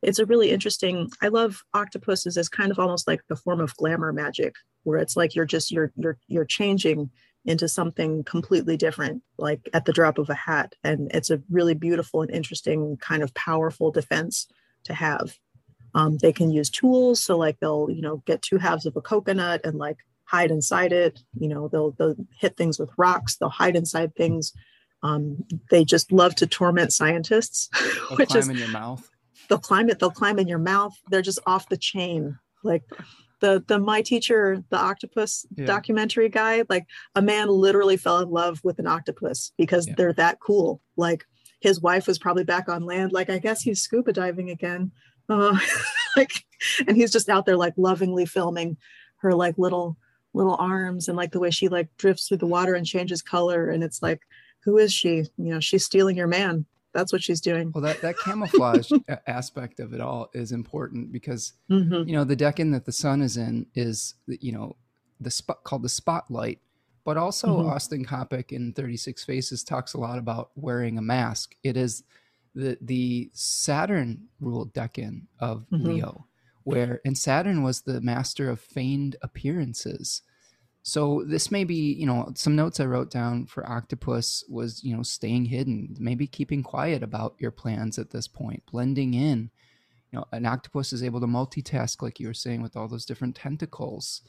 [0.00, 3.76] it's a really interesting i love octopuses as kind of almost like the form of
[3.76, 4.54] glamour magic
[4.84, 7.10] where it's like you're just you're you're you're changing
[7.44, 10.74] into something completely different like at the drop of a hat.
[10.84, 14.46] And it's a really beautiful and interesting kind of powerful defense
[14.84, 15.36] to have.
[15.94, 17.20] Um, they can use tools.
[17.20, 20.92] So like they'll you know get two halves of a coconut and like hide inside
[20.92, 21.20] it.
[21.38, 23.36] You know they'll they'll hit things with rocks.
[23.36, 24.52] They'll hide inside things.
[25.02, 27.68] Um, they just love to torment scientists
[28.08, 29.10] they'll which is in your mouth.
[29.48, 29.98] they'll climb it.
[29.98, 30.94] They'll climb in your mouth.
[31.10, 32.38] They're just off the chain.
[32.62, 32.84] Like
[33.42, 35.66] the the my teacher the octopus yeah.
[35.66, 36.86] documentary guy like
[37.16, 39.94] a man literally fell in love with an octopus because yeah.
[39.96, 40.80] they're that cool.
[40.96, 41.24] Like
[41.60, 43.12] his wife was probably back on land.
[43.12, 44.92] Like i guess he's scuba diving again.
[45.28, 45.58] Uh,
[46.16, 46.44] like
[46.86, 48.76] and he's just out there like lovingly filming
[49.16, 49.98] her like little
[50.34, 53.68] little arms and like the way she like drifts through the water and changes color.
[53.68, 54.20] And it's like
[54.64, 55.24] who is she?
[55.36, 57.72] You know she's stealing your man that's what she's doing.
[57.72, 58.90] Well, that that camouflage
[59.26, 62.08] aspect of it all is important because mm-hmm.
[62.08, 64.76] you know the decan that the sun is in is you know
[65.20, 66.60] the spot called the spotlight,
[67.04, 67.70] but also mm-hmm.
[67.70, 71.54] Austin Coppock in Thirty Six Faces talks a lot about wearing a mask.
[71.62, 72.04] It is
[72.54, 75.86] the the Saturn ruled decan of mm-hmm.
[75.86, 76.26] Leo,
[76.64, 80.22] where and Saturn was the master of feigned appearances.
[80.82, 84.96] So this may be, you know, some notes I wrote down for Octopus was, you
[84.96, 89.50] know, staying hidden, maybe keeping quiet about your plans at this point, blending in.
[90.10, 93.06] You know, an octopus is able to multitask, like you were saying, with all those
[93.06, 94.22] different tentacles,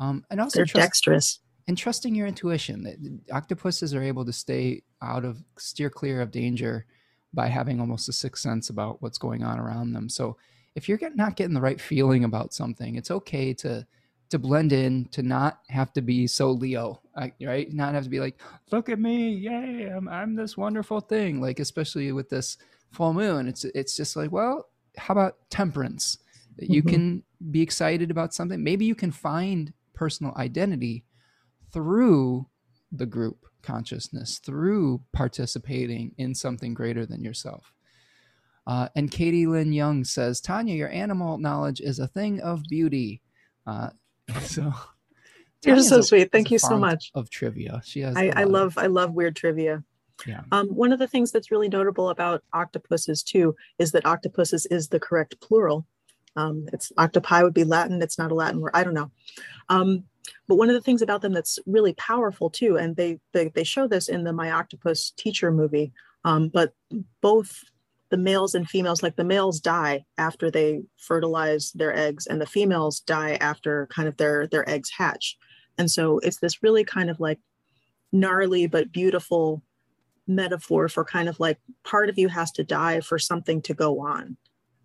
[0.00, 3.22] um, and also they're trust, dexterous and trusting your intuition.
[3.30, 6.86] Octopuses are able to stay out of, steer clear of danger
[7.34, 10.08] by having almost a sixth sense about what's going on around them.
[10.08, 10.38] So
[10.74, 13.86] if you're not getting the right feeling about something, it's okay to
[14.30, 17.00] to blend in, to not have to be so Leo,
[17.40, 17.72] right?
[17.72, 18.40] Not have to be like,
[18.70, 21.40] look at me, yay, I'm, I'm this wonderful thing.
[21.40, 22.58] Like, especially with this
[22.92, 26.18] full moon, it's it's just like, well, how about temperance?
[26.58, 26.90] You mm-hmm.
[26.90, 28.62] can be excited about something.
[28.62, 31.04] Maybe you can find personal identity
[31.72, 32.46] through
[32.92, 37.72] the group consciousness, through participating in something greater than yourself.
[38.66, 43.22] Uh, and Katie Lynn Young says, Tanya, your animal knowledge is a thing of beauty.
[43.66, 43.90] Uh,
[44.40, 44.72] So
[45.70, 46.30] you're so a, sweet.
[46.30, 47.10] Thank you so much.
[47.14, 48.16] Of trivia, she has.
[48.16, 48.84] I, I love of...
[48.84, 49.82] I love weird trivia.
[50.24, 50.42] Yeah.
[50.52, 54.88] Um, one of the things that's really notable about octopuses too is that octopuses is
[54.88, 55.84] the correct plural.
[56.36, 58.00] Um, it's octopi would be Latin.
[58.02, 58.70] It's not a Latin word.
[58.74, 59.10] I don't know.
[59.68, 60.04] Um,
[60.46, 63.64] but one of the things about them that's really powerful too, and they they, they
[63.64, 65.92] show this in the My Octopus Teacher movie.
[66.24, 66.72] Um, but
[67.20, 67.64] both
[68.10, 72.46] the males and females like the males die after they fertilize their eggs and the
[72.46, 75.36] females die after kind of their their eggs hatch.
[75.76, 77.38] And so it's this really kind of like
[78.12, 79.62] gnarly but beautiful
[80.26, 84.00] metaphor for kind of like part of you has to die for something to go
[84.00, 84.36] on.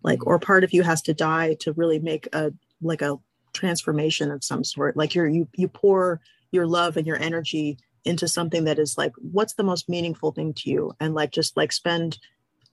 [0.02, 0.30] Like mm-hmm.
[0.30, 2.52] or part of you has to die to really make a
[2.82, 3.18] like a
[3.52, 4.96] transformation of some sort.
[4.96, 6.20] Like you're you you pour
[6.50, 10.52] your love and your energy into something that is like what's the most meaningful thing
[10.54, 10.92] to you?
[11.00, 12.18] And like just like spend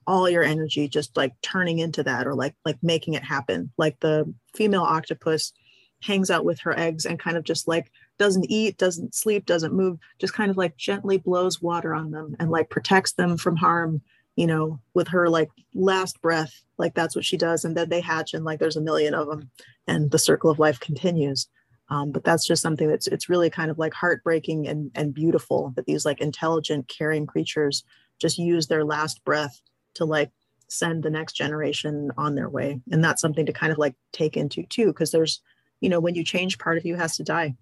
[0.07, 3.71] all your energy just like turning into that or like like making it happen.
[3.77, 5.53] Like the female octopus
[6.01, 9.73] hangs out with her eggs and kind of just like doesn't eat doesn't sleep doesn't
[9.73, 13.55] move just kind of like gently blows water on them and like protects them from
[13.55, 14.01] harm
[14.35, 16.63] you know with her like last breath.
[16.77, 19.27] Like that's what she does and then they hatch and like there's a million of
[19.27, 19.49] them
[19.87, 21.47] and the circle of life continues.
[21.89, 25.73] Um, but that's just something that's it's really kind of like heartbreaking and and beautiful
[25.75, 27.83] that these like intelligent caring creatures
[28.17, 29.61] just use their last breath
[29.95, 30.31] to like
[30.67, 34.37] send the next generation on their way and that's something to kind of like take
[34.37, 35.41] into too because there's
[35.81, 37.55] you know when you change part of you has to die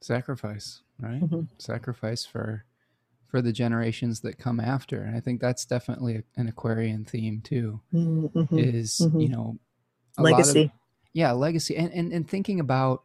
[0.00, 1.42] sacrifice right mm-hmm.
[1.58, 2.64] sacrifice for
[3.28, 7.80] for the generations that come after and i think that's definitely an aquarian theme too
[7.94, 8.58] mm-hmm.
[8.58, 9.20] is mm-hmm.
[9.20, 9.56] you know
[10.18, 10.70] legacy of,
[11.12, 13.04] yeah legacy and, and and thinking about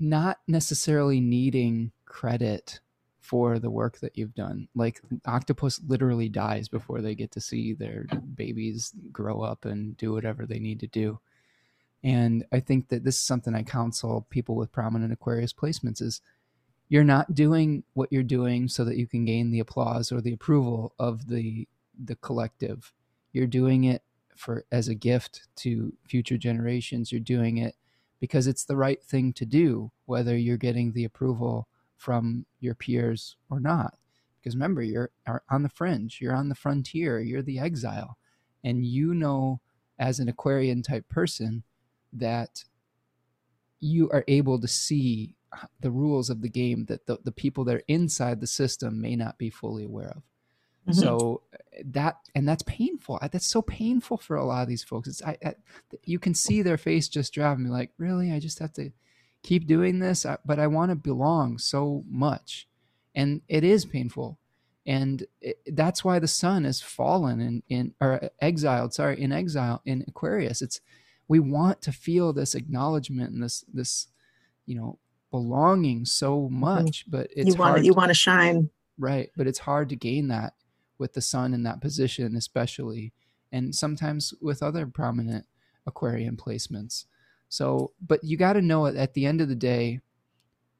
[0.00, 2.80] not necessarily needing credit
[3.22, 4.68] for the work that you've done.
[4.74, 8.04] Like octopus literally dies before they get to see their
[8.34, 11.20] babies grow up and do whatever they need to do.
[12.02, 16.20] And I think that this is something I counsel people with prominent Aquarius placements is
[16.88, 20.32] you're not doing what you're doing so that you can gain the applause or the
[20.32, 22.92] approval of the the collective.
[23.32, 24.02] You're doing it
[24.34, 27.12] for as a gift to future generations.
[27.12, 27.76] You're doing it
[28.18, 31.68] because it's the right thing to do, whether you're getting the approval
[32.02, 33.96] from your peers or not.
[34.40, 35.12] Because remember, you're
[35.48, 38.18] on the fringe, you're on the frontier, you're the exile.
[38.64, 39.60] And you know,
[40.00, 41.62] as an Aquarian type person,
[42.12, 42.64] that
[43.78, 45.36] you are able to see
[45.80, 49.14] the rules of the game that the, the people that are inside the system may
[49.14, 50.22] not be fully aware of.
[50.88, 51.00] Mm-hmm.
[51.00, 51.42] So
[51.84, 53.20] that and that's painful.
[53.30, 55.06] That's so painful for a lot of these folks.
[55.08, 55.54] It's I, I
[56.04, 58.32] you can see their face just driving me like, really?
[58.32, 58.90] I just have to
[59.42, 62.68] keep doing this, but I want to belong so much,
[63.14, 64.38] and it is painful,
[64.86, 68.94] and it, that's why the sun is fallen in in or exiled.
[68.94, 70.62] Sorry, in exile in Aquarius.
[70.62, 70.80] It's
[71.28, 74.08] we want to feel this acknowledgement and this this
[74.66, 74.98] you know
[75.30, 76.60] belonging so mm-hmm.
[76.60, 79.96] much, but it's you want hard you want to shine right, but it's hard to
[79.96, 80.54] gain that
[80.98, 83.12] with the sun in that position, especially,
[83.50, 85.46] and sometimes with other prominent
[85.86, 87.06] Aquarian placements.
[87.52, 90.00] So, but you got to know it at the end of the day,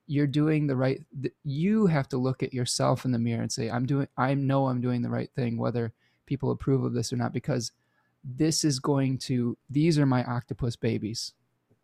[0.07, 1.03] you're doing the right.
[1.45, 4.09] You have to look at yourself in the mirror and say, "I'm doing.
[4.17, 5.93] I know I'm doing the right thing, whether
[6.25, 7.73] people approve of this or not, because
[8.25, 9.59] this is going to.
[9.69, 11.35] These are my octopus babies."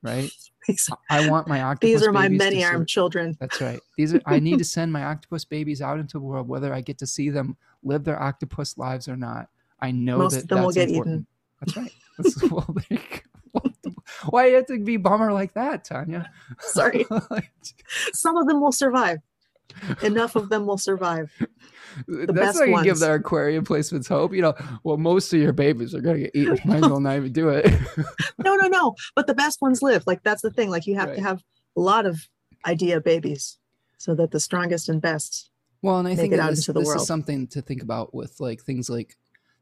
[0.00, 0.30] right?
[1.10, 2.00] I want my octopus.
[2.00, 3.36] These are my many armed children.
[3.38, 3.80] That's right.
[3.98, 4.22] These are.
[4.24, 7.06] I need to send my octopus babies out into the world, whether I get to
[7.06, 9.50] see them live their octopus lives or not.
[9.80, 11.14] I know Most that of them will get important.
[11.14, 11.26] eaten.
[11.60, 11.92] That's right.
[12.16, 12.74] That's, well,
[14.30, 16.30] why you have to be bummer like that, Tanya?
[16.60, 17.06] Sorry.
[18.12, 19.18] Some of them will survive.
[20.02, 21.30] Enough of them will survive.
[22.06, 24.32] The That's like give their aquarium placements hope.
[24.32, 26.58] You know, well, most of your babies are gonna get eaten.
[26.64, 27.66] Might as well not even do it.
[28.38, 28.94] no, no, no.
[29.14, 30.04] But the best ones live.
[30.06, 30.70] Like that's the thing.
[30.70, 31.16] Like you have right.
[31.16, 31.42] to have
[31.76, 32.18] a lot of
[32.66, 33.58] idea babies
[33.98, 35.50] so that the strongest and best
[35.82, 39.16] well, and I think this, this is something to think about with like things like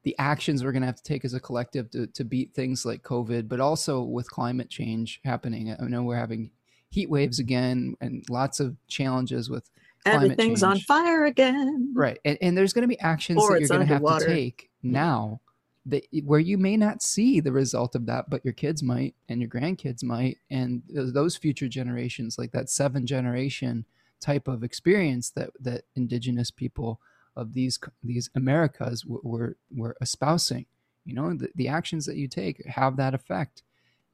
[0.06, 2.86] the actions we're going to have to take as a collective to, to beat things
[2.86, 5.74] like COVID, but also with climate change happening.
[5.76, 6.52] I know we're having
[6.90, 9.68] heat waves again and lots of challenges with
[10.06, 11.92] everything's on fire again.
[11.92, 12.20] Right.
[12.24, 14.70] And, and there's going to be actions or that you're going to have to take
[14.80, 15.40] now
[15.86, 19.40] that where you may not see the result of that, but your kids might and
[19.40, 20.38] your grandkids might.
[20.50, 23.86] And those future generations, like that seven generation
[24.20, 27.00] type of experience that, that indigenous people
[27.36, 30.66] of these, these Americas were, were espousing,
[31.04, 33.62] you know, the, the actions that you take have that effect.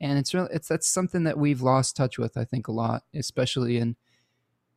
[0.01, 3.05] And it's really, it's, that's something that we've lost touch with, I think a lot,
[3.15, 3.97] especially in,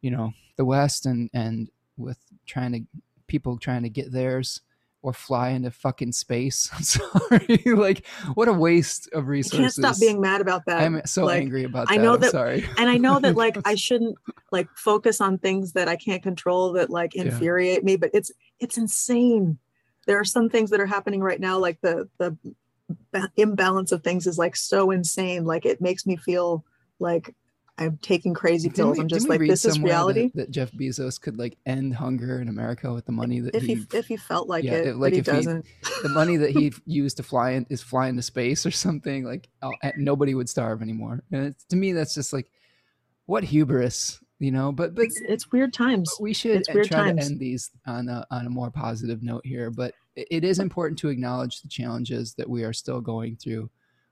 [0.06, 1.68] you know the West and and
[1.98, 2.82] with trying to
[3.26, 4.62] people trying to get theirs
[5.06, 6.68] or fly into fucking space.
[6.74, 7.60] I'm sorry.
[7.76, 9.60] like what a waste of resources.
[9.60, 10.82] can't stop being mad about that.
[10.82, 11.94] I'm so like, angry about that.
[11.94, 12.26] I know that.
[12.26, 12.68] I'm sorry.
[12.78, 14.18] and I know that like I shouldn't
[14.52, 17.86] like focus on things that I can't control that like infuriate yeah.
[17.86, 19.60] me, but it's it's insane.
[20.08, 22.36] There are some things that are happening right now like the the
[23.38, 26.64] imbalance of things is like so insane like it makes me feel
[27.00, 27.34] like
[27.78, 28.98] I'm taking crazy pills.
[28.98, 30.32] We, I'm just like, this is reality.
[30.34, 33.64] That, that, Jeff Bezos could like end hunger in America with the money that if
[33.64, 35.66] he, he if he felt like yeah, it, like if he doesn't.
[35.66, 39.26] He, the money that he used to fly in is fly into space or something.
[39.26, 41.22] Like uh, eh, nobody would starve anymore.
[41.34, 42.50] And to me, that's just like
[43.26, 44.72] what hubris, you know.
[44.72, 46.10] But but it's, it's weird times.
[46.20, 47.20] We should try times.
[47.20, 49.70] to end these on a on a more positive note here.
[49.70, 53.70] But it is important to acknowledge the challenges that we are still going through,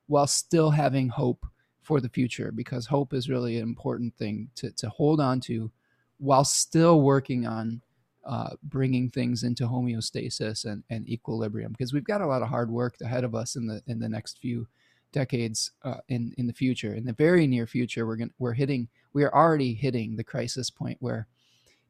[0.07, 1.45] while still having hope
[1.84, 5.72] for the future because hope is really an important thing to, to hold on to
[6.18, 7.81] while still working on
[8.26, 12.72] uh, bringing things into homeostasis and, and equilibrium because we've got a lot of hard
[12.72, 14.65] work ahead of us in the in the next few
[15.11, 16.93] decades uh, in in the future.
[16.93, 20.69] In the very near future we're going we're hitting we are already hitting the crisis
[20.69, 21.27] point where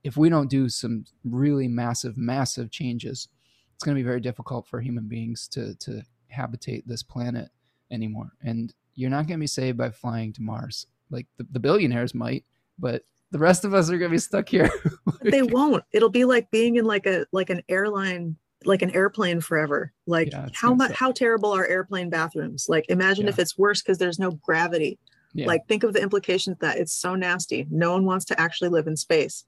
[0.03, 3.27] if we don't do some really massive massive changes
[3.75, 7.49] it's going to be very difficult for human beings to to habitate this planet
[7.91, 8.33] anymore.
[8.41, 10.87] And you're not going to be saved by flying to Mars.
[11.09, 12.45] Like the, the billionaires might,
[12.79, 14.69] but the rest of us are going to be stuck here.
[15.21, 15.83] they won't.
[15.91, 19.91] It'll be like being in like a like an airline like an airplane forever.
[20.07, 22.67] Like yeah, how much how terrible are airplane bathrooms?
[22.69, 23.31] Like imagine yeah.
[23.31, 24.99] if it's worse because there's no gravity.
[25.33, 25.47] Yeah.
[25.47, 27.67] Like think of the implications that it's so nasty.
[27.71, 29.43] No one wants to actually live in space.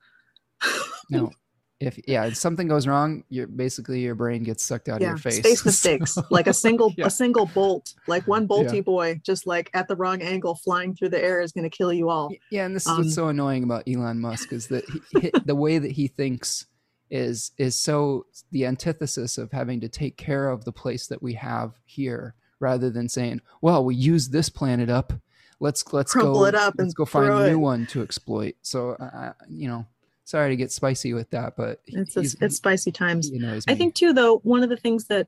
[1.10, 1.32] no,
[1.80, 5.12] if yeah if something goes wrong you're basically your brain gets sucked out yeah, of
[5.12, 5.40] your face.
[5.40, 6.14] space mistakes.
[6.14, 7.08] So, like a single yeah.
[7.08, 8.82] a single bolt like one bolty yeah.
[8.82, 11.92] boy just like at the wrong angle flying through the air is going to kill
[11.92, 12.32] you all.
[12.50, 15.56] Yeah and this is um, what's so annoying about elon musk is that he, the
[15.56, 16.66] way that he thinks
[17.10, 21.34] is is so the antithesis of having to take care of the place that we
[21.34, 25.14] have here rather than saying well we use this planet up.
[25.60, 28.56] Let's let's Crumple go it up let's go find a new one to exploit.
[28.62, 29.86] So uh, you know
[30.26, 33.32] sorry to get spicy with that, but it's a, it's spicy times.
[33.68, 35.28] I think too, though, one of the things that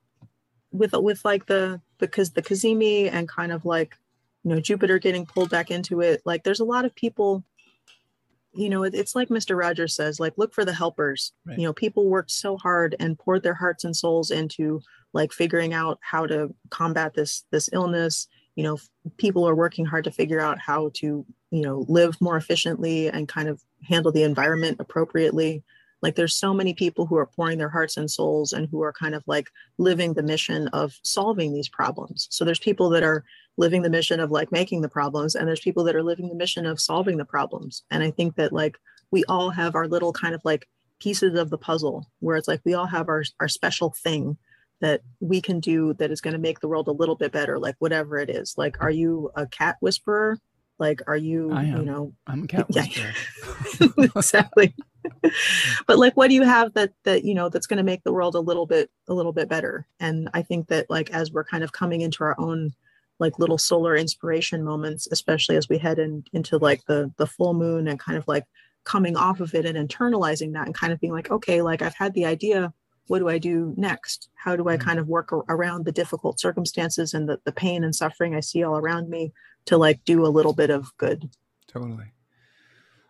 [0.72, 3.96] with with like the because the Cazimi and kind of like
[4.44, 7.44] you know Jupiter getting pulled back into it, like there's a lot of people.
[8.54, 9.56] You know, it's like Mr.
[9.56, 11.32] Rogers says, like look for the helpers.
[11.46, 11.60] Right.
[11.60, 14.82] You know, people worked so hard and poured their hearts and souls into
[15.14, 18.78] like figuring out how to combat this this illness you know
[19.18, 23.30] people are working hard to figure out how to you know live more efficiently and
[23.30, 25.64] kind of handle the environment appropriately.
[26.02, 28.94] Like there's so many people who are pouring their hearts and souls and who are
[28.94, 32.28] kind of like living the mission of solving these problems.
[32.30, 33.24] So there's people that are
[33.58, 36.36] living the mission of like making the problems and there's people that are living the
[36.36, 37.84] mission of solving the problems.
[37.92, 38.78] And i think that like
[39.12, 40.68] we all have our little kind of like
[41.00, 44.38] pieces of the puzzle where it's like we all have our our special thing
[44.82, 47.60] that we can do that is going to make the world a little bit better
[47.60, 48.56] like whatever it is.
[48.58, 50.38] Like are you a cat whisperer?
[50.80, 53.14] Like are you you know i'm a cat whisperer.
[53.80, 53.88] Yeah.
[54.16, 54.76] exactly.
[55.88, 58.14] But like what do you have that that you know that's going to make the
[58.14, 59.88] world a little bit a little bit better?
[60.00, 62.74] And i think that like as we're kind of coming into our own
[63.20, 67.54] like little solar inspiration moments especially as we head in, into like the the full
[67.54, 68.46] moon and kind of like
[68.84, 71.96] coming off of it and internalizing that and kind of being like okay like i've
[71.96, 72.72] had the idea
[73.08, 74.30] what do i do next?
[74.36, 74.82] How do i mm.
[74.82, 78.64] kind of work around the difficult circumstances and the, the pain and suffering i see
[78.64, 79.32] all around me
[79.66, 81.30] to like do a little bit of good?
[81.68, 82.12] Totally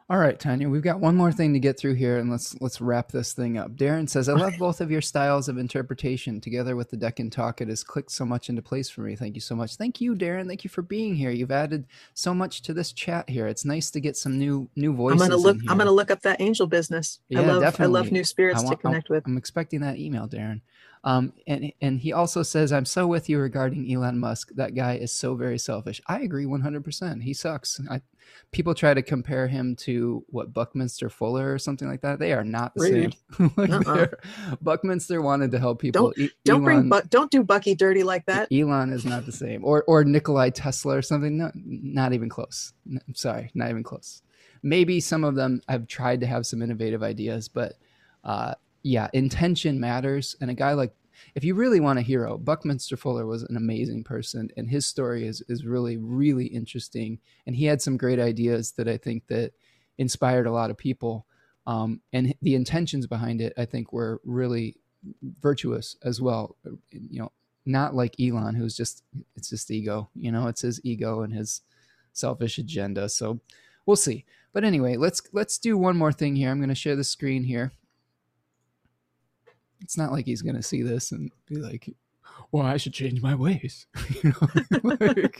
[0.09, 2.79] all right, Tanja, we've got one more thing to get through here, and let's let's
[2.79, 3.71] wrap this thing up.
[3.71, 6.39] Darren says, "I love both of your styles of interpretation.
[6.39, 9.17] Together with the deck and talk, it has clicked so much into place for me.
[9.17, 9.75] Thank you so much.
[9.75, 10.47] Thank you, Darren.
[10.47, 11.31] Thank you for being here.
[11.31, 13.47] You've added so much to this chat here.
[13.47, 15.21] It's nice to get some new new voices.
[15.21, 15.57] I'm gonna look.
[15.67, 17.19] I'm gonna look up that angel business.
[17.27, 17.97] Yeah, I love, definitely.
[17.97, 19.27] I love new spirits want, to connect with.
[19.27, 20.61] I'm expecting that email, Darren.
[21.03, 24.49] Um, and and he also says, "I'm so with you regarding Elon Musk.
[24.55, 26.01] That guy is so very selfish.
[26.07, 26.83] I agree 100.
[26.83, 27.79] percent He sucks.
[27.89, 28.01] I,
[28.51, 32.19] people try to compare him to what Buckminster Fuller or something like that.
[32.19, 33.15] They are not the Rude.
[33.37, 33.51] same.
[33.57, 34.07] like uh-uh.
[34.61, 36.07] Buckminster wanted to help people.
[36.07, 38.51] Don't, e- don't bring Bu- don't do Bucky dirty like that.
[38.51, 39.63] Elon is not the same.
[39.63, 41.37] Or or Nikolai Tesla or something.
[41.37, 42.73] No, not even close.
[42.85, 44.21] No, sorry, not even close.
[44.63, 47.73] Maybe some of them have tried to have some innovative ideas, but
[48.23, 48.55] uh,
[48.87, 50.35] yeah, intention matters.
[50.39, 50.93] And a guy like
[51.35, 55.27] if you really want a hero, Buckminster Fuller was an amazing person, and his story
[55.27, 57.19] is is really really interesting.
[57.45, 59.51] And he had some great ideas that I think that
[59.97, 61.25] inspired a lot of people.
[61.65, 64.77] Um, and the intentions behind it, I think, were really
[65.41, 66.55] virtuous as well.
[66.91, 67.31] You know,
[67.65, 69.03] not like Elon, who's just
[69.35, 70.09] it's just ego.
[70.15, 71.61] You know, it's his ego and his
[72.13, 73.09] selfish agenda.
[73.09, 73.41] So
[73.85, 74.23] we'll see.
[74.53, 76.49] But anyway, let's let's do one more thing here.
[76.49, 77.73] I'm going to share the screen here
[79.81, 81.89] it's not like he's gonna see this and be like,
[82.51, 83.87] "Well, I should change my ways."
[84.23, 84.47] you know,
[84.83, 85.39] like,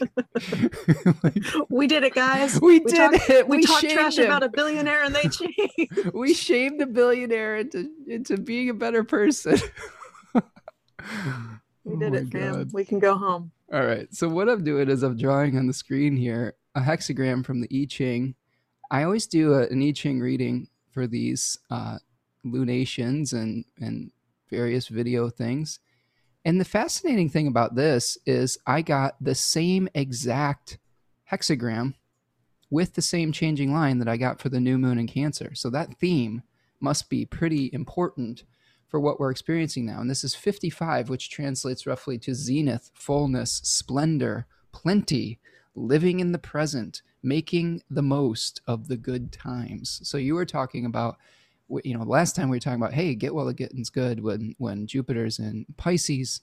[1.22, 2.60] like, we did it, guys.
[2.60, 3.48] We, we did talk, it.
[3.48, 4.26] We, we talked trash him.
[4.26, 6.12] about a billionaire, and they changed.
[6.12, 9.58] we shamed a billionaire into into being a better person.
[11.84, 12.68] we did oh it, fam.
[12.72, 13.52] We can go home.
[13.72, 14.12] All right.
[14.14, 17.68] So what I'm doing is I'm drawing on the screen here a hexagram from the
[17.70, 18.34] I Ching.
[18.90, 21.98] I always do a, an I Ching reading for these uh,
[22.44, 24.10] lunations and and
[24.48, 25.80] various video things.
[26.44, 30.78] And the fascinating thing about this is I got the same exact
[31.30, 31.94] hexagram
[32.70, 35.54] with the same changing line that I got for the new moon and Cancer.
[35.54, 36.42] So that theme
[36.80, 38.44] must be pretty important
[38.86, 40.00] for what we're experiencing now.
[40.00, 45.38] And this is 55, which translates roughly to zenith, fullness, splendor, plenty,
[45.74, 50.00] living in the present, making the most of the good times.
[50.04, 51.18] So you were talking about
[51.84, 54.54] you know, last time we were talking about, hey, get while the getting's good when
[54.58, 56.40] when Jupiter's in Pisces.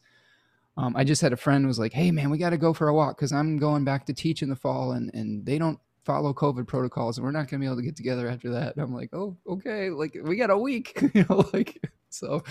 [0.78, 2.90] Um, I just had a friend was like, hey man, we got to go for
[2.90, 5.80] a walk because I'm going back to teach in the fall, and and they don't
[6.04, 8.76] follow COVID protocols, and we're not going to be able to get together after that.
[8.76, 12.44] And I'm like, oh, okay, like we got a week, you know, like so.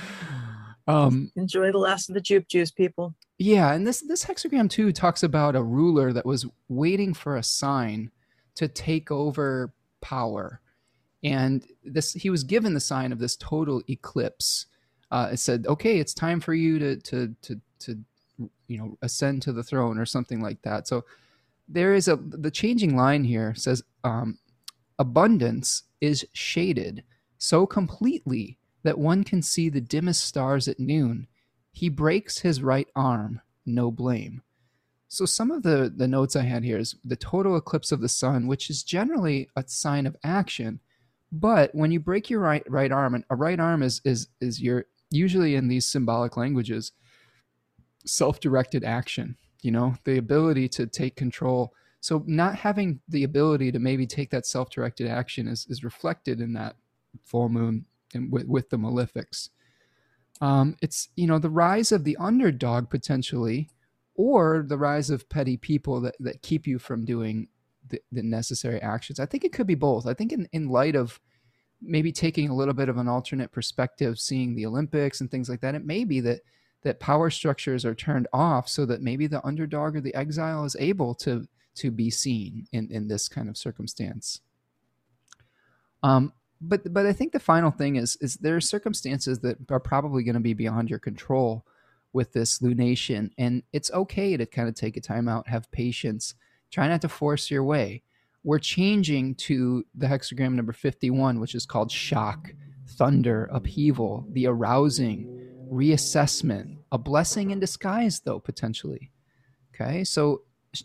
[0.86, 3.14] Um, Enjoy the last of the jupe juice, people.
[3.38, 7.42] Yeah, and this this hexagram too talks about a ruler that was waiting for a
[7.42, 8.10] sign
[8.56, 10.60] to take over power
[11.24, 14.66] and this he was given the sign of this total eclipse.
[15.10, 17.98] Uh, it said, "Okay, it's time for you to to to to
[18.68, 21.04] you know ascend to the throne or something like that." So
[21.66, 24.38] there is a the changing line here says um,
[24.98, 27.02] abundance is shaded
[27.38, 31.26] so completely that one can see the dimmest stars at noon.
[31.72, 34.42] He breaks his right arm, no blame.
[35.08, 38.08] So some of the the notes I had here is the total eclipse of the
[38.10, 40.80] sun, which is generally a sign of action
[41.34, 44.62] but when you break your right right arm, and a right arm is is is
[44.62, 46.92] your usually in these symbolic languages,
[48.06, 49.36] self-directed action.
[49.62, 51.74] You know, the ability to take control.
[52.00, 56.52] So not having the ability to maybe take that self-directed action is is reflected in
[56.52, 56.76] that
[57.24, 59.48] full moon and with, with the malefics.
[60.40, 63.70] Um, it's you know the rise of the underdog potentially,
[64.14, 67.48] or the rise of petty people that that keep you from doing
[67.88, 69.20] the, the necessary actions.
[69.20, 70.06] I think it could be both.
[70.06, 71.20] I think in, in light of
[71.80, 75.60] maybe taking a little bit of an alternate perspective, seeing the Olympics and things like
[75.60, 76.40] that, it may be that
[76.82, 80.76] that power structures are turned off so that maybe the underdog or the exile is
[80.78, 84.40] able to to be seen in, in this kind of circumstance.
[86.04, 89.80] Um, but but I think the final thing is is there are circumstances that are
[89.80, 91.66] probably going to be beyond your control
[92.12, 96.34] with this lunation, and it's okay to kind of take a time out, have patience,
[96.74, 98.02] try not to force your way.
[98.42, 102.52] We're changing to the hexagram number 51, which is called shock,
[102.86, 109.12] thunder, upheaval, the arousing, reassessment, a blessing in disguise, though potentially.
[109.72, 110.42] Okay, so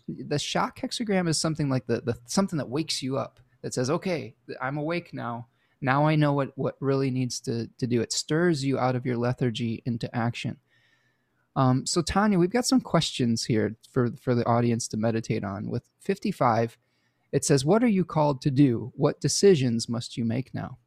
[0.08, 3.90] the shock hexagram is something like the, the something that wakes you up that says,
[3.90, 5.48] "Okay, I'm awake now.
[5.80, 9.04] Now I know what what really needs to to do." It stirs you out of
[9.04, 10.58] your lethargy into action.
[11.56, 15.68] Um, so Tanja, we've got some questions here for for the audience to meditate on.
[15.68, 16.78] With 55,
[17.32, 18.92] it says, "What are you called to do?
[18.94, 20.78] What decisions must you make now?"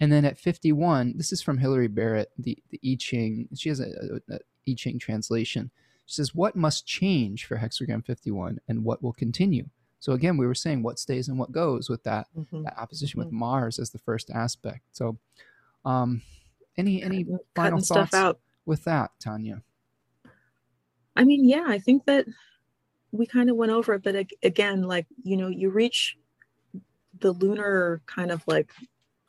[0.00, 3.48] And then at 51, this is from Hilary Barrett, the, the I Ching.
[3.56, 4.38] She has a, a, a
[4.68, 5.70] I Ching translation.
[6.06, 9.68] She says, What must change for hexagram 51 and what will continue?
[10.00, 12.62] So again, we were saying what stays and what goes with that, mm-hmm.
[12.62, 13.28] that opposition mm-hmm.
[13.28, 14.82] with Mars as the first aspect.
[14.92, 15.18] So,
[15.84, 16.22] um,
[16.76, 17.26] any any
[17.56, 19.62] final thoughts with that, Tanja?
[21.18, 22.24] I mean, yeah, I think that
[23.12, 26.16] we kind of went over it, but again, like you know, you reach
[27.20, 28.70] the lunar kind of like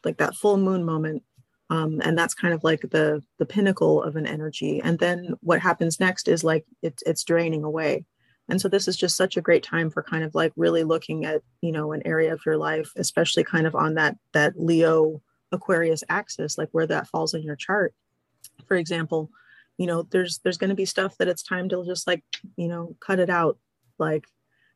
[0.05, 1.23] like that full moon moment
[1.69, 4.81] um, and that's kind of like the the pinnacle of an energy.
[4.83, 8.05] And then what happens next is like it's it's draining away.
[8.49, 11.25] And so this is just such a great time for kind of like really looking
[11.25, 15.21] at you know an area of your life especially kind of on that that leo
[15.51, 17.93] aquarius axis like where that falls in your chart.
[18.67, 19.29] For example
[19.79, 22.21] you know there's there's going to be stuff that it's time to just like
[22.57, 23.57] you know cut it out
[23.97, 24.27] like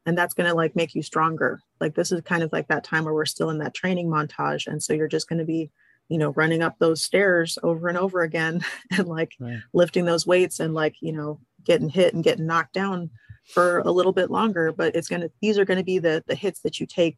[0.05, 2.85] and that's going to like make you stronger like this is kind of like that
[2.85, 5.69] time where we're still in that training montage and so you're just going to be
[6.07, 9.59] you know running up those stairs over and over again and like right.
[9.73, 13.09] lifting those weights and like you know getting hit and getting knocked down
[13.53, 16.23] for a little bit longer but it's going to these are going to be the
[16.27, 17.17] the hits that you take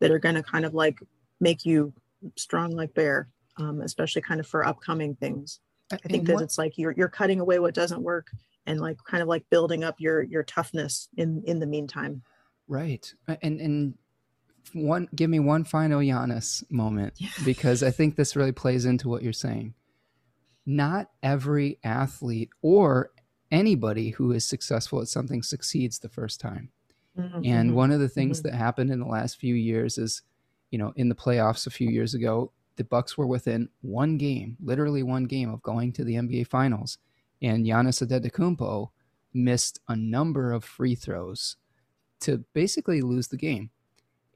[0.00, 0.98] that are going to kind of like
[1.40, 1.92] make you
[2.36, 3.28] strong like bear
[3.58, 5.60] um, especially kind of for upcoming things
[5.92, 8.30] i think that it's like you're you're cutting away what doesn't work
[8.66, 12.22] and like kind of like building up your your toughness in in the meantime
[12.68, 13.94] right and and
[14.74, 19.22] one give me one final Giannis moment because I think this really plays into what
[19.22, 19.74] you're saying.
[20.66, 23.10] Not every athlete or
[23.50, 26.70] anybody who is successful at something succeeds the first time.
[27.18, 27.40] Mm-hmm.
[27.44, 28.50] And one of the things mm-hmm.
[28.50, 30.22] that happened in the last few years is,
[30.70, 34.56] you know, in the playoffs a few years ago, the Bucks were within one game,
[34.62, 36.96] literally one game of going to the NBA finals
[37.42, 38.90] and Giannis Antetokounmpo
[39.34, 41.56] missed a number of free throws
[42.20, 43.70] to basically lose the game.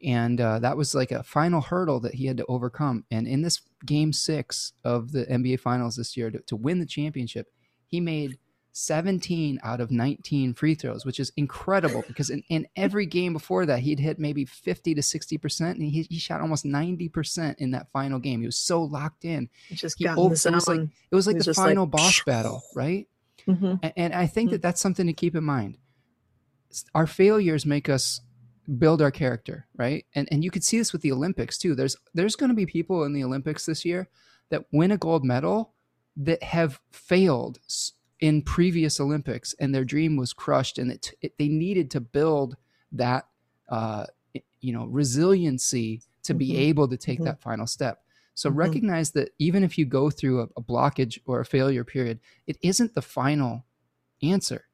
[0.04, 3.04] And uh, that was like a final hurdle that he had to overcome.
[3.10, 6.86] And in this game six of the NBA Finals this year to, to win the
[6.86, 7.48] championship,
[7.86, 8.38] he made
[8.72, 13.66] 17 out of 19 free throws, which is incredible because in, in every game before
[13.66, 17.90] that, he'd hit maybe 50 to 60%, and he, he shot almost 90% in that
[17.92, 18.40] final game.
[18.40, 19.50] He was so locked in.
[19.70, 23.06] just he over, it was like, it was like the final like, boss battle, right?
[23.46, 23.74] Mm-hmm.
[23.82, 24.54] And, and, I think mm-hmm.
[24.54, 25.76] that that's something to keep in mind.
[26.94, 28.20] Our failures make us
[28.78, 30.06] build our character, right?
[30.14, 31.74] And and you could see this with the Olympics too.
[31.74, 34.08] There's there's going to be people in the Olympics this year
[34.50, 35.72] that win a gold medal
[36.16, 37.58] that have failed
[38.22, 42.56] in previous Olympics, and their dream was crushed, and it, it they needed to build
[42.92, 43.26] that
[43.68, 44.06] uh,
[44.60, 46.38] you know resiliency to mm-hmm.
[46.38, 47.24] be able to take mm-hmm.
[47.24, 48.04] that final step.
[48.34, 48.60] So mm-hmm.
[48.60, 52.56] recognize that even if you go through a, a, blockage or a failure period, it
[52.62, 53.66] isn't the final
[54.22, 54.66] answer.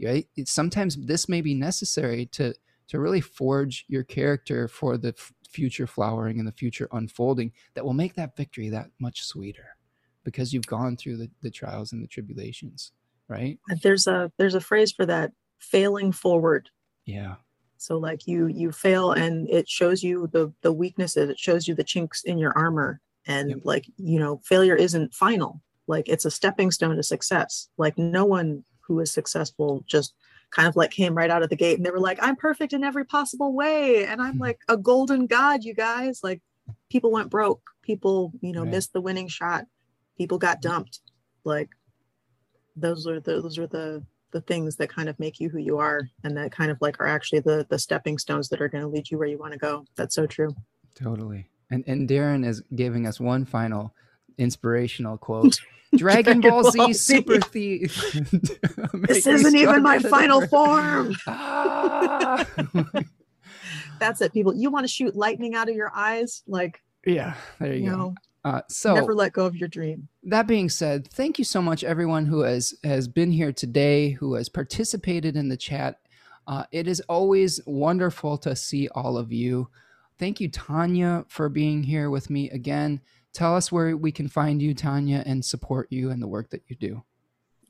[0.00, 0.28] Right?
[0.44, 2.54] Sometimes this may be necessary to
[2.88, 7.84] to really forge your character for the f- future flowering and the future unfolding that
[7.84, 9.75] will make that victory that much sweeter
[10.26, 12.92] because you've gone through the, the trials and the tribulations
[13.28, 13.58] right?
[13.82, 16.70] There's a there's a phrase for that failing forward.
[17.04, 17.36] Yeah.
[17.78, 21.30] So like you you fail and it shows you the the weaknesses.
[21.30, 23.00] It shows you the chinks in your armor.
[23.26, 23.58] And yep.
[23.64, 25.60] like you know failure isn't final.
[25.86, 27.68] Like it's a stepping stone to success.
[27.76, 30.14] Like no one who is successful just
[30.50, 32.72] kind of like came right out of the gate and they were like i'm perfect
[32.72, 34.06] in every possible way.
[34.06, 34.42] And i'm hmm.
[34.42, 36.20] like a golden god you guys.
[36.22, 36.40] Like
[36.88, 37.62] people went broke.
[37.82, 38.70] People you know right.
[38.70, 39.66] missed the winning shot
[40.16, 41.00] people got dumped.
[41.44, 41.70] Like
[42.74, 45.78] those are the, those are the the things that kind of make you who you
[45.78, 48.82] are and that kind of like are actually the the stepping stones that are going
[48.82, 49.84] to lead you where you want to go.
[49.96, 50.54] That's so true.
[50.94, 51.48] Totally.
[51.70, 53.94] And and darren is giving us one final
[54.38, 55.58] inspirational quote.
[55.94, 56.92] Dragon, dragon ball, z, ball z.
[56.94, 58.02] Super thief.
[59.06, 61.14] This isn't even my final form.
[61.26, 62.44] Ah.
[63.98, 64.54] that's it people.
[64.54, 66.42] You want to shoot lightning out of your eyes?
[66.46, 67.96] Like yeah there you, you go.
[67.96, 68.14] know,
[68.46, 70.06] uh, so never let go of your dream.
[70.22, 74.34] That being said, thank you so much, everyone who has has been here today, who
[74.34, 75.98] has participated in the chat.
[76.46, 79.68] Uh, it is always wonderful to see all of you.
[80.18, 83.00] thank you, Tanja, for being here with me again.
[83.32, 86.62] Tell us where we can find you, Tanja, and support you and the work that
[86.68, 87.02] you do.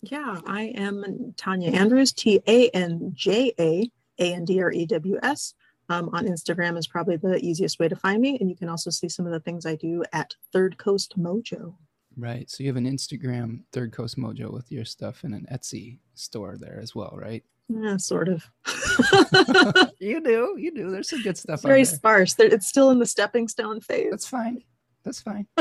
[0.03, 4.85] Yeah, I am Tanja Andrews, T A N J A A N D R E
[4.85, 5.55] W S.
[5.89, 8.39] Um, on Instagram is probably the easiest way to find me.
[8.41, 11.75] And you can also see some of the things I do at Third Coast Mojo.
[12.17, 12.51] Right.
[12.51, 16.57] So you have an Instagram, Third Coast Mojo, with your stuff and an Etsy store
[16.59, 17.45] there as well, right?
[17.69, 18.45] Yeah, sort of.
[19.99, 20.57] you do.
[20.59, 20.91] You do.
[20.91, 21.57] There's some good stuff.
[21.57, 22.35] It's very sparse.
[22.39, 24.11] It's still in the stepping stone phase.
[24.11, 24.63] That's fine.
[25.05, 25.47] That's fine.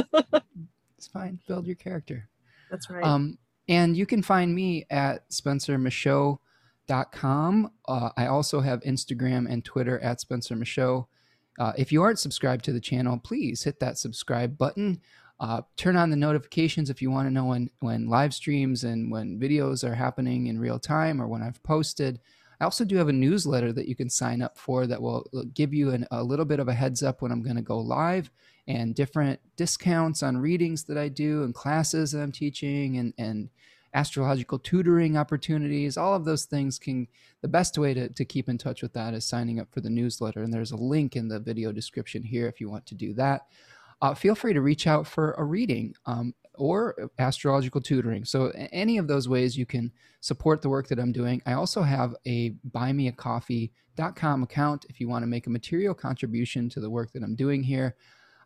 [0.97, 1.39] it's fine.
[1.47, 2.30] Build your character.
[2.72, 3.03] That's right.
[3.03, 3.38] Um,
[3.68, 5.31] and you can find me at
[6.88, 7.72] spencermichaud.com.
[7.88, 11.07] Uh, I also have Instagram and Twitter at Spencer Michaud.
[11.57, 15.02] Uh, if you aren't subscribed to the channel, please hit that subscribe button.
[15.40, 19.12] Uh, turn on the notifications if you want to know when, when live streams and
[19.12, 22.20] when videos are happening in real time or when I've posted.
[22.60, 25.74] I also do have a newsletter that you can sign up for that will give
[25.74, 28.32] you an, a little bit of a heads up when I'm going to go live
[28.68, 33.49] and different discounts on readings that I do and classes that I'm teaching and, and
[33.95, 35.97] astrological tutoring opportunities.
[35.97, 37.07] All of those things can,
[37.41, 39.89] the best way to, to keep in touch with that is signing up for the
[39.89, 40.43] newsletter.
[40.43, 43.47] And there's a link in the video description here if you want to do that
[44.01, 48.26] uh, feel free to reach out for a reading um, or astrological tutoring.
[48.26, 49.91] So, any of those ways you can
[50.22, 51.41] support the work that I'm doing.
[51.45, 56.80] I also have a buymeacoffee.com account if you want to make a material contribution to
[56.80, 57.95] the work that I'm doing here.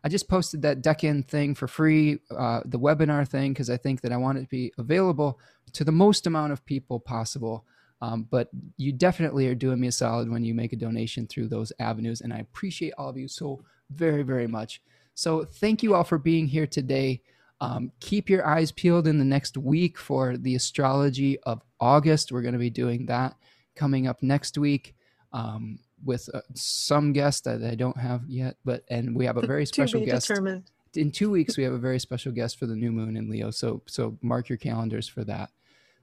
[0.02, 4.00] I just posted that Decan thing for free, uh, the webinar thing, because I think
[4.00, 5.38] that I want it to be available
[5.74, 7.66] to the most amount of people possible.
[8.02, 8.48] Um, but
[8.78, 12.22] you definitely are doing me a solid when you make a donation through those avenues.
[12.22, 14.80] And I appreciate all of you so very, very much.
[15.14, 17.20] So thank you all for being here today.
[17.60, 22.32] Um, keep your eyes peeled in the next week for the astrology of August.
[22.32, 23.36] We're going to be doing that
[23.76, 24.94] coming up next week
[25.34, 29.46] um, with uh, some guest that I don't have yet, but and we have a
[29.46, 30.28] very special guest.
[30.28, 30.70] Determined.
[30.94, 33.50] In two weeks, we have a very special guest for the new moon in Leo.
[33.50, 35.50] So so mark your calendars for that.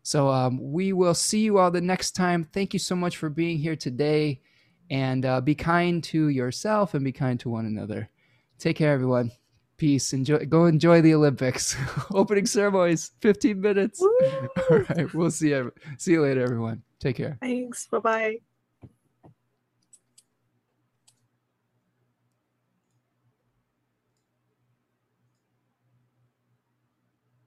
[0.03, 2.45] So um, we will see you all the next time.
[2.45, 4.41] Thank you so much for being here today,
[4.89, 8.09] and uh, be kind to yourself and be kind to one another.
[8.57, 9.31] Take care, everyone.
[9.75, 10.13] Peace.
[10.13, 10.39] Enjoy.
[10.45, 11.75] Go enjoy the Olympics.
[12.13, 13.11] Opening ceremonies.
[13.19, 13.99] Fifteen minutes.
[14.01, 14.49] Woo!
[14.71, 15.13] All right.
[15.13, 15.71] We'll see you.
[15.97, 16.81] See you later, everyone.
[16.99, 17.37] Take care.
[17.41, 17.87] Thanks.
[17.87, 18.37] Bye bye.